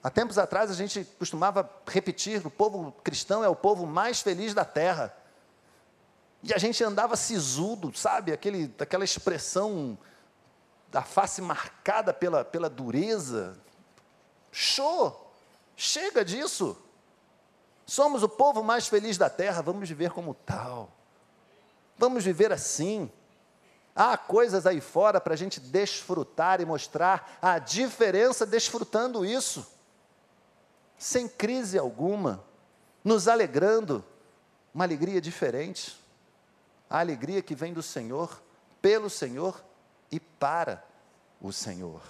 Há 0.03 0.11
tempos 0.11 0.39
atrás 0.39 0.71
a 0.71 0.75
gente 0.75 1.05
costumava 1.19 1.69
repetir: 1.87 2.47
o 2.47 2.51
povo 2.51 2.93
cristão 3.03 3.43
é 3.43 3.49
o 3.49 3.57
povo 3.57 3.87
mais 3.87 4.21
feliz 4.21 4.55
da 4.55 4.65
terra. 4.65 5.15
E 6.43 6.53
a 6.53 6.59
gente 6.59 6.85
andava 6.85 7.17
sisudo, 7.17 7.97
sabe? 7.97 8.31
Aquele, 8.33 8.75
aquela 8.79 9.05
expressão 9.05 9.99
da 10.95 11.03
face 11.03 11.43
marcada 11.43 12.15
pela, 12.15 12.45
pela 12.45 12.71
dureza. 12.71 13.59
Show! 14.53 15.29
Chega 15.77 16.25
disso! 16.25 16.79
Somos 17.85 18.23
o 18.23 18.29
povo 18.29 18.63
mais 18.63 18.87
feliz 18.87 19.19
da 19.19 19.29
terra, 19.29 19.61
vamos 19.61 19.89
viver 19.89 20.13
como 20.13 20.35
tal. 20.35 20.89
Vamos 21.99 22.23
viver 22.25 22.53
assim. 22.53 23.11
Há 23.93 24.17
coisas 24.17 24.69
aí 24.69 24.81
fora 24.81 25.21
para 25.21 25.35
a 25.35 25.37
gente 25.37 25.59
desfrutar 25.59 26.61
e 26.61 26.65
mostrar 26.65 27.39
a 27.43 27.59
diferença 27.59 28.47
desfrutando 28.47 29.27
isso 29.27 29.67
sem 30.97 31.27
crise 31.27 31.77
alguma, 31.77 32.43
nos 33.03 33.27
alegrando, 33.27 34.05
uma 34.73 34.85
alegria 34.85 35.21
diferente, 35.21 36.01
a 36.89 37.01
alegria 37.01 37.43
que 37.43 37.57
vem 37.57 37.73
do 37.73 37.83
Senhor, 37.83 38.41
pelo 38.81 39.11
Senhor 39.11 39.61
e 40.15 40.21
para 40.21 40.85
o 41.41 41.53
Senhor. 41.53 42.01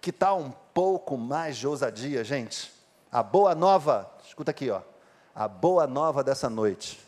Que 0.00 0.10
tal 0.10 0.40
um 0.40 0.50
pouco 0.74 1.16
mais 1.16 1.56
de 1.56 1.64
ousadia, 1.64 2.24
gente? 2.24 2.72
A 3.12 3.22
boa 3.22 3.54
nova, 3.54 4.12
escuta 4.26 4.50
aqui, 4.50 4.68
ó. 4.68 4.82
A 5.32 5.46
boa 5.46 5.86
nova 5.86 6.24
dessa 6.24 6.50
noite 6.50 7.00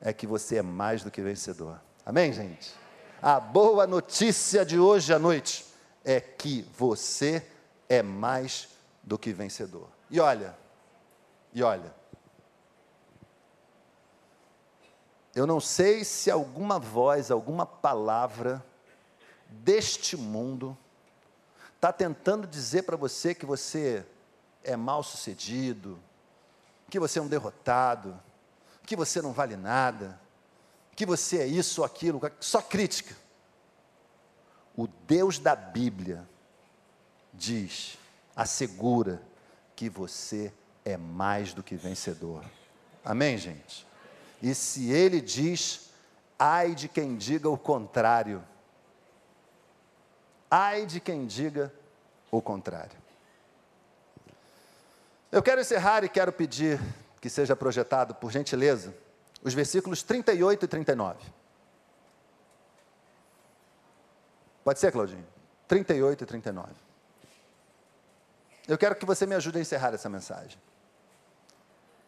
é 0.00 0.12
que 0.12 0.26
você 0.26 0.56
é 0.56 0.62
mais 0.62 1.04
do 1.04 1.12
que 1.12 1.22
vencedor. 1.22 1.80
Amém, 2.04 2.32
gente? 2.32 2.74
A 3.22 3.38
boa 3.38 3.86
notícia 3.86 4.66
de 4.66 4.80
hoje 4.80 5.14
à 5.14 5.18
noite 5.18 5.64
é 6.04 6.20
que 6.20 6.62
você 6.76 7.46
é 7.88 8.02
mais 8.02 8.68
do 9.00 9.16
que 9.16 9.32
vencedor. 9.32 9.88
E 10.10 10.18
olha, 10.18 10.58
e 11.54 11.62
olha, 11.62 11.94
eu 15.36 15.46
não 15.46 15.60
sei 15.60 16.02
se 16.02 16.32
alguma 16.32 16.80
voz, 16.80 17.30
alguma 17.30 17.64
palavra 17.64 18.64
deste 19.48 20.16
mundo 20.16 20.76
está 21.74 21.92
tentando 21.92 22.46
dizer 22.46 22.82
para 22.82 22.96
você 22.96 23.34
que 23.34 23.46
você 23.46 24.04
é 24.64 24.76
mal 24.76 25.02
sucedido, 25.02 25.98
que 26.90 26.98
você 26.98 27.18
é 27.18 27.22
um 27.22 27.28
derrotado, 27.28 28.18
que 28.84 28.96
você 28.96 29.20
não 29.20 29.32
vale 29.32 29.56
nada, 29.56 30.18
que 30.94 31.04
você 31.04 31.38
é 31.38 31.46
isso 31.46 31.82
ou 31.82 31.84
aquilo, 31.84 32.20
só 32.40 32.62
crítica. 32.62 33.14
O 34.76 34.86
Deus 34.86 35.38
da 35.38 35.54
Bíblia 35.54 36.26
diz, 37.32 37.98
assegura, 38.34 39.22
que 39.74 39.90
você 39.90 40.52
é 40.84 40.96
mais 40.96 41.52
do 41.52 41.62
que 41.62 41.76
vencedor. 41.76 42.42
Amém, 43.04 43.36
gente? 43.36 43.86
E 44.42 44.54
se 44.54 44.90
ele 44.90 45.20
diz, 45.20 45.90
ai 46.38 46.74
de 46.74 46.88
quem 46.88 47.16
diga 47.16 47.48
o 47.48 47.58
contrário. 47.58 48.42
Ai 50.50 50.86
de 50.86 51.00
quem 51.00 51.26
diga 51.26 51.72
o 52.30 52.40
contrário. 52.40 52.96
Eu 55.30 55.42
quero 55.42 55.60
encerrar 55.60 56.04
e 56.04 56.08
quero 56.08 56.32
pedir 56.32 56.80
que 57.20 57.28
seja 57.28 57.56
projetado, 57.56 58.14
por 58.14 58.30
gentileza, 58.30 58.94
os 59.42 59.52
versículos 59.52 60.02
38 60.02 60.64
e 60.64 60.68
39. 60.68 61.18
Pode 64.64 64.78
ser, 64.78 64.92
Claudinho? 64.92 65.26
38 65.68 66.22
e 66.22 66.26
39. 66.26 66.72
Eu 68.68 68.76
quero 68.76 68.96
que 68.96 69.06
você 69.06 69.26
me 69.26 69.34
ajude 69.34 69.58
a 69.58 69.60
encerrar 69.60 69.94
essa 69.94 70.08
mensagem. 70.08 70.58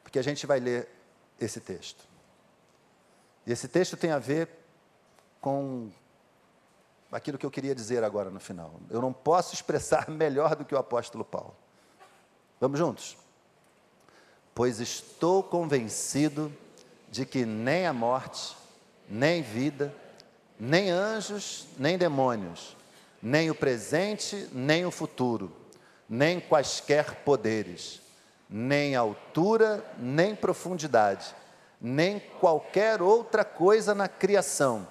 Porque 0.03 0.19
a 0.19 0.23
gente 0.23 0.47
vai 0.47 0.59
ler 0.59 0.89
esse 1.41 1.61
texto. 1.61 2.05
E 3.47 3.53
esse 3.53 3.69
texto 3.69 3.97
tem 3.97 4.11
a 4.11 4.19
ver 4.19 4.49
com 5.41 5.91
aquilo 7.11 7.39
que 7.39 7.47
eu 7.47 7.51
queria 7.51 7.75
dizer 7.75 8.05
agora 8.05 8.31
no 8.31 8.41
final. 8.41 8.81
Eu 8.91 9.01
não 9.01 9.13
posso 9.13 9.55
expressar 9.55 10.09
melhor 10.11 10.55
do 10.55 10.65
que 10.65 10.75
o 10.75 10.79
apóstolo 10.79 11.25
Paulo. 11.25 11.55
Vamos 12.61 12.79
juntos? 12.79 13.17
Pois 14.55 14.81
estou 14.81 15.43
convencido 15.43 16.53
de 17.11 17.25
que 17.25 17.47
nem 17.47 17.87
a 17.87 17.93
morte, 17.93 18.57
nem 19.09 19.43
vida, 19.43 19.95
nem 20.59 20.91
anjos, 20.91 21.67
nem 21.79 21.97
demônios, 21.97 22.77
nem 23.23 23.51
o 23.51 23.55
presente, 23.55 24.49
nem 24.53 24.85
o 24.85 24.91
futuro 24.91 25.53
nem 26.09 26.41
quaisquer 26.41 27.17
poderes, 27.17 28.01
nem 28.49 28.97
altura, 28.97 29.85
nem 29.99 30.35
profundidade, 30.35 31.35
nem 31.81 32.19
qualquer 32.41 33.03
outra 33.03 33.45
coisa 33.45 33.95
na 33.95 34.09
criação 34.09 34.89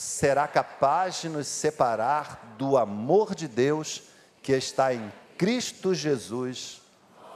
será 0.00 0.48
capaz 0.48 1.20
de 1.20 1.28
nos 1.28 1.46
separar 1.46 2.54
do 2.56 2.78
amor 2.78 3.34
de 3.34 3.46
Deus 3.46 4.04
que 4.42 4.52
está 4.52 4.94
em 4.94 5.12
Cristo 5.36 5.92
Jesus, 5.92 6.80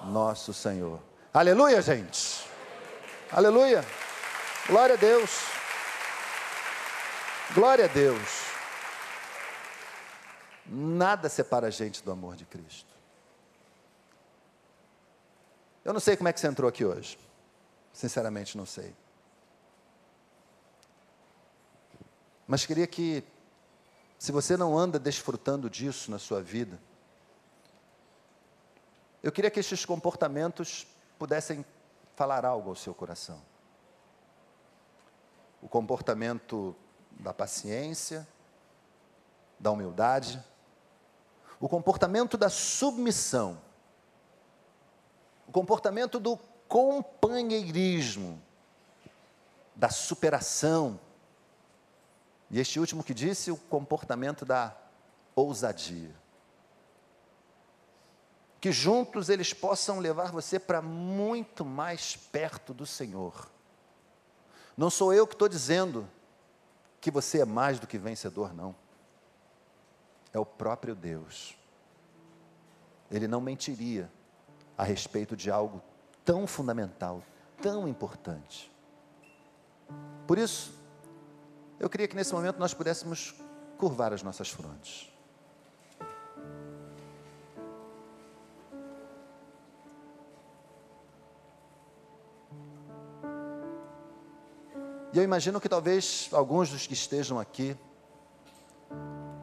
nosso 0.05 0.55
Senhor. 0.55 0.99
Aleluia, 1.31 1.83
gente. 1.83 2.49
Aleluia. 3.31 3.85
Glória 4.67 4.95
a 4.95 4.99
Deus. 4.99 5.31
Glória 7.53 7.85
a 7.85 7.89
Deus. 7.89 8.45
Nada 10.65 11.29
separa 11.29 11.67
a 11.67 11.71
gente 11.71 12.03
do 12.03 12.11
amor 12.11 12.35
de 12.35 12.47
Cristo. 12.47 12.95
Eu 15.85 15.93
não 15.93 16.01
sei 16.01 16.17
como 16.17 16.31
é 16.31 16.33
que 16.33 16.41
você 16.41 16.47
entrou 16.47 16.71
aqui 16.71 16.83
hoje. 16.83 17.19
Sinceramente, 17.93 18.57
não 18.57 18.65
sei. 18.65 18.97
Mas 22.47 22.67
queria 22.67 22.87
que, 22.87 23.25
se 24.19 24.31
você 24.33 24.57
não 24.57 24.77
anda 24.77 24.99
desfrutando 24.99 25.71
disso 25.71 26.11
na 26.11 26.19
sua 26.19 26.43
vida, 26.43 26.79
eu 29.23 29.33
queria 29.33 29.51
que 29.51 29.61
estes 29.61 29.85
comportamentos 29.85 30.87
pudessem 31.19 31.65
falar 32.15 32.45
algo 32.45 32.71
ao 32.71 32.77
seu 32.77 32.95
coração. 32.95 33.41
O 35.63 35.69
comportamento 35.69 36.77
da 37.13 37.33
paciência, 37.33 38.29
da 39.59 39.71
humildade, 39.71 40.43
o 41.59 41.69
comportamento 41.69 42.37
da 42.37 42.51
submissão, 42.51 43.59
o 45.49 45.53
comportamento 45.53 46.21
do 46.21 46.37
companheirismo, 46.69 48.43
da 49.75 49.89
superação, 49.89 51.01
e 52.51 52.61
este 52.61 52.79
último 52.79 53.03
que 53.03 53.15
disse, 53.15 53.51
o 53.51 53.57
comportamento 53.57 54.45
da 54.45 54.77
ousadia. 55.35 56.15
Que 58.61 58.73
juntos 58.73 59.29
eles 59.29 59.53
possam 59.53 59.99
levar 59.99 60.31
você 60.33 60.59
para 60.59 60.81
muito 60.81 61.65
mais 61.65 62.17
perto 62.17 62.73
do 62.73 62.87
Senhor. 62.87 63.51
Não 64.77 64.91
sou 64.91 65.13
eu 65.13 65.27
que 65.27 65.35
estou 65.35 65.49
dizendo 65.49 66.09
que 67.01 67.11
você 67.11 67.41
é 67.41 67.45
mais 67.45 67.79
do 67.79 67.87
que 67.87 67.99
vencedor, 67.99 68.55
não 68.55 68.75
é 70.35 70.39
o 70.39 70.45
próprio 70.45 70.95
Deus. 70.95 71.57
Ele 73.11 73.29
não 73.29 73.41
mentiria 73.41 74.11
a 74.77 74.83
respeito 74.83 75.37
de 75.37 75.51
algo 75.51 75.81
tão 76.25 76.47
fundamental, 76.47 77.23
tão 77.63 77.87
importante. 77.87 78.71
Por 80.27 80.37
isso, 80.37 80.75
eu 81.85 81.91
queria 81.91 82.09
que 82.09 82.17
nesse 82.17 82.33
momento 82.33 82.59
nós 82.59 82.73
pudéssemos 82.73 83.35
curvar 83.77 84.11
as 84.15 84.23
nossas 84.23 84.49
frontes. 84.49 85.13
E 95.13 95.19
eu 95.19 95.23
imagino 95.23 95.61
que 95.61 95.69
talvez 95.69 96.31
alguns 96.33 96.71
dos 96.71 96.87
que 96.87 96.95
estejam 96.95 97.39
aqui 97.39 97.77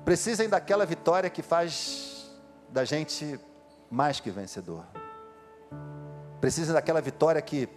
precisem 0.04 0.50
daquela 0.50 0.84
vitória 0.84 1.30
que 1.30 1.44
faz 1.44 2.28
da 2.70 2.84
gente 2.84 3.40
mais 3.88 4.20
que 4.20 4.32
vencedor. 4.32 4.84
Precisem 6.42 6.74
daquela 6.74 7.02
vitória 7.02 7.40
que 7.40 7.70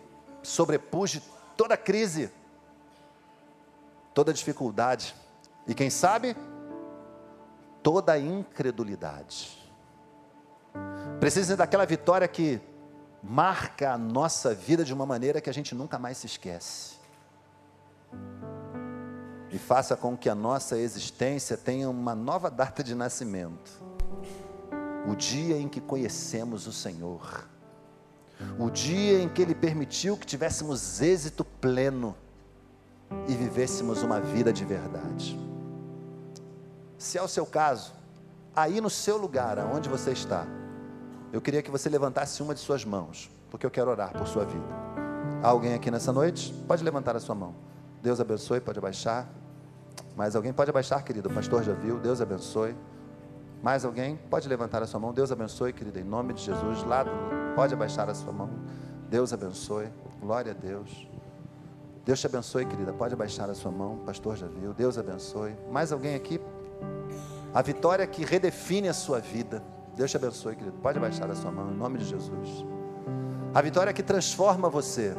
sobrepuje 0.43 1.23
toda 1.55 1.77
crise, 1.77 2.33
toda 4.15 4.33
dificuldade 4.33 5.15
e, 5.67 5.75
quem 5.75 5.91
sabe, 5.91 6.37
toda 7.83 8.19
incredulidade. 8.19 9.59
Precisem 11.21 11.57
daquela 11.57 11.85
vitória 11.85 12.27
que 12.27 12.61
marca 13.23 13.93
a 13.93 13.99
nossa 13.99 14.55
vida 14.55 14.85
de 14.85 14.95
uma 14.95 15.05
maneira 15.05 15.41
que 15.41 15.51
a 15.51 15.55
gente 15.55 15.75
nunca 15.75 15.99
mais 15.99 16.19
se 16.19 16.27
esquece 16.27 16.95
e 19.51 19.59
faça 19.59 19.97
com 19.97 20.17
que 20.17 20.29
a 20.29 20.35
nossa 20.35 20.77
existência 20.77 21.57
tenha 21.57 21.89
uma 21.89 22.13
nova 22.15 22.51
data 22.51 22.83
de 22.83 22.93
nascimento. 22.93 23.83
O 25.07 25.15
dia 25.15 25.57
em 25.57 25.69
que 25.69 25.81
conhecemos 25.81 26.67
o 26.67 26.73
Senhor. 26.73 27.49
O 28.59 28.69
dia 28.69 29.23
em 29.23 29.29
que 29.29 29.41
Ele 29.41 29.55
permitiu 29.55 30.17
que 30.17 30.27
tivéssemos 30.27 31.01
êxito 31.01 31.45
pleno 31.45 32.17
e 33.29 33.35
vivêssemos 33.35 34.03
uma 34.03 34.21
vida 34.21 34.53
de 34.53 34.65
verdade. 34.65 35.39
Se 36.99 37.19
é 37.19 37.23
o 37.23 37.29
seu 37.29 37.45
caso, 37.45 37.93
aí 38.55 38.81
no 38.81 38.91
seu 38.91 39.17
lugar, 39.17 39.59
aonde 39.59 39.89
você 39.89 40.13
está, 40.13 40.47
eu 41.33 41.41
queria 41.41 41.63
que 41.63 41.71
você 41.71 41.89
levantasse 41.89 42.43
uma 42.43 42.55
de 42.55 42.61
suas 42.61 42.85
mãos, 42.85 43.31
porque 43.51 43.67
eu 43.67 43.71
quero 43.71 43.91
orar 43.91 44.13
por 44.13 44.27
sua 44.27 44.45
vida. 44.45 44.67
Há 45.43 45.49
alguém 45.49 45.75
aqui 45.75 45.91
nessa 45.91 46.13
noite? 46.13 46.53
Pode 46.67 46.83
levantar 46.83 47.17
a 47.17 47.21
sua 47.21 47.35
mão. 47.35 47.55
Deus 48.03 48.21
abençoe, 48.21 48.61
pode 48.61 48.79
abaixar. 48.79 49.29
Mais 50.17 50.37
alguém 50.37 50.53
pode 50.53 50.71
abaixar, 50.71 51.03
querido? 51.03 51.29
O 51.29 51.35
pastor 51.35 51.63
já 51.63 51.73
viu. 51.73 51.99
Deus 51.99 52.21
abençoe. 52.21 52.75
Mais 53.63 53.85
alguém? 53.85 54.17
Pode 54.31 54.49
levantar 54.49 54.83
a 54.83 54.87
sua 54.87 55.01
mão. 55.01 55.13
Deus 55.13 55.33
abençoe, 55.33 55.73
querido, 55.73 55.99
em 55.99 56.05
nome 56.05 56.35
de 56.35 56.43
Jesus. 56.43 56.83
Lá, 56.85 57.05
pode 57.57 57.75
abaixar 57.75 58.09
a 58.09 58.15
sua 58.15 58.33
mão. 58.33 58.51
Deus 59.11 59.33
abençoe. 59.33 59.89
Glória 60.21 60.53
a 60.53 60.55
Deus. 60.55 61.14
Deus 62.05 62.21
te 62.21 62.27
abençoe, 62.27 62.67
querida. 62.67 62.93
Pode 62.93 63.15
abaixar 63.15 63.49
a 63.49 63.55
sua 63.55 63.71
mão. 63.71 63.99
Pastor 64.05 64.37
já 64.37 64.47
viu. 64.47 64.75
Deus 64.75 64.99
abençoe. 64.99 65.57
Mais 65.71 65.91
alguém 65.91 66.15
aqui? 66.15 66.41
A 67.53 67.63
vitória 67.63 68.07
que 68.07 68.25
redefine 68.25 68.89
a 68.89 68.95
sua 68.95 69.21
vida. 69.21 69.63
Deus 69.97 70.11
te 70.11 70.17
abençoe, 70.17 70.55
querido. 70.55 70.77
Pode 70.83 70.99
abaixar 70.99 71.31
a 71.31 71.35
sua 71.35 71.51
mão, 71.51 71.71
em 71.71 71.77
nome 71.77 71.99
de 71.99 72.05
Jesus. 72.05 72.65
A 73.55 73.63
vitória 73.63 73.93
que 73.93 74.03
transforma 74.03 74.69
você. 74.69 75.15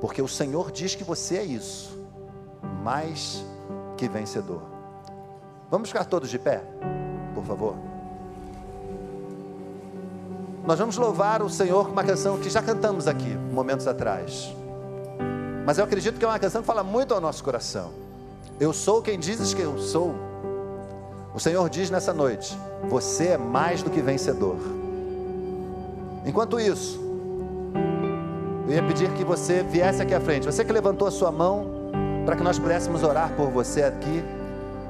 Porque 0.00 0.22
o 0.22 0.28
Senhor 0.28 0.70
diz 0.70 0.94
que 0.94 1.02
você 1.02 1.38
é 1.38 1.44
isso 1.44 2.04
mais 2.84 3.42
que 3.96 4.06
vencedor. 4.06 4.62
Vamos 5.70 5.88
ficar 5.88 6.04
todos 6.04 6.28
de 6.28 6.38
pé, 6.38 6.62
por 7.34 7.44
favor. 7.44 7.74
Nós 10.66 10.78
vamos 10.78 10.96
louvar 10.96 11.42
o 11.42 11.48
Senhor 11.48 11.86
com 11.86 11.92
uma 11.92 12.04
canção 12.04 12.38
que 12.38 12.50
já 12.50 12.62
cantamos 12.62 13.08
aqui, 13.08 13.34
momentos 13.34 13.86
atrás. 13.86 14.54
Mas 15.64 15.78
eu 15.78 15.84
acredito 15.84 16.18
que 16.18 16.24
é 16.24 16.28
uma 16.28 16.38
canção 16.38 16.60
que 16.60 16.66
fala 16.66 16.84
muito 16.84 17.14
ao 17.14 17.20
nosso 17.20 17.42
coração. 17.42 17.90
Eu 18.60 18.72
sou 18.72 19.02
quem 19.02 19.18
dizes 19.18 19.54
que 19.54 19.62
eu 19.62 19.78
sou. 19.78 20.14
O 21.34 21.40
Senhor 21.40 21.68
diz 21.68 21.90
nessa 21.90 22.12
noite: 22.12 22.56
Você 22.88 23.28
é 23.28 23.38
mais 23.38 23.82
do 23.82 23.90
que 23.90 24.00
vencedor. 24.00 24.56
Enquanto 26.24 26.60
isso, 26.60 27.00
eu 28.68 28.74
ia 28.74 28.82
pedir 28.82 29.10
que 29.12 29.24
você 29.24 29.62
viesse 29.62 30.00
aqui 30.00 30.14
à 30.14 30.20
frente. 30.20 30.46
Você 30.46 30.64
que 30.64 30.72
levantou 30.72 31.08
a 31.08 31.10
sua 31.10 31.32
mão, 31.32 31.66
para 32.24 32.36
que 32.36 32.42
nós 32.42 32.58
pudéssemos 32.58 33.02
orar 33.02 33.34
por 33.36 33.50
você 33.50 33.82
aqui. 33.82 34.24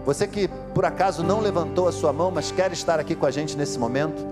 Você 0.04 0.26
que 0.26 0.48
por 0.74 0.84
acaso 0.84 1.22
não 1.22 1.40
levantou 1.40 1.88
a 1.88 1.92
sua 1.92 2.12
mão, 2.12 2.30
mas 2.30 2.52
quer 2.52 2.70
estar 2.72 3.00
aqui 3.00 3.14
com 3.14 3.26
a 3.26 3.30
gente 3.30 3.56
nesse 3.56 3.78
momento, 3.78 4.22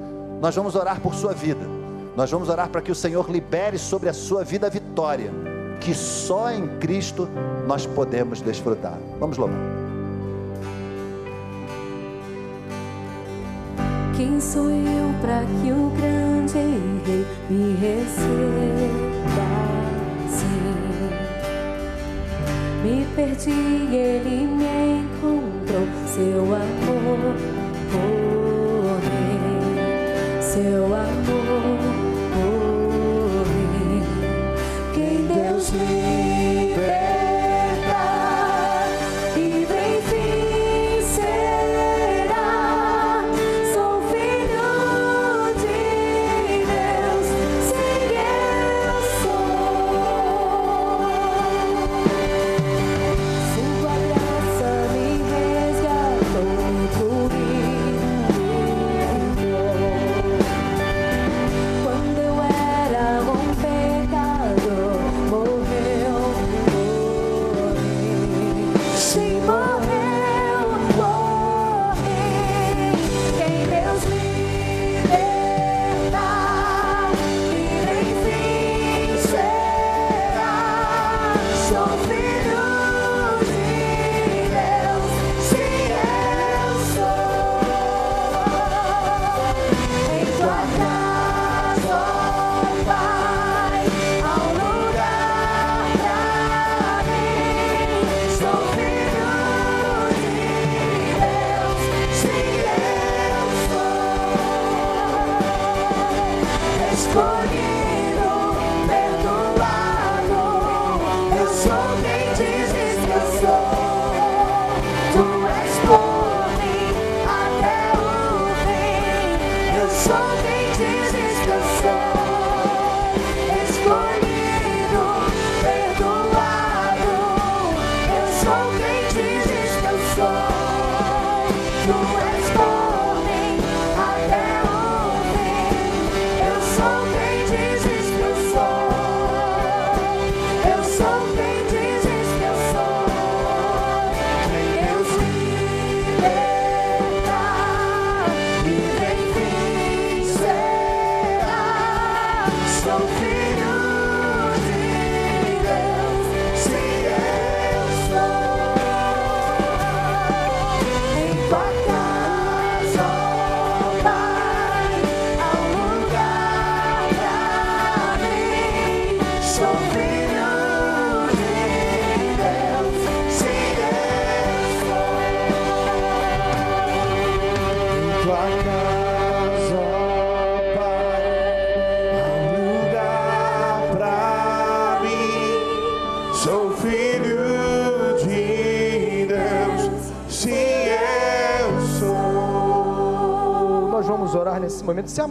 nós 0.41 0.55
vamos 0.55 0.75
orar 0.75 1.01
por 1.01 1.15
sua 1.15 1.33
vida. 1.33 1.67
Nós 2.15 2.31
vamos 2.31 2.49
orar 2.49 2.69
para 2.69 2.83
que 2.83 2.93
o 2.93 2.95
Senhor 2.95 3.31
libere 3.31 3.79
sobre 3.79 4.09
a 4.09 4.13
sua 4.13 4.45
vida 4.45 4.67
a 4.67 4.71
vitória, 4.71 5.33
que 5.85 5.95
só 5.95 6.51
em 6.51 6.67
Cristo 6.79 7.29
nós 7.67 7.87
podemos 7.87 8.41
desfrutar. 8.41 8.99
Vamos 9.19 9.37
louvar. 9.37 9.59
Quem 14.17 14.41
sou 14.41 14.71
eu 14.71 15.15
para 15.21 15.41
que 15.41 15.73
o 15.73 15.91
grande 15.97 16.55
rei 16.55 17.27
me 17.51 17.75
receba? 17.75 19.03
Me 22.83 23.07
perdi, 23.15 23.51
ele 23.51 24.47
me 24.47 25.03
encontrou. 25.03 25.87
Seu 26.07 26.43
amor 26.55 27.37
por 27.93 29.01
mim, 29.05 30.41
seu 30.41 30.87
amor 30.87 31.82
Quem 35.73 36.12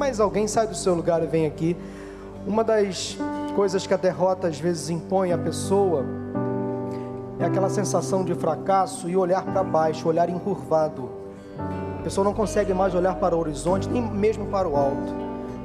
mais 0.02 0.20
alguém, 0.20 0.48
sai 0.48 0.66
do 0.66 0.74
seu 0.74 0.96
lugar 0.96 1.22
e 1.22 1.28
vem 1.28 1.46
aqui. 1.46 1.78
Uma 2.48 2.64
das 2.64 3.16
coisas 3.56 3.86
que 3.86 3.94
a 3.94 3.98
derrota 3.98 4.48
às 4.48 4.60
vezes 4.60 4.90
impõe 4.90 5.32
à 5.32 5.38
pessoa 5.38 6.04
é 7.40 7.46
aquela 7.46 7.70
sensação 7.70 8.26
de 8.26 8.34
fracasso 8.34 9.08
e 9.08 9.16
olhar 9.16 9.44
para 9.44 9.64
baixo, 9.64 10.10
olhar 10.10 10.28
encurvado. 10.28 11.08
A 12.00 12.02
pessoa 12.02 12.26
não 12.26 12.34
consegue 12.34 12.74
mais 12.74 12.96
olhar 12.96 13.14
para 13.18 13.36
o 13.36 13.40
horizonte, 13.40 13.88
nem 13.88 14.02
mesmo 14.02 14.48
para 14.48 14.68
o 14.68 14.76
alto. 14.76 15.14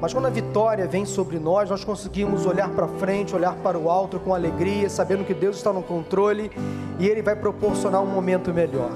Mas 0.03 0.13
quando 0.13 0.27
a 0.27 0.31
vitória 0.31 0.87
vem 0.87 1.07
sobre 1.07 1.39
nós, 1.39 1.71
nós 1.71 1.83
conseguimos 1.83 2.45
olhar 2.45 2.69
para 2.69 2.87
frente, 2.87 3.35
olhar 3.35 3.55
para 3.57 3.79
o 3.79 3.89
alto 3.89 4.21
com 4.21 4.35
alegria, 4.35 4.91
sabendo 4.91 5.25
que 5.25 5.33
Deus 5.33 5.57
está 5.57 5.73
no 5.73 5.83
controle 5.83 6.51
e 6.99 7.09
Ele 7.09 7.23
vai 7.23 7.37
proporcionar 7.37 8.03
um 8.03 8.07
momento 8.07 8.53
melhor. 8.53 8.91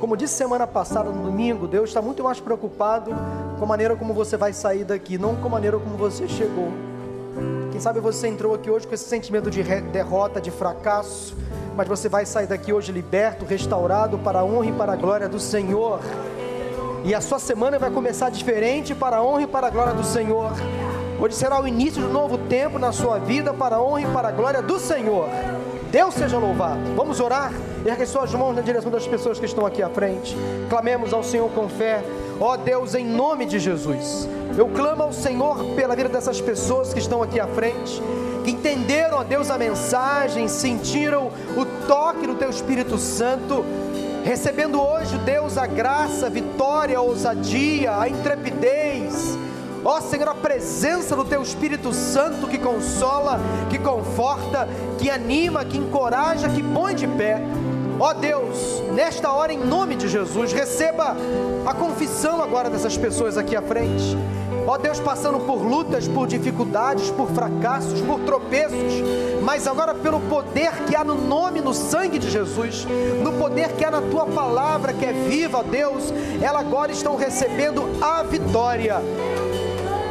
Como 0.00 0.16
disse 0.16 0.32
semana 0.32 0.66
passada, 0.66 1.10
no 1.10 1.22
domingo, 1.22 1.68
Deus 1.68 1.90
está 1.90 2.00
muito 2.00 2.24
mais 2.24 2.40
preocupado 2.40 3.10
com 3.58 3.64
a 3.64 3.68
maneira 3.68 3.94
como 3.94 4.14
você 4.14 4.34
vai 4.34 4.54
sair 4.54 4.82
daqui, 4.82 5.18
não 5.18 5.36
com 5.36 5.46
a 5.46 5.50
maneira 5.50 5.78
como 5.78 5.94
você 5.98 6.26
chegou. 6.26 6.72
Quem 7.70 7.78
sabe 7.78 8.00
você 8.00 8.26
entrou 8.26 8.54
aqui 8.54 8.70
hoje 8.70 8.86
com 8.86 8.94
esse 8.94 9.04
sentimento 9.04 9.50
de 9.50 9.62
derrota, 9.62 10.40
de 10.40 10.50
fracasso, 10.50 11.36
mas 11.76 11.86
você 11.86 12.08
vai 12.08 12.24
sair 12.24 12.46
daqui 12.46 12.72
hoje 12.72 12.90
liberto, 12.90 13.44
restaurado 13.44 14.18
para 14.18 14.38
a 14.40 14.44
honra 14.44 14.66
e 14.66 14.72
para 14.72 14.94
a 14.94 14.96
glória 14.96 15.28
do 15.28 15.38
Senhor. 15.38 16.00
E 17.04 17.14
a 17.14 17.20
sua 17.20 17.38
semana 17.38 17.78
vai 17.78 17.90
começar 17.90 18.30
diferente 18.30 18.94
para 18.94 19.18
a 19.18 19.22
honra 19.22 19.42
e 19.42 19.46
para 19.46 19.66
a 19.66 19.70
glória 19.70 19.92
do 19.92 20.02
Senhor. 20.02 20.52
Hoje 21.20 21.34
será 21.34 21.60
o 21.60 21.68
início 21.68 22.00
de 22.00 22.08
um 22.08 22.12
novo 22.12 22.38
tempo 22.38 22.78
na 22.78 22.90
sua 22.90 23.18
vida 23.18 23.52
para 23.52 23.76
a 23.76 23.82
honra 23.82 24.00
e 24.00 24.06
para 24.06 24.28
a 24.28 24.32
glória 24.32 24.62
do 24.62 24.78
Senhor. 24.78 25.28
Deus 25.90 26.14
seja 26.14 26.38
louvado. 26.38 26.80
Vamos 26.96 27.20
orar? 27.20 27.52
Ergue 27.84 28.06
suas 28.06 28.32
mãos 28.34 28.54
na 28.54 28.60
direção 28.60 28.90
das 28.90 29.06
pessoas 29.06 29.38
que 29.38 29.46
estão 29.46 29.64
aqui 29.64 29.82
à 29.82 29.88
frente. 29.88 30.36
Clamemos 30.68 31.12
ao 31.12 31.22
Senhor 31.22 31.48
com 31.50 31.68
fé. 31.68 32.02
Ó 32.38 32.52
oh 32.52 32.56
Deus, 32.56 32.94
em 32.94 33.04
nome 33.04 33.46
de 33.46 33.58
Jesus. 33.58 34.28
Eu 34.56 34.68
clamo 34.68 35.02
ao 35.02 35.12
Senhor 35.12 35.64
pela 35.74 35.96
vida 35.96 36.08
dessas 36.08 36.40
pessoas 36.40 36.92
que 36.92 36.98
estão 36.98 37.22
aqui 37.22 37.38
à 37.40 37.46
frente, 37.46 38.02
que 38.44 38.50
entenderam, 38.50 39.18
ó 39.18 39.24
Deus, 39.24 39.50
a 39.50 39.56
mensagem, 39.56 40.48
sentiram 40.48 41.30
o 41.56 41.64
toque 41.86 42.26
do 42.26 42.34
Teu 42.34 42.50
Espírito 42.50 42.98
Santo, 42.98 43.64
recebendo 44.24 44.80
hoje, 44.80 45.16
Deus, 45.18 45.56
a 45.56 45.66
graça, 45.66 46.26
a 46.26 46.30
vitória, 46.30 46.98
a 46.98 47.02
ousadia, 47.02 47.98
a 47.98 48.08
intrepidez 48.08 49.38
Ó 49.84 49.98
Senhor, 50.00 50.28
a 50.28 50.34
presença 50.34 51.16
do 51.16 51.24
Teu 51.24 51.40
Espírito 51.40 51.92
Santo 51.92 52.46
que 52.46 52.58
consola, 52.58 53.40
que 53.70 53.78
conforta, 53.78 54.68
que 54.98 55.10
anima, 55.10 55.64
que 55.64 55.78
encoraja, 55.78 56.50
que 56.50 56.62
põe 56.62 56.94
de 56.94 57.06
pé. 57.06 57.40
Ó 58.00 58.14
Deus, 58.14 58.82
nesta 58.94 59.30
hora, 59.30 59.52
em 59.52 59.58
nome 59.58 59.94
de 59.94 60.08
Jesus, 60.08 60.54
receba 60.54 61.14
a 61.66 61.74
confissão 61.74 62.42
agora 62.42 62.70
dessas 62.70 62.96
pessoas 62.96 63.36
aqui 63.36 63.54
à 63.54 63.60
frente. 63.60 64.16
Ó 64.66 64.78
Deus, 64.78 64.98
passando 64.98 65.38
por 65.40 65.62
lutas, 65.62 66.08
por 66.08 66.26
dificuldades, 66.26 67.10
por 67.10 67.28
fracassos, 67.28 68.00
por 68.00 68.20
tropeços, 68.20 68.94
mas 69.42 69.66
agora 69.66 69.94
pelo 69.94 70.18
poder 70.18 70.72
que 70.86 70.96
há 70.96 71.04
no 71.04 71.14
nome, 71.14 71.60
no 71.60 71.74
sangue 71.74 72.18
de 72.18 72.30
Jesus, 72.30 72.86
no 73.22 73.34
poder 73.34 73.72
que 73.72 73.84
há 73.84 73.90
na 73.90 74.00
tua 74.00 74.24
palavra 74.24 74.94
que 74.94 75.04
é 75.04 75.12
viva, 75.12 75.62
Deus, 75.62 76.10
elas 76.40 76.62
agora 76.62 76.92
estão 76.92 77.16
recebendo 77.16 77.82
a 78.00 78.22
vitória 78.22 78.96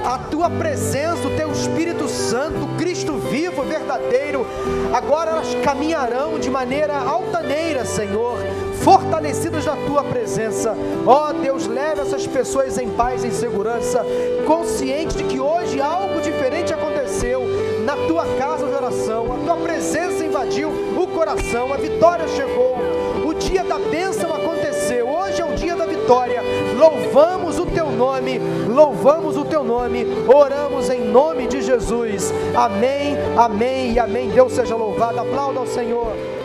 a 0.05 0.17
tua 0.17 0.49
presença, 0.49 1.27
o 1.27 1.35
teu 1.35 1.51
Espírito 1.51 2.07
Santo, 2.07 2.67
Cristo 2.77 3.13
vivo, 3.13 3.63
verdadeiro, 3.63 4.45
agora 4.93 5.31
elas 5.31 5.53
caminharão 5.63 6.39
de 6.39 6.49
maneira 6.49 6.97
altaneira, 6.97 7.85
Senhor, 7.85 8.39
fortalecidas 8.81 9.65
na 9.65 9.75
tua 9.75 10.03
presença. 10.03 10.75
Ó 11.05 11.29
oh, 11.29 11.33
Deus, 11.33 11.67
leve 11.67 12.01
essas 12.01 12.25
pessoas 12.25 12.77
em 12.77 12.89
paz, 12.89 13.23
em 13.23 13.31
segurança, 13.31 14.05
consciente 14.47 15.17
de 15.17 15.23
que 15.23 15.39
hoje 15.39 15.81
algo 15.81 16.21
diferente 16.21 16.73
aconteceu 16.73 17.43
na 17.83 17.95
tua 18.07 18.25
casa 18.37 18.67
de 18.67 18.73
oração, 18.73 19.33
a 19.33 19.45
tua 19.45 19.55
presença 19.57 20.23
invadiu 20.23 20.69
o 20.69 21.07
coração, 21.07 21.73
a 21.73 21.77
vitória 21.77 22.27
chegou, 22.27 22.77
o 23.25 23.33
dia 23.33 23.63
da 23.63 23.79
bênção 23.79 24.33
aconteceu, 24.33 25.09
hoje 25.09 25.41
é 25.41 25.45
o 25.45 25.55
dia 25.55 25.75
da 25.75 25.85
vitória. 25.85 26.41
Louvamos 26.79 27.59
o 27.59 27.65
teu 27.65 27.91
nome, 27.91 28.39
louvamos 28.69 29.35
o 29.35 29.43
teu 29.43 29.65
nome, 29.65 30.07
oramos 30.33 30.89
em 30.89 31.01
nome 31.01 31.45
de 31.45 31.61
Jesus. 31.61 32.33
Amém, 32.55 33.17
amém 33.37 33.91
e 33.91 33.99
amém. 33.99 34.29
Deus 34.29 34.53
seja 34.53 34.77
louvado. 34.77 35.19
Aplauda 35.19 35.59
ao 35.59 35.67
Senhor. 35.67 36.38